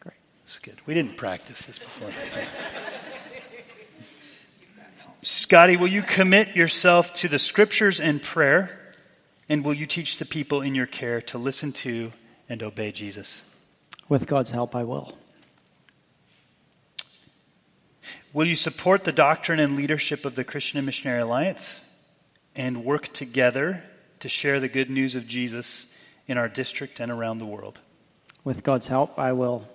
Great. 0.01 0.17
That's 0.45 0.59
good. 0.59 0.77
We 0.85 0.93
didn't 0.93 1.17
practice 1.17 1.63
this 1.63 1.79
before. 1.79 2.11
Scotty, 5.23 5.77
will 5.77 5.89
you 5.89 6.03
commit 6.03 6.57
yourself 6.57 7.15
to 7.15 7.29
the 7.29 7.39
scriptures 7.39 8.01
and 8.01 8.23
prayer? 8.23 8.79
And 9.49 9.65
will 9.65 9.75
you 9.75 9.87
teach 9.87 10.19
the 10.19 10.25
people 10.25 10.61
in 10.61 10.75
your 10.75 10.87
care 10.87 11.21
to 11.23 11.39
listen 11.39 11.73
to 11.73 12.13
and 12.49 12.63
obey 12.63 12.91
Jesus? 12.91 13.43
With 14.09 14.27
God's 14.27 14.51
help, 14.51 14.75
I 14.75 14.83
will. 14.83 15.17
Will 18.33 18.47
you 18.47 18.57
support 18.57 19.05
the 19.05 19.13
doctrine 19.13 19.61
and 19.61 19.77
leadership 19.77 20.25
of 20.25 20.35
the 20.35 20.45
Christian 20.45 20.79
and 20.79 20.87
Missionary 20.87 21.21
Alliance 21.21 21.81
and 22.57 22.85
work 22.85 23.13
together 23.13 23.85
to 24.21 24.29
share 24.29 24.59
the 24.59 24.69
good 24.69 24.91
news 24.91 25.15
of 25.15 25.29
Jesus 25.29 25.87
in 26.27 26.39
our 26.39 26.49
district 26.49 26.99
and 26.99 27.13
around 27.13 27.39
the 27.39 27.47
world? 27.47 27.79
With 28.43 28.65
God's 28.65 28.89
help, 28.89 29.19
I 29.19 29.33
will. 29.33 29.69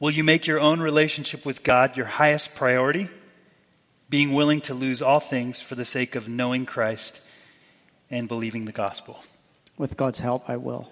Will 0.00 0.10
you 0.10 0.24
make 0.24 0.46
your 0.46 0.60
own 0.60 0.80
relationship 0.80 1.46
with 1.46 1.62
God 1.62 1.96
your 1.96 2.06
highest 2.06 2.54
priority, 2.54 3.08
being 4.08 4.32
willing 4.32 4.60
to 4.62 4.74
lose 4.74 5.02
all 5.02 5.20
things 5.20 5.60
for 5.60 5.74
the 5.74 5.84
sake 5.84 6.14
of 6.14 6.28
knowing 6.28 6.66
Christ 6.66 7.20
and 8.10 8.28
believing 8.28 8.64
the 8.64 8.72
gospel? 8.72 9.22
With 9.78 9.96
God's 9.96 10.20
help, 10.20 10.48
I 10.48 10.56
will. 10.56 10.90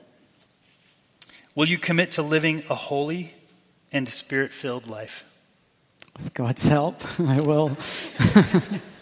Will 1.54 1.68
you 1.68 1.78
commit 1.78 2.10
to 2.12 2.22
living 2.22 2.64
a 2.68 2.74
holy 2.74 3.34
and 3.92 4.08
spirit 4.08 4.52
filled 4.52 4.88
life? 4.88 5.24
With 6.18 6.34
God's 6.34 6.66
help, 6.66 7.02
I 7.20 7.40
will. 7.40 7.76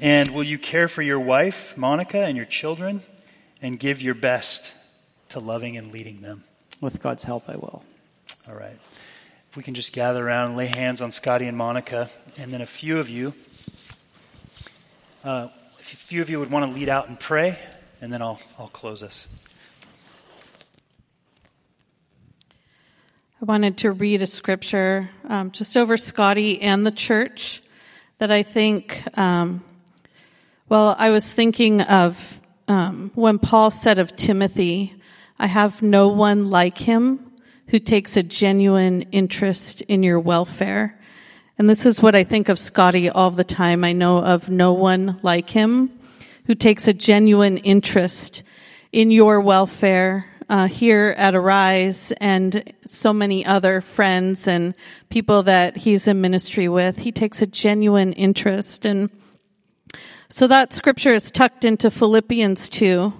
And 0.00 0.30
will 0.30 0.42
you 0.42 0.58
care 0.58 0.88
for 0.88 1.02
your 1.02 1.18
wife, 1.18 1.76
Monica, 1.76 2.18
and 2.18 2.36
your 2.36 2.46
children, 2.46 3.02
and 3.62 3.78
give 3.78 4.02
your 4.02 4.14
best 4.14 4.74
to 5.30 5.40
loving 5.40 5.76
and 5.76 5.90
leading 5.90 6.20
them? 6.20 6.44
With 6.80 7.02
God's 7.02 7.24
help, 7.24 7.48
I 7.48 7.56
will. 7.56 7.82
All 8.46 8.54
right. 8.54 8.78
If 9.50 9.56
we 9.56 9.62
can 9.62 9.74
just 9.74 9.94
gather 9.94 10.26
around 10.26 10.48
and 10.48 10.56
lay 10.56 10.66
hands 10.66 11.00
on 11.00 11.12
Scotty 11.12 11.46
and 11.46 11.56
Monica, 11.56 12.10
and 12.38 12.52
then 12.52 12.60
a 12.60 12.66
few 12.66 12.98
of 12.98 13.08
you, 13.08 13.32
uh, 15.24 15.48
a 15.48 15.82
few 15.82 16.20
of 16.20 16.28
you 16.28 16.38
would 16.38 16.50
want 16.50 16.70
to 16.70 16.78
lead 16.78 16.88
out 16.88 17.08
and 17.08 17.18
pray, 17.18 17.58
and 18.00 18.12
then 18.12 18.20
I'll, 18.20 18.40
I'll 18.58 18.68
close 18.68 19.02
us. 19.02 19.28
I 23.40 23.44
wanted 23.44 23.78
to 23.78 23.92
read 23.92 24.22
a 24.22 24.26
scripture 24.26 25.10
um, 25.28 25.50
just 25.50 25.76
over 25.76 25.96
Scotty 25.96 26.60
and 26.62 26.86
the 26.86 26.90
church 26.90 27.62
that 28.18 28.30
I 28.30 28.42
think, 28.42 29.02
um, 29.18 29.62
well, 30.68 30.96
I 30.98 31.10
was 31.10 31.30
thinking 31.30 31.82
of 31.82 32.40
um, 32.68 33.10
when 33.14 33.38
Paul 33.38 33.70
said 33.70 33.98
of 33.98 34.16
Timothy, 34.16 34.94
I 35.38 35.46
have 35.46 35.82
no 35.82 36.08
one 36.08 36.50
like 36.50 36.78
him 36.78 37.30
who 37.68 37.78
takes 37.78 38.16
a 38.16 38.22
genuine 38.22 39.02
interest 39.12 39.82
in 39.82 40.02
your 40.02 40.18
welfare. 40.18 40.95
And 41.58 41.70
this 41.70 41.86
is 41.86 42.02
what 42.02 42.14
I 42.14 42.22
think 42.22 42.50
of 42.50 42.58
Scotty 42.58 43.08
all 43.08 43.30
the 43.30 43.42
time. 43.42 43.82
I 43.82 43.94
know 43.94 44.18
of 44.18 44.50
no 44.50 44.74
one 44.74 45.18
like 45.22 45.48
him 45.48 45.90
who 46.44 46.54
takes 46.54 46.86
a 46.86 46.92
genuine 46.92 47.56
interest 47.56 48.42
in 48.92 49.10
your 49.10 49.40
welfare 49.40 50.26
uh, 50.50 50.68
here 50.68 51.14
at 51.16 51.34
Arise 51.34 52.12
and 52.20 52.62
so 52.84 53.14
many 53.14 53.46
other 53.46 53.80
friends 53.80 54.46
and 54.46 54.74
people 55.08 55.44
that 55.44 55.78
he's 55.78 56.06
in 56.06 56.20
ministry 56.20 56.68
with. 56.68 56.98
He 56.98 57.10
takes 57.10 57.40
a 57.40 57.46
genuine 57.46 58.12
interest. 58.12 58.84
And 58.84 59.08
so 60.28 60.46
that 60.48 60.74
scripture 60.74 61.14
is 61.14 61.30
tucked 61.30 61.64
into 61.64 61.90
Philippians 61.90 62.68
2. 62.68 63.14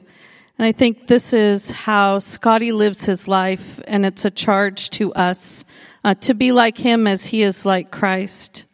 And 0.59 0.67
I 0.67 0.73
think 0.73 1.07
this 1.07 1.35
is 1.35 1.71
how 1.71 2.19
Scotty 2.19 2.73
lives 2.73 3.05
his 3.05 3.29
life, 3.29 3.79
and 3.87 4.07
it's 4.07 4.25
a 4.25 4.31
charge 4.31 4.89
to 4.91 5.13
us 5.13 5.67
uh, 6.03 6.15
to 6.15 6.33
be 6.33 6.51
like 6.51 6.79
him 6.79 7.07
as 7.07 7.27
he 7.27 7.43
is 7.43 7.67
like 7.67 7.91
Christ. 7.91 8.65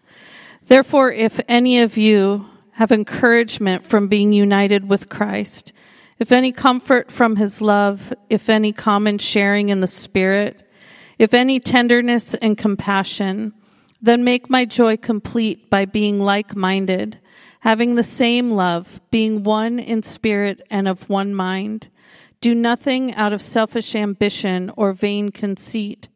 Therefore, 0.67 1.11
if 1.11 1.41
any 1.49 1.81
of 1.81 1.97
you 1.97 2.47
have 2.73 2.93
encouragement 2.93 3.85
from 3.85 4.07
being 4.07 4.33
united 4.33 4.89
with 4.89 5.09
Christ, 5.09 5.73
if 6.21 6.31
any 6.31 6.53
comfort 6.53 7.11
from 7.11 7.35
his 7.35 7.61
love, 7.61 8.15
if 8.31 8.49
any 8.49 8.73
common 8.73 9.19
sharing 9.19 9.71
in 9.71 9.81
the 9.81 9.89
Spirit, 9.89 10.69
if 11.19 11.35
any 11.35 11.59
tenderness 11.59 12.35
and 12.35 12.57
compassion, 12.57 13.55
then 14.01 14.23
make 14.23 14.49
my 14.49 14.65
joy 14.65 14.97
complete 14.97 15.69
by 15.69 15.85
being 15.85 16.21
like 16.21 16.55
minded, 16.55 17.19
having 17.63 17.95
the 17.95 18.03
same 18.03 18.51
love, 18.51 19.01
being 19.11 19.43
one 19.43 19.79
in 19.79 20.03
spirit 20.03 20.61
and 20.71 20.87
of 20.87 21.09
one 21.09 21.35
mind. 21.35 21.89
Do 22.41 22.55
nothing 22.55 23.15
out 23.15 23.33
of 23.33 23.41
selfish 23.41 23.95
ambition 23.95 24.71
or 24.77 24.93
vain 24.93 25.31
conceit. 25.31 26.09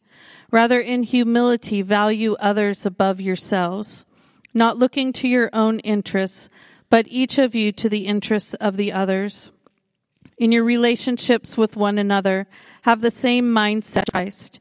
Rather, 0.50 0.80
in 0.80 1.04
humility, 1.04 1.82
value 1.82 2.34
others 2.40 2.84
above 2.84 3.20
yourselves, 3.20 4.06
not 4.52 4.76
looking 4.76 5.12
to 5.12 5.28
your 5.28 5.50
own 5.52 5.78
interests, 5.80 6.50
but 6.90 7.06
each 7.08 7.38
of 7.38 7.54
you 7.54 7.72
to 7.72 7.88
the 7.88 8.06
interests 8.06 8.54
of 8.54 8.76
the 8.76 8.92
others 8.92 9.50
in 10.38 10.52
your 10.52 10.64
relationships 10.64 11.56
with 11.56 11.76
one 11.76 11.98
another, 11.98 12.46
have 12.82 13.00
the 13.00 13.10
same 13.10 13.46
mindset 13.46 14.04
Christ, 14.12 14.60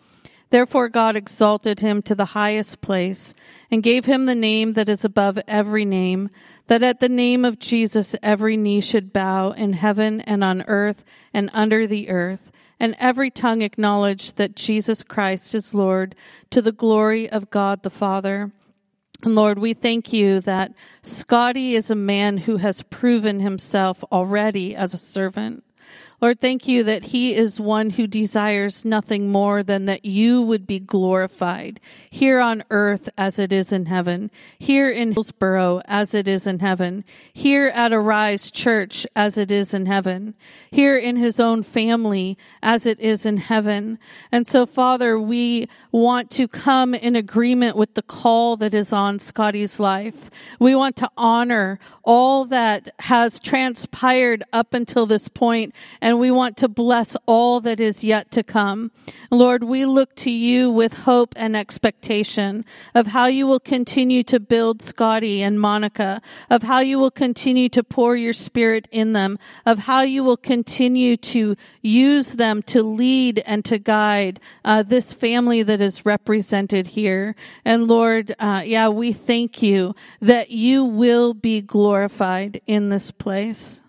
Therefore 0.51 0.89
God 0.89 1.15
exalted 1.15 1.79
him 1.79 2.01
to 2.03 2.13
the 2.13 2.25
highest 2.25 2.81
place 2.81 3.33
and 3.71 3.81
gave 3.81 4.05
him 4.05 4.25
the 4.25 4.35
name 4.35 4.73
that 4.73 4.89
is 4.89 5.03
above 5.05 5.39
every 5.47 5.85
name, 5.85 6.29
that 6.67 6.83
at 6.83 6.99
the 6.99 7.09
name 7.09 7.45
of 7.45 7.57
Jesus 7.57 8.15
every 8.21 8.57
knee 8.57 8.81
should 8.81 9.13
bow 9.13 9.51
in 9.51 9.73
heaven 9.73 10.19
and 10.21 10.43
on 10.43 10.61
earth 10.63 11.05
and 11.33 11.49
under 11.53 11.87
the 11.87 12.09
earth, 12.09 12.51
and 12.81 12.95
every 12.99 13.31
tongue 13.31 13.61
acknowledge 13.61 14.33
that 14.33 14.55
Jesus 14.55 15.03
Christ 15.03 15.55
is 15.55 15.73
Lord 15.73 16.15
to 16.49 16.61
the 16.61 16.73
glory 16.73 17.29
of 17.29 17.49
God 17.49 17.83
the 17.83 17.89
Father. 17.89 18.51
And 19.23 19.35
Lord, 19.35 19.57
we 19.57 19.73
thank 19.73 20.11
you 20.11 20.41
that 20.41 20.73
Scotty 21.01 21.75
is 21.75 21.89
a 21.89 21.95
man 21.95 22.39
who 22.39 22.57
has 22.57 22.81
proven 22.83 23.39
himself 23.39 24.03
already 24.11 24.75
as 24.75 24.93
a 24.93 24.97
servant. 24.97 25.63
Lord, 26.21 26.39
thank 26.39 26.67
you 26.67 26.83
that 26.83 27.05
he 27.05 27.33
is 27.33 27.59
one 27.59 27.89
who 27.89 28.05
desires 28.05 28.85
nothing 28.85 29.29
more 29.29 29.63
than 29.63 29.85
that 29.85 30.05
you 30.05 30.39
would 30.39 30.67
be 30.67 30.79
glorified 30.79 31.79
here 32.11 32.39
on 32.39 32.63
earth 32.69 33.09
as 33.17 33.39
it 33.39 33.51
is 33.51 33.73
in 33.73 33.87
heaven, 33.87 34.29
here 34.59 34.87
in 34.87 35.13
Hillsboro 35.13 35.81
as 35.85 36.13
it 36.13 36.27
is 36.27 36.45
in 36.45 36.59
heaven, 36.59 37.03
here 37.33 37.71
at 37.73 37.91
Arise 37.91 38.51
Church 38.51 39.07
as 39.15 39.35
it 39.35 39.49
is 39.49 39.73
in 39.73 39.87
heaven, 39.87 40.35
here 40.69 40.95
in 40.95 41.15
his 41.15 41.39
own 41.39 41.63
family 41.63 42.37
as 42.61 42.85
it 42.85 42.99
is 42.99 43.25
in 43.25 43.37
heaven. 43.37 43.97
And 44.31 44.47
so, 44.47 44.67
Father, 44.67 45.19
we 45.19 45.67
want 45.91 46.29
to 46.31 46.47
come 46.47 46.93
in 46.93 47.15
agreement 47.15 47.75
with 47.75 47.95
the 47.95 48.03
call 48.03 48.57
that 48.57 48.75
is 48.75 48.93
on 48.93 49.17
Scotty's 49.17 49.79
life. 49.79 50.29
We 50.59 50.75
want 50.75 50.97
to 50.97 51.09
honor 51.17 51.79
all 52.03 52.45
that 52.45 52.91
has 52.99 53.39
transpired 53.39 54.43
up 54.53 54.75
until 54.75 55.07
this 55.07 55.27
point 55.27 55.73
and 55.99 56.10
and 56.11 56.19
we 56.19 56.29
want 56.29 56.57
to 56.57 56.67
bless 56.67 57.15
all 57.25 57.61
that 57.61 57.79
is 57.79 58.03
yet 58.03 58.31
to 58.31 58.43
come. 58.43 58.91
Lord, 59.31 59.63
we 59.63 59.85
look 59.85 60.13
to 60.17 60.29
you 60.29 60.69
with 60.69 61.05
hope 61.05 61.33
and 61.37 61.55
expectation 61.55 62.65
of 62.93 63.07
how 63.07 63.27
you 63.27 63.47
will 63.47 63.61
continue 63.61 64.21
to 64.23 64.37
build 64.37 64.81
Scotty 64.81 65.41
and 65.41 65.57
Monica, 65.57 66.21
of 66.49 66.63
how 66.63 66.79
you 66.81 66.99
will 66.99 67.11
continue 67.11 67.69
to 67.69 67.81
pour 67.81 68.17
your 68.17 68.33
spirit 68.33 68.89
in 68.91 69.13
them, 69.13 69.39
of 69.65 69.79
how 69.79 70.01
you 70.01 70.21
will 70.21 70.35
continue 70.35 71.15
to 71.15 71.55
use 71.81 72.33
them 72.33 72.61
to 72.63 72.83
lead 72.83 73.41
and 73.45 73.63
to 73.63 73.77
guide 73.77 74.41
uh, 74.65 74.83
this 74.83 75.13
family 75.13 75.63
that 75.63 75.79
is 75.79 76.05
represented 76.05 76.87
here. 76.87 77.37
And 77.63 77.87
Lord, 77.87 78.35
uh, 78.37 78.63
yeah, 78.65 78.89
we 78.89 79.13
thank 79.13 79.61
you 79.61 79.95
that 80.19 80.51
you 80.51 80.83
will 80.83 81.33
be 81.33 81.61
glorified 81.61 82.59
in 82.67 82.89
this 82.89 83.11
place. 83.11 83.81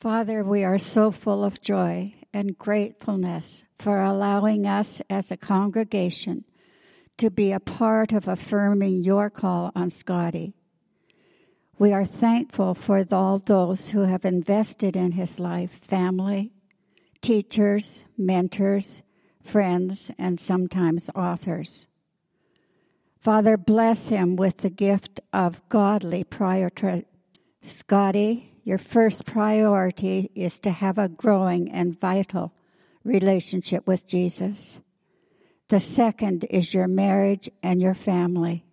Father, 0.00 0.44
we 0.44 0.62
are 0.62 0.78
so 0.78 1.10
full 1.10 1.42
of 1.42 1.60
joy 1.60 2.14
and 2.32 2.56
gratefulness 2.56 3.64
for 3.80 4.00
allowing 4.00 4.64
us 4.64 5.02
as 5.10 5.32
a 5.32 5.36
congregation 5.36 6.44
to 7.16 7.30
be 7.30 7.50
a 7.50 7.58
part 7.58 8.12
of 8.12 8.28
affirming 8.28 9.02
your 9.02 9.28
call 9.28 9.72
on 9.74 9.90
Scotty. 9.90 10.54
We 11.80 11.92
are 11.92 12.04
thankful 12.04 12.74
for 12.74 13.04
all 13.10 13.40
those 13.40 13.88
who 13.88 14.02
have 14.02 14.24
invested 14.24 14.94
in 14.94 15.12
his 15.12 15.40
life 15.40 15.80
family, 15.82 16.52
teachers, 17.20 18.04
mentors, 18.16 19.02
friends, 19.42 20.12
and 20.16 20.38
sometimes 20.38 21.10
authors. 21.16 21.88
Father, 23.18 23.56
bless 23.56 24.10
him 24.10 24.36
with 24.36 24.58
the 24.58 24.70
gift 24.70 25.18
of 25.32 25.68
godly 25.68 26.22
prior 26.22 26.70
Scotty 27.62 28.52
your 28.68 28.76
first 28.76 29.24
priority 29.24 30.30
is 30.34 30.60
to 30.60 30.70
have 30.70 30.98
a 30.98 31.08
growing 31.08 31.72
and 31.72 31.98
vital 31.98 32.52
relationship 33.02 33.86
with 33.86 34.06
Jesus. 34.06 34.78
The 35.68 35.80
second 35.80 36.44
is 36.50 36.74
your 36.74 36.86
marriage 36.86 37.48
and 37.62 37.80
your 37.80 37.94
family. 37.94 38.66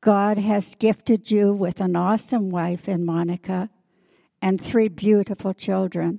God 0.00 0.38
has 0.38 0.76
gifted 0.76 1.30
you 1.30 1.52
with 1.52 1.78
an 1.82 1.94
awesome 1.94 2.48
wife 2.48 2.88
in 2.88 3.04
Monica 3.04 3.68
and 4.40 4.58
three 4.58 4.88
beautiful 4.88 5.52
children 5.52 6.18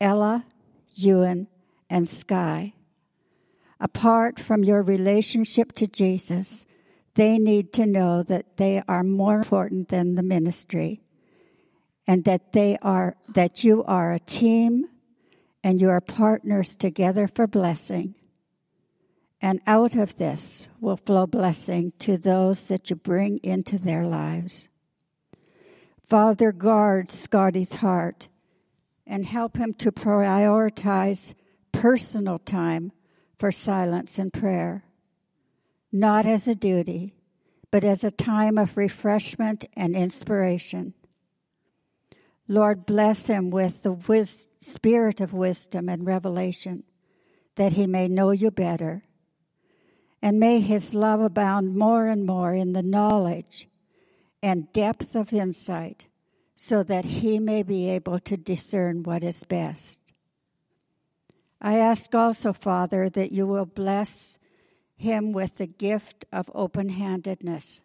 Ella, 0.00 0.44
Ewan, 0.92 1.46
and 1.88 2.08
Sky. 2.08 2.74
Apart 3.78 4.40
from 4.40 4.64
your 4.64 4.82
relationship 4.82 5.70
to 5.74 5.86
Jesus, 5.86 6.66
they 7.14 7.38
need 7.38 7.72
to 7.74 7.86
know 7.86 8.24
that 8.24 8.56
they 8.56 8.82
are 8.88 9.04
more 9.04 9.36
important 9.36 9.88
than 9.88 10.16
the 10.16 10.24
ministry 10.24 11.00
and 12.06 12.24
that 12.24 12.52
they 12.52 12.78
are 12.82 13.16
that 13.28 13.64
you 13.64 13.84
are 13.84 14.12
a 14.12 14.20
team 14.20 14.88
and 15.62 15.80
you 15.80 15.90
are 15.90 16.00
partners 16.00 16.76
together 16.76 17.26
for 17.26 17.46
blessing. 17.46 18.14
And 19.40 19.60
out 19.66 19.94
of 19.94 20.16
this 20.16 20.68
will 20.80 20.96
flow 20.96 21.26
blessing 21.26 21.92
to 22.00 22.16
those 22.16 22.68
that 22.68 22.88
you 22.88 22.96
bring 22.96 23.38
into 23.42 23.78
their 23.78 24.06
lives. 24.06 24.68
Father, 26.08 26.52
guard 26.52 27.10
Scotty's 27.10 27.74
heart 27.74 28.28
and 29.06 29.26
help 29.26 29.56
him 29.56 29.74
to 29.74 29.92
prioritize 29.92 31.34
personal 31.72 32.38
time 32.38 32.92
for 33.38 33.52
silence 33.52 34.18
and 34.18 34.32
prayer, 34.32 34.84
not 35.92 36.24
as 36.24 36.48
a 36.48 36.54
duty, 36.54 37.14
but 37.70 37.84
as 37.84 38.02
a 38.02 38.10
time 38.10 38.56
of 38.56 38.76
refreshment 38.76 39.66
and 39.74 39.94
inspiration. 39.94 40.94
Lord, 42.48 42.86
bless 42.86 43.26
him 43.26 43.50
with 43.50 43.82
the 43.82 43.92
wis- 43.92 44.48
spirit 44.58 45.20
of 45.20 45.32
wisdom 45.32 45.88
and 45.88 46.06
revelation, 46.06 46.84
that 47.56 47.72
he 47.72 47.86
may 47.86 48.08
know 48.08 48.30
you 48.30 48.50
better. 48.50 49.04
And 50.22 50.38
may 50.38 50.60
his 50.60 50.94
love 50.94 51.20
abound 51.20 51.76
more 51.76 52.06
and 52.06 52.24
more 52.24 52.54
in 52.54 52.72
the 52.72 52.82
knowledge 52.82 53.68
and 54.42 54.72
depth 54.72 55.14
of 55.14 55.32
insight, 55.32 56.06
so 56.54 56.82
that 56.82 57.04
he 57.04 57.38
may 57.38 57.62
be 57.62 57.88
able 57.88 58.18
to 58.20 58.36
discern 58.36 59.02
what 59.02 59.22
is 59.22 59.44
best. 59.44 60.00
I 61.60 61.78
ask 61.78 62.14
also, 62.14 62.52
Father, 62.52 63.08
that 63.10 63.32
you 63.32 63.46
will 63.46 63.66
bless 63.66 64.38
him 64.96 65.32
with 65.32 65.58
the 65.58 65.66
gift 65.66 66.24
of 66.32 66.50
open 66.54 66.90
handedness 66.90 67.82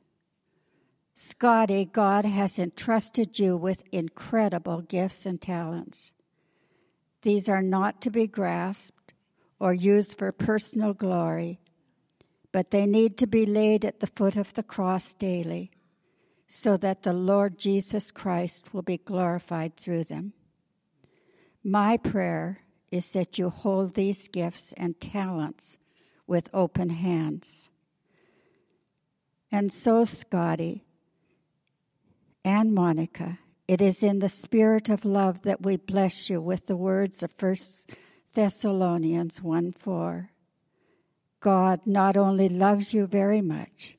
Scotty, 1.24 1.86
God 1.86 2.26
has 2.26 2.58
entrusted 2.58 3.38
you 3.38 3.56
with 3.56 3.84
incredible 3.92 4.82
gifts 4.82 5.24
and 5.28 5.40
talents. 5.40 6.14
These 7.22 7.48
are 7.48 7.62
not 7.62 8.02
to 8.02 8.10
be 8.10 8.26
grasped 8.26 9.14
or 9.60 9.72
used 9.72 10.18
for 10.18 10.32
personal 10.32 10.96
glory, 10.96 11.60
but 12.52 12.72
they 12.72 12.88
need 12.88 13.20
to 13.20 13.28
be 13.28 13.46
laid 13.46 13.86
at 13.86 14.00
the 14.00 14.08
foot 14.08 14.36
of 14.36 14.56
the 14.56 14.64
cross 14.64 15.14
daily 15.14 15.70
so 16.48 16.76
that 16.78 17.04
the 17.04 17.14
Lord 17.14 17.60
Jesus 17.60 18.12
Christ 18.12 18.74
will 18.74 18.82
be 18.82 18.98
glorified 18.98 19.78
through 19.78 20.06
them. 20.06 20.34
My 21.64 21.98
prayer 21.98 22.62
is 22.90 23.12
that 23.12 23.38
you 23.38 23.52
hold 23.52 23.94
these 23.94 24.28
gifts 24.28 24.74
and 24.76 25.00
talents 25.00 25.78
with 26.26 26.50
open 26.52 26.90
hands. 26.90 27.70
And 29.52 29.72
so, 29.72 30.04
Scotty, 30.04 30.84
and 32.44 32.74
Monica. 32.74 33.40
It 33.68 33.82
is 33.82 34.04
in 34.04 34.20
the 34.20 34.30
spirit 34.30 34.90
of 34.90 35.06
love 35.06 35.44
that 35.44 35.62
we 35.62 35.78
bless 35.78 36.30
you 36.30 36.42
with 36.42 36.66
the 36.66 36.76
words 36.76 37.24
of 37.24 37.32
1 37.40 37.56
Thessalonians 38.34 39.42
1 39.42 39.72
4. 39.74 40.32
God 41.40 41.82
not 41.86 42.18
only 42.18 42.50
loves 42.50 42.94
you 42.94 43.08
very 43.08 43.42
much, 43.42 43.98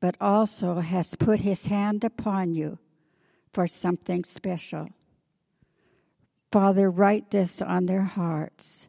but 0.00 0.16
also 0.20 0.80
has 0.80 1.14
put 1.14 1.40
his 1.40 1.66
hand 1.66 2.04
upon 2.04 2.54
you 2.54 2.78
for 3.52 3.66
something 3.66 4.24
special. 4.24 4.88
Father, 6.50 6.90
write 6.90 7.30
this 7.30 7.62
on 7.62 7.86
their 7.86 8.02
hearts, 8.02 8.88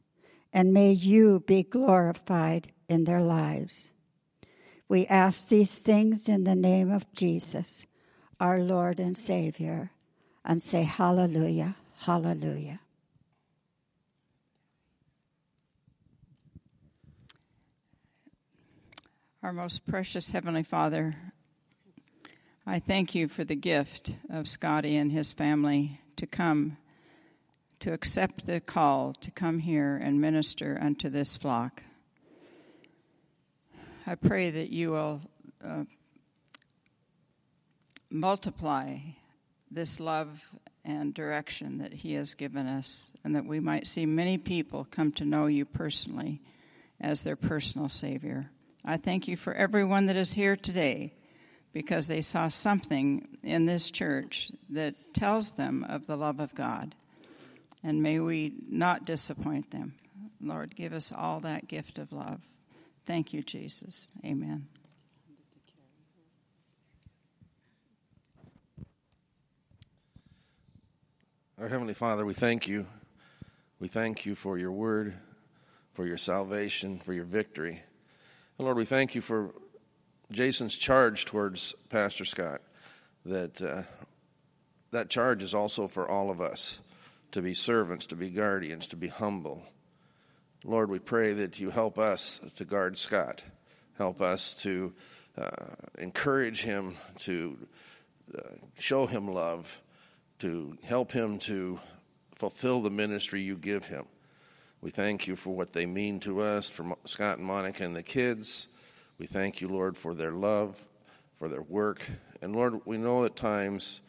and 0.51 0.73
may 0.73 0.91
you 0.91 1.41
be 1.45 1.63
glorified 1.63 2.71
in 2.89 3.05
their 3.05 3.21
lives. 3.21 3.91
We 4.89 5.05
ask 5.07 5.47
these 5.47 5.79
things 5.79 6.27
in 6.27 6.43
the 6.43 6.55
name 6.55 6.91
of 6.91 7.11
Jesus 7.13 7.85
our 8.39 8.59
Lord 8.59 8.99
and 8.99 9.17
Savior 9.17 9.91
and 10.43 10.61
say, 10.61 10.83
Hallelujah, 10.83 11.75
Hallelujah. 11.99 12.79
Our 19.41 19.53
most 19.53 19.85
precious 19.85 20.31
Heavenly 20.31 20.63
Father, 20.63 21.15
I 22.65 22.79
thank 22.79 23.13
you 23.13 23.27
for 23.27 23.43
the 23.43 23.55
gift 23.55 24.15
of 24.29 24.47
Scotty 24.47 24.95
and 24.95 25.11
his 25.11 25.33
family 25.33 25.99
to 26.15 26.25
come, 26.25 26.77
to 27.81 27.91
accept 27.91 28.45
the 28.45 28.61
call 28.61 29.13
to 29.15 29.31
come 29.31 29.59
here 29.59 29.97
and 29.97 30.21
minister 30.21 30.77
unto 30.81 31.09
this 31.09 31.35
flock. 31.35 31.83
I 34.07 34.15
pray 34.15 34.49
that 34.49 34.69
you 34.69 34.91
will 34.91 35.21
uh, 35.61 35.83
multiply 38.13 38.97
this 39.71 39.99
love 39.99 40.39
and 40.85 41.13
direction 41.13 41.79
that 41.79 41.93
He 41.93 42.13
has 42.13 42.35
given 42.35 42.67
us, 42.67 43.11
and 43.23 43.35
that 43.35 43.45
we 43.45 43.59
might 43.59 43.87
see 43.87 44.05
many 44.05 44.37
people 44.37 44.87
come 44.89 45.11
to 45.13 45.25
know 45.25 45.47
you 45.47 45.65
personally 45.65 46.41
as 47.01 47.23
their 47.23 47.35
personal 47.35 47.89
Savior. 47.89 48.49
I 48.85 48.97
thank 48.97 49.27
you 49.27 49.35
for 49.35 49.53
everyone 49.53 50.05
that 50.05 50.15
is 50.15 50.33
here 50.33 50.55
today 50.55 51.13
because 51.73 52.07
they 52.07 52.21
saw 52.21 52.49
something 52.49 53.27
in 53.41 53.65
this 53.65 53.89
church 53.89 54.51
that 54.69 54.93
tells 55.13 55.53
them 55.53 55.85
of 55.89 56.05
the 56.05 56.17
love 56.17 56.39
of 56.39 56.53
God. 56.53 56.93
And 57.83 58.03
may 58.03 58.19
we 58.19 58.53
not 58.69 59.05
disappoint 59.05 59.71
them. 59.71 59.95
Lord, 60.39 60.75
give 60.75 60.93
us 60.93 61.11
all 61.15 61.39
that 61.41 61.67
gift 61.67 61.97
of 61.97 62.13
love. 62.13 62.41
Thank 63.05 63.33
you, 63.33 63.41
Jesus. 63.41 64.11
Amen. 64.23 64.67
Our 71.61 71.67
Heavenly 71.67 71.93
Father, 71.93 72.25
we 72.25 72.33
thank 72.33 72.67
you. 72.67 72.87
We 73.79 73.87
thank 73.87 74.25
you 74.25 74.33
for 74.33 74.57
your 74.57 74.71
word, 74.71 75.13
for 75.93 76.07
your 76.07 76.17
salvation, 76.17 76.97
for 76.97 77.13
your 77.13 77.25
victory. 77.25 77.83
And 78.57 78.65
Lord, 78.65 78.75
we 78.75 78.85
thank 78.85 79.13
you 79.13 79.21
for 79.21 79.53
Jason's 80.31 80.75
charge 80.75 81.25
towards 81.25 81.75
Pastor 81.89 82.25
Scott, 82.25 82.61
that 83.23 83.61
uh, 83.61 83.83
that 84.89 85.11
charge 85.11 85.43
is 85.43 85.53
also 85.53 85.87
for 85.87 86.09
all 86.09 86.31
of 86.31 86.41
us 86.41 86.79
to 87.31 87.39
be 87.39 87.53
servants, 87.53 88.07
to 88.07 88.15
be 88.15 88.31
guardians, 88.31 88.87
to 88.87 88.95
be 88.95 89.09
humble. 89.09 89.61
Lord, 90.65 90.89
we 90.89 90.97
pray 90.97 91.33
that 91.33 91.59
you 91.59 91.69
help 91.69 91.99
us 91.99 92.39
to 92.55 92.65
guard 92.65 92.97
Scott, 92.97 93.43
help 93.99 94.23
us 94.23 94.55
to 94.63 94.91
uh, 95.37 95.75
encourage 95.99 96.63
him, 96.63 96.95
to 97.19 97.59
uh, 98.35 98.41
show 98.79 99.05
him 99.05 99.27
love, 99.27 99.79
to 100.39 100.77
help 100.83 101.11
him 101.11 101.39
to 101.39 101.79
fulfill 102.35 102.81
the 102.81 102.89
ministry 102.89 103.41
you 103.41 103.55
give 103.55 103.85
him. 103.85 104.05
We 104.81 104.91
thank 104.91 105.27
you 105.27 105.35
for 105.35 105.55
what 105.55 105.73
they 105.73 105.85
mean 105.85 106.19
to 106.21 106.41
us, 106.41 106.69
for 106.69 106.97
Scott 107.05 107.37
and 107.37 107.47
Monica 107.47 107.83
and 107.83 107.95
the 107.95 108.03
kids. 108.03 108.67
We 109.17 109.27
thank 109.27 109.61
you, 109.61 109.69
Lord, 109.69 109.95
for 109.95 110.13
their 110.13 110.31
love, 110.31 110.81
for 111.37 111.47
their 111.47 111.61
work. 111.61 112.01
And 112.41 112.55
Lord, 112.55 112.81
we 112.85 112.97
know 112.97 113.23
at 113.23 113.37
times 113.37 114.01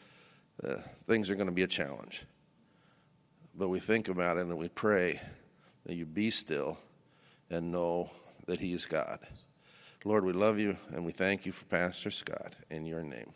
uh, 0.61 0.75
things 1.07 1.29
are 1.29 1.35
going 1.35 1.47
to 1.47 1.53
be 1.53 1.63
a 1.63 1.67
challenge. 1.67 2.25
But 3.57 3.69
we 3.69 3.79
think 3.79 4.09
about 4.09 4.37
it 4.37 4.41
and 4.41 4.57
we 4.57 4.67
pray 4.67 5.21
that 5.85 5.95
you 5.95 6.05
be 6.05 6.29
still 6.29 6.77
and 7.49 7.71
know 7.71 8.09
that 8.47 8.59
He 8.59 8.73
is 8.73 8.85
God. 8.85 9.19
Lord, 10.03 10.25
we 10.25 10.33
love 10.33 10.59
you 10.59 10.77
and 10.93 11.05
we 11.05 11.11
thank 11.11 11.45
you 11.45 11.51
for 11.51 11.65
Pastor 11.65 12.11
Scott 12.11 12.53
in 12.69 12.85
your 12.85 13.01
name. 13.01 13.31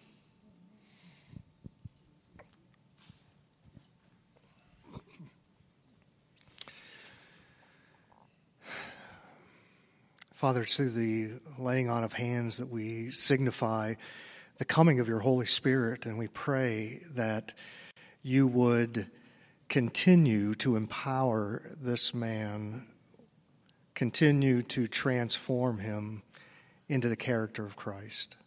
Father, 10.39 10.61
it's 10.61 10.77
through 10.77 10.91
the 10.91 11.31
laying 11.57 11.89
on 11.89 12.05
of 12.05 12.13
hands 12.13 12.59
that 12.59 12.69
we 12.69 13.11
signify 13.11 13.95
the 14.55 14.63
coming 14.63 15.01
of 15.01 15.07
your 15.09 15.19
Holy 15.19 15.45
Spirit, 15.45 16.05
and 16.05 16.17
we 16.17 16.29
pray 16.29 17.01
that 17.13 17.53
you 18.23 18.47
would 18.47 19.11
continue 19.67 20.55
to 20.55 20.77
empower 20.77 21.75
this 21.81 22.13
man, 22.13 22.87
continue 23.95 24.61
to 24.61 24.87
transform 24.87 25.79
him 25.79 26.23
into 26.87 27.09
the 27.09 27.17
character 27.17 27.65
of 27.65 27.75
Christ. 27.75 28.37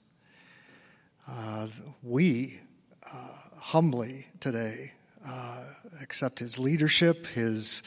Uh, 1.29 1.67
we 2.03 2.59
uh, 3.05 3.17
humbly 3.59 4.29
today 4.41 4.93
uh, 5.29 5.59
accept 6.01 6.39
his 6.39 6.59
leadership, 6.59 7.27
his 7.27 7.83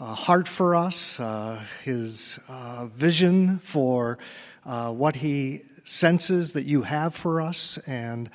uh, 0.00 0.14
heart 0.14 0.48
for 0.48 0.74
us, 0.74 1.20
uh, 1.20 1.62
his 1.84 2.40
uh, 2.48 2.86
vision 2.86 3.58
for 3.58 4.18
what 4.64 5.16
he 5.16 5.62
senses 5.84 6.54
that 6.54 6.64
you 6.64 6.82
have 6.82 7.14
for 7.14 7.40
us, 7.40 7.78
and 7.86 8.30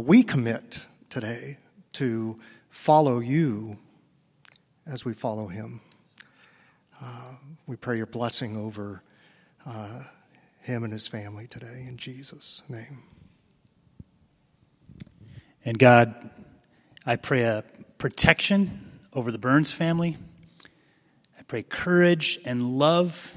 we 0.00 0.22
commit 0.22 0.80
today 1.08 1.58
to 1.92 2.38
follow 2.70 3.20
you 3.20 3.78
as 4.86 5.04
we 5.04 5.14
follow 5.14 5.46
him. 5.46 5.80
Uh, 7.00 7.34
we 7.66 7.76
pray 7.76 7.96
your 7.96 8.06
blessing 8.06 8.56
over 8.56 9.02
uh, 9.64 10.00
him 10.62 10.82
and 10.82 10.92
his 10.92 11.06
family 11.06 11.46
today 11.46 11.84
in 11.86 11.96
Jesus' 11.96 12.62
name. 12.68 13.02
And 15.64 15.78
God, 15.78 16.30
I 17.04 17.16
pray 17.16 17.42
a 17.42 17.64
protection 17.98 19.00
over 19.12 19.30
the 19.30 19.38
Burns 19.38 19.72
family. 19.72 20.16
Pray 21.48 21.62
courage 21.62 22.38
and 22.44 22.78
love 22.78 23.36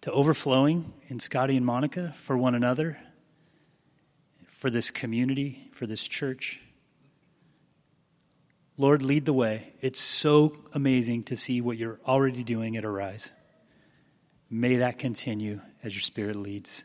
to 0.00 0.10
overflowing 0.10 0.92
in 1.08 1.20
Scotty 1.20 1.56
and 1.56 1.66
Monica 1.66 2.14
for 2.16 2.36
one 2.36 2.54
another, 2.54 2.98
for 4.48 4.70
this 4.70 4.90
community, 4.90 5.68
for 5.72 5.86
this 5.86 6.06
church. 6.08 6.60
Lord, 8.78 9.02
lead 9.02 9.26
the 9.26 9.32
way. 9.32 9.74
It's 9.80 10.00
so 10.00 10.56
amazing 10.72 11.24
to 11.24 11.36
see 11.36 11.60
what 11.60 11.76
you're 11.76 12.00
already 12.06 12.42
doing 12.42 12.76
at 12.76 12.84
Arise. 12.84 13.30
May 14.48 14.76
that 14.76 14.98
continue 14.98 15.60
as 15.82 15.94
your 15.94 16.02
spirit 16.02 16.36
leads. 16.36 16.84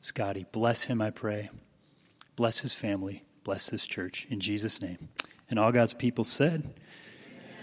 Scotty, 0.00 0.46
bless 0.52 0.84
him, 0.84 1.02
I 1.02 1.10
pray. 1.10 1.50
Bless 2.34 2.60
his 2.60 2.72
family. 2.72 3.24
Bless 3.44 3.68
this 3.68 3.86
church. 3.86 4.26
In 4.30 4.40
Jesus' 4.40 4.80
name. 4.80 5.08
And 5.50 5.58
all 5.58 5.72
God's 5.72 5.94
people 5.94 6.24
said, 6.24 6.74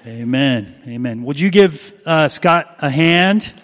Amen. 0.08 0.22
Amen. 0.22 0.76
Amen. 0.88 1.24
Would 1.24 1.40
you 1.40 1.50
give 1.50 1.92
uh, 2.06 2.30
Scott 2.30 2.76
a 2.78 2.92
hand? 2.92 3.42
Here's 3.44 3.56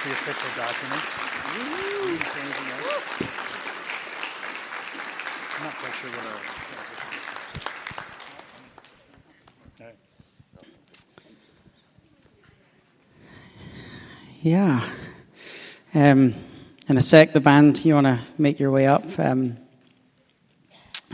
the 0.00 0.12
official 0.12 0.48
documents. 0.56 1.08
I'm 5.56 5.64
not 5.64 5.74
quite 5.74 5.94
sure 5.94 6.10
what 6.10 6.26
our. 6.26 6.40
Yeah. 14.40 14.82
Um, 15.94 16.34
in 16.88 16.96
a 16.96 17.02
sec, 17.02 17.34
the 17.34 17.40
band, 17.40 17.84
you 17.84 17.94
want 17.94 18.06
to 18.06 18.20
make 18.38 18.58
your 18.58 18.70
way 18.70 18.86
up. 18.86 19.04
Um, 19.18 19.58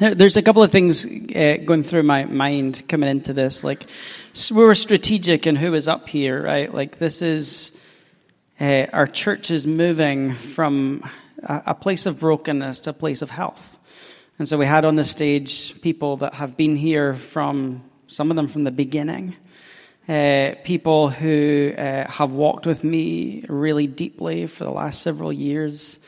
there's 0.00 0.38
a 0.38 0.42
couple 0.42 0.62
of 0.62 0.72
things 0.72 1.04
uh, 1.04 1.58
going 1.62 1.82
through 1.82 2.04
my 2.04 2.24
mind 2.24 2.88
coming 2.88 3.10
into 3.10 3.34
this. 3.34 3.62
Like, 3.62 3.84
we 4.50 4.64
were 4.64 4.74
strategic 4.74 5.46
in 5.46 5.56
who 5.56 5.74
is 5.74 5.88
up 5.88 6.08
here, 6.08 6.42
right? 6.42 6.72
Like, 6.72 6.98
this 6.98 7.20
is 7.20 7.78
uh, 8.58 8.86
our 8.94 9.06
church 9.06 9.50
is 9.50 9.66
moving 9.66 10.32
from 10.32 11.04
a, 11.42 11.62
a 11.66 11.74
place 11.74 12.06
of 12.06 12.18
brokenness 12.20 12.80
to 12.80 12.90
a 12.90 12.94
place 12.94 13.20
of 13.20 13.28
health. 13.28 13.78
And 14.38 14.48
so 14.48 14.56
we 14.56 14.64
had 14.64 14.86
on 14.86 14.96
the 14.96 15.04
stage 15.04 15.78
people 15.82 16.16
that 16.18 16.32
have 16.32 16.56
been 16.56 16.76
here 16.76 17.14
from, 17.14 17.82
some 18.06 18.30
of 18.30 18.36
them 18.36 18.48
from 18.48 18.64
the 18.64 18.70
beginning. 18.70 19.36
Uh, 20.08 20.54
people 20.64 21.10
who 21.10 21.74
uh, 21.76 22.10
have 22.10 22.32
walked 22.32 22.66
with 22.66 22.82
me 22.84 23.44
really 23.48 23.86
deeply 23.86 24.46
for 24.46 24.64
the 24.64 24.70
last 24.70 25.02
several 25.02 25.30
years. 25.30 25.99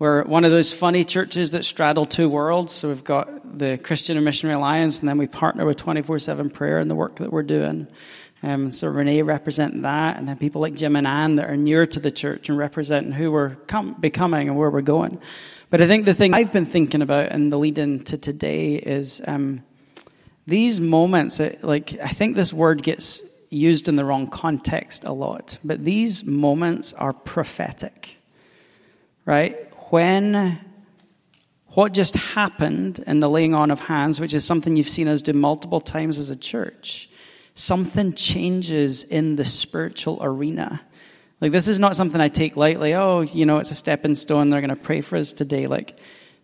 We're 0.00 0.24
one 0.24 0.44
of 0.44 0.50
those 0.50 0.72
funny 0.72 1.04
churches 1.04 1.52
that 1.52 1.64
straddle 1.64 2.04
two 2.04 2.28
worlds. 2.28 2.72
So 2.72 2.88
we've 2.88 3.04
got 3.04 3.58
the 3.58 3.78
Christian 3.78 4.16
and 4.16 4.24
Missionary 4.24 4.56
Alliance, 4.56 4.98
and 4.98 5.08
then 5.08 5.18
we 5.18 5.28
partner 5.28 5.64
with 5.64 5.76
24 5.76 6.18
7 6.18 6.50
prayer 6.50 6.78
and 6.78 6.90
the 6.90 6.96
work 6.96 7.16
that 7.16 7.32
we're 7.32 7.44
doing. 7.44 7.86
Um, 8.42 8.72
so 8.72 8.88
Renee 8.88 9.22
representing 9.22 9.82
that, 9.82 10.18
and 10.18 10.28
then 10.28 10.36
people 10.36 10.60
like 10.60 10.74
Jim 10.74 10.96
and 10.96 11.06
Ann 11.06 11.36
that 11.36 11.48
are 11.48 11.56
newer 11.56 11.86
to 11.86 12.00
the 12.00 12.10
church 12.10 12.48
and 12.48 12.58
representing 12.58 13.12
who 13.12 13.30
we're 13.30 13.54
com- 13.54 13.94
becoming 13.94 14.48
and 14.48 14.58
where 14.58 14.68
we're 14.68 14.82
going. 14.82 15.20
But 15.70 15.80
I 15.80 15.86
think 15.86 16.04
the 16.04 16.12
thing 16.12 16.34
I've 16.34 16.52
been 16.52 16.66
thinking 16.66 17.00
about 17.00 17.30
and 17.30 17.50
the 17.50 17.56
lead 17.56 17.78
in 17.78 18.04
to 18.04 18.18
today 18.18 18.74
is 18.74 19.22
um, 19.26 19.62
these 20.46 20.80
moments. 20.80 21.40
Like 21.62 21.96
I 22.02 22.08
think 22.08 22.36
this 22.36 22.52
word 22.52 22.82
gets 22.82 23.22
used 23.48 23.88
in 23.88 23.96
the 23.96 24.04
wrong 24.04 24.26
context 24.26 25.04
a 25.04 25.12
lot, 25.12 25.58
but 25.64 25.84
these 25.84 26.24
moments 26.24 26.92
are 26.94 27.12
prophetic, 27.12 28.16
right? 29.24 29.63
When 29.94 30.58
what 31.68 31.92
just 31.92 32.16
happened 32.16 32.98
in 33.06 33.20
the 33.20 33.30
laying 33.30 33.54
on 33.54 33.70
of 33.70 33.78
hands, 33.78 34.18
which 34.18 34.34
is 34.34 34.44
something 34.44 34.74
you've 34.74 34.88
seen 34.88 35.06
us 35.06 35.22
do 35.22 35.32
multiple 35.32 35.80
times 35.80 36.18
as 36.18 36.30
a 36.30 36.36
church 36.36 37.08
something 37.54 38.12
changes 38.12 39.04
in 39.04 39.36
the 39.36 39.44
spiritual 39.44 40.18
arena. 40.20 40.80
Like, 41.40 41.52
this 41.52 41.68
is 41.68 41.78
not 41.78 41.94
something 41.94 42.20
I 42.20 42.26
take 42.26 42.56
lightly. 42.56 42.92
Oh, 42.94 43.20
you 43.20 43.46
know, 43.46 43.58
it's 43.58 43.70
a 43.70 43.76
stepping 43.76 44.16
stone. 44.16 44.50
They're 44.50 44.60
going 44.60 44.74
to 44.74 44.82
pray 44.82 45.00
for 45.00 45.16
us 45.16 45.32
today. 45.32 45.68
Like, 45.68 45.96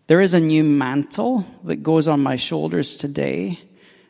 there 0.07 0.21
is 0.21 0.33
a 0.33 0.39
new 0.39 0.63
mantle 0.63 1.45
that 1.65 1.83
goes 1.83 2.07
on 2.07 2.23
my 2.23 2.37
shoulders 2.37 2.95
today, 2.95 3.59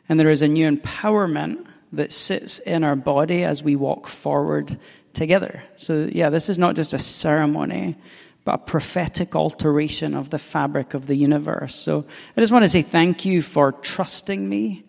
and 0.08 0.20
there 0.20 0.30
is 0.30 0.42
a 0.42 0.46
new 0.46 0.70
empowerment 0.70 1.66
that 1.90 2.12
sits 2.12 2.60
in 2.60 2.84
our 2.84 2.94
body 2.94 3.42
as 3.42 3.60
we 3.60 3.74
walk 3.74 4.06
forward 4.06 4.78
together. 5.12 5.64
So, 5.74 6.08
yeah, 6.12 6.30
this 6.30 6.48
is 6.48 6.58
not 6.58 6.76
just 6.76 6.94
a 6.94 6.98
ceremony, 7.00 7.96
but 8.44 8.54
a 8.54 8.58
prophetic 8.58 9.36
alteration 9.36 10.14
of 10.14 10.30
the 10.30 10.38
fabric 10.38 10.94
of 10.94 11.06
the 11.06 11.14
universe. 11.14 11.74
So, 11.74 12.04
I 12.36 12.40
just 12.40 12.52
want 12.52 12.64
to 12.64 12.68
say 12.68 12.82
thank 12.82 13.24
you 13.24 13.42
for 13.42 13.72
trusting 13.72 14.48
me 14.48 14.84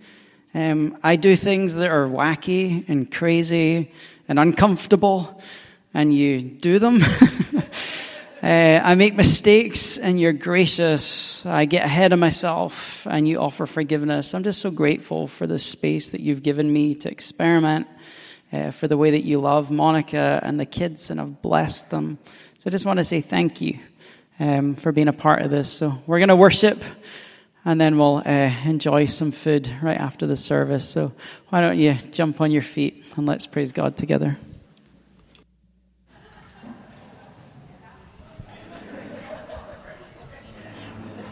um, 0.56 0.98
I 1.04 1.16
do 1.16 1.36
things 1.36 1.76
that 1.78 1.90
are 1.90 2.08
wacky 2.08 2.88
and 2.88 3.12
crazy 3.12 3.92
and 4.28 4.38
uncomfortable, 4.38 5.42
and 5.94 6.14
you 6.14 6.42
do 6.42 6.80
them. 6.80 7.02
Uh, 8.44 8.82
I 8.84 8.96
make 8.96 9.16
mistakes 9.16 9.98
and 9.98 10.20
you're 10.20 10.34
gracious. 10.34 11.46
I 11.46 11.64
get 11.64 11.86
ahead 11.86 12.12
of 12.12 12.20
myself 12.20 13.08
and 13.10 13.26
you 13.26 13.40
offer 13.40 13.66
forgiveness. 13.66 14.34
I'm 14.34 14.44
just 14.44 14.60
so 14.60 14.70
grateful 14.70 15.28
for 15.28 15.48
the 15.48 15.58
space 15.58 16.10
that 16.10 16.20
you've 16.20 16.44
given 16.44 16.74
me 16.74 16.94
to 16.96 17.10
experiment, 17.10 17.88
uh, 18.52 18.72
for 18.72 18.90
the 18.90 18.98
way 18.98 19.12
that 19.12 19.24
you 19.24 19.40
love 19.40 19.72
Monica 19.72 20.42
and 20.44 20.60
the 20.60 20.66
kids 20.66 21.10
and 21.10 21.22
have 21.22 21.42
blessed 21.42 21.90
them. 21.90 22.18
So 22.64 22.70
I 22.70 22.72
just 22.72 22.86
want 22.86 23.00
to 23.00 23.04
say 23.04 23.20
thank 23.20 23.60
you 23.60 23.78
um, 24.40 24.76
for 24.76 24.94
being 24.94 25.10
a 25.10 25.12
part 25.12 25.42
of 25.42 25.52
this. 25.52 25.70
So 25.70 26.02
we're 26.08 26.20
going 26.20 26.30
to 26.30 26.36
worship 26.38 26.82
and 27.66 27.82
then 27.82 27.98
we'll 27.98 28.24
uh, 28.26 28.54
enjoy 28.64 29.08
some 29.08 29.32
food 29.32 29.70
right 29.82 29.98
after 29.98 30.26
the 30.26 30.38
service. 30.38 30.88
So 30.88 31.12
why 31.50 31.60
don't 31.60 31.78
you 31.78 31.96
jump 32.12 32.40
on 32.40 32.52
your 32.52 32.62
feet 32.62 33.04
and 33.18 33.26
let's 33.26 33.48
praise 33.48 33.74
God 33.74 33.98
together. 33.98 34.38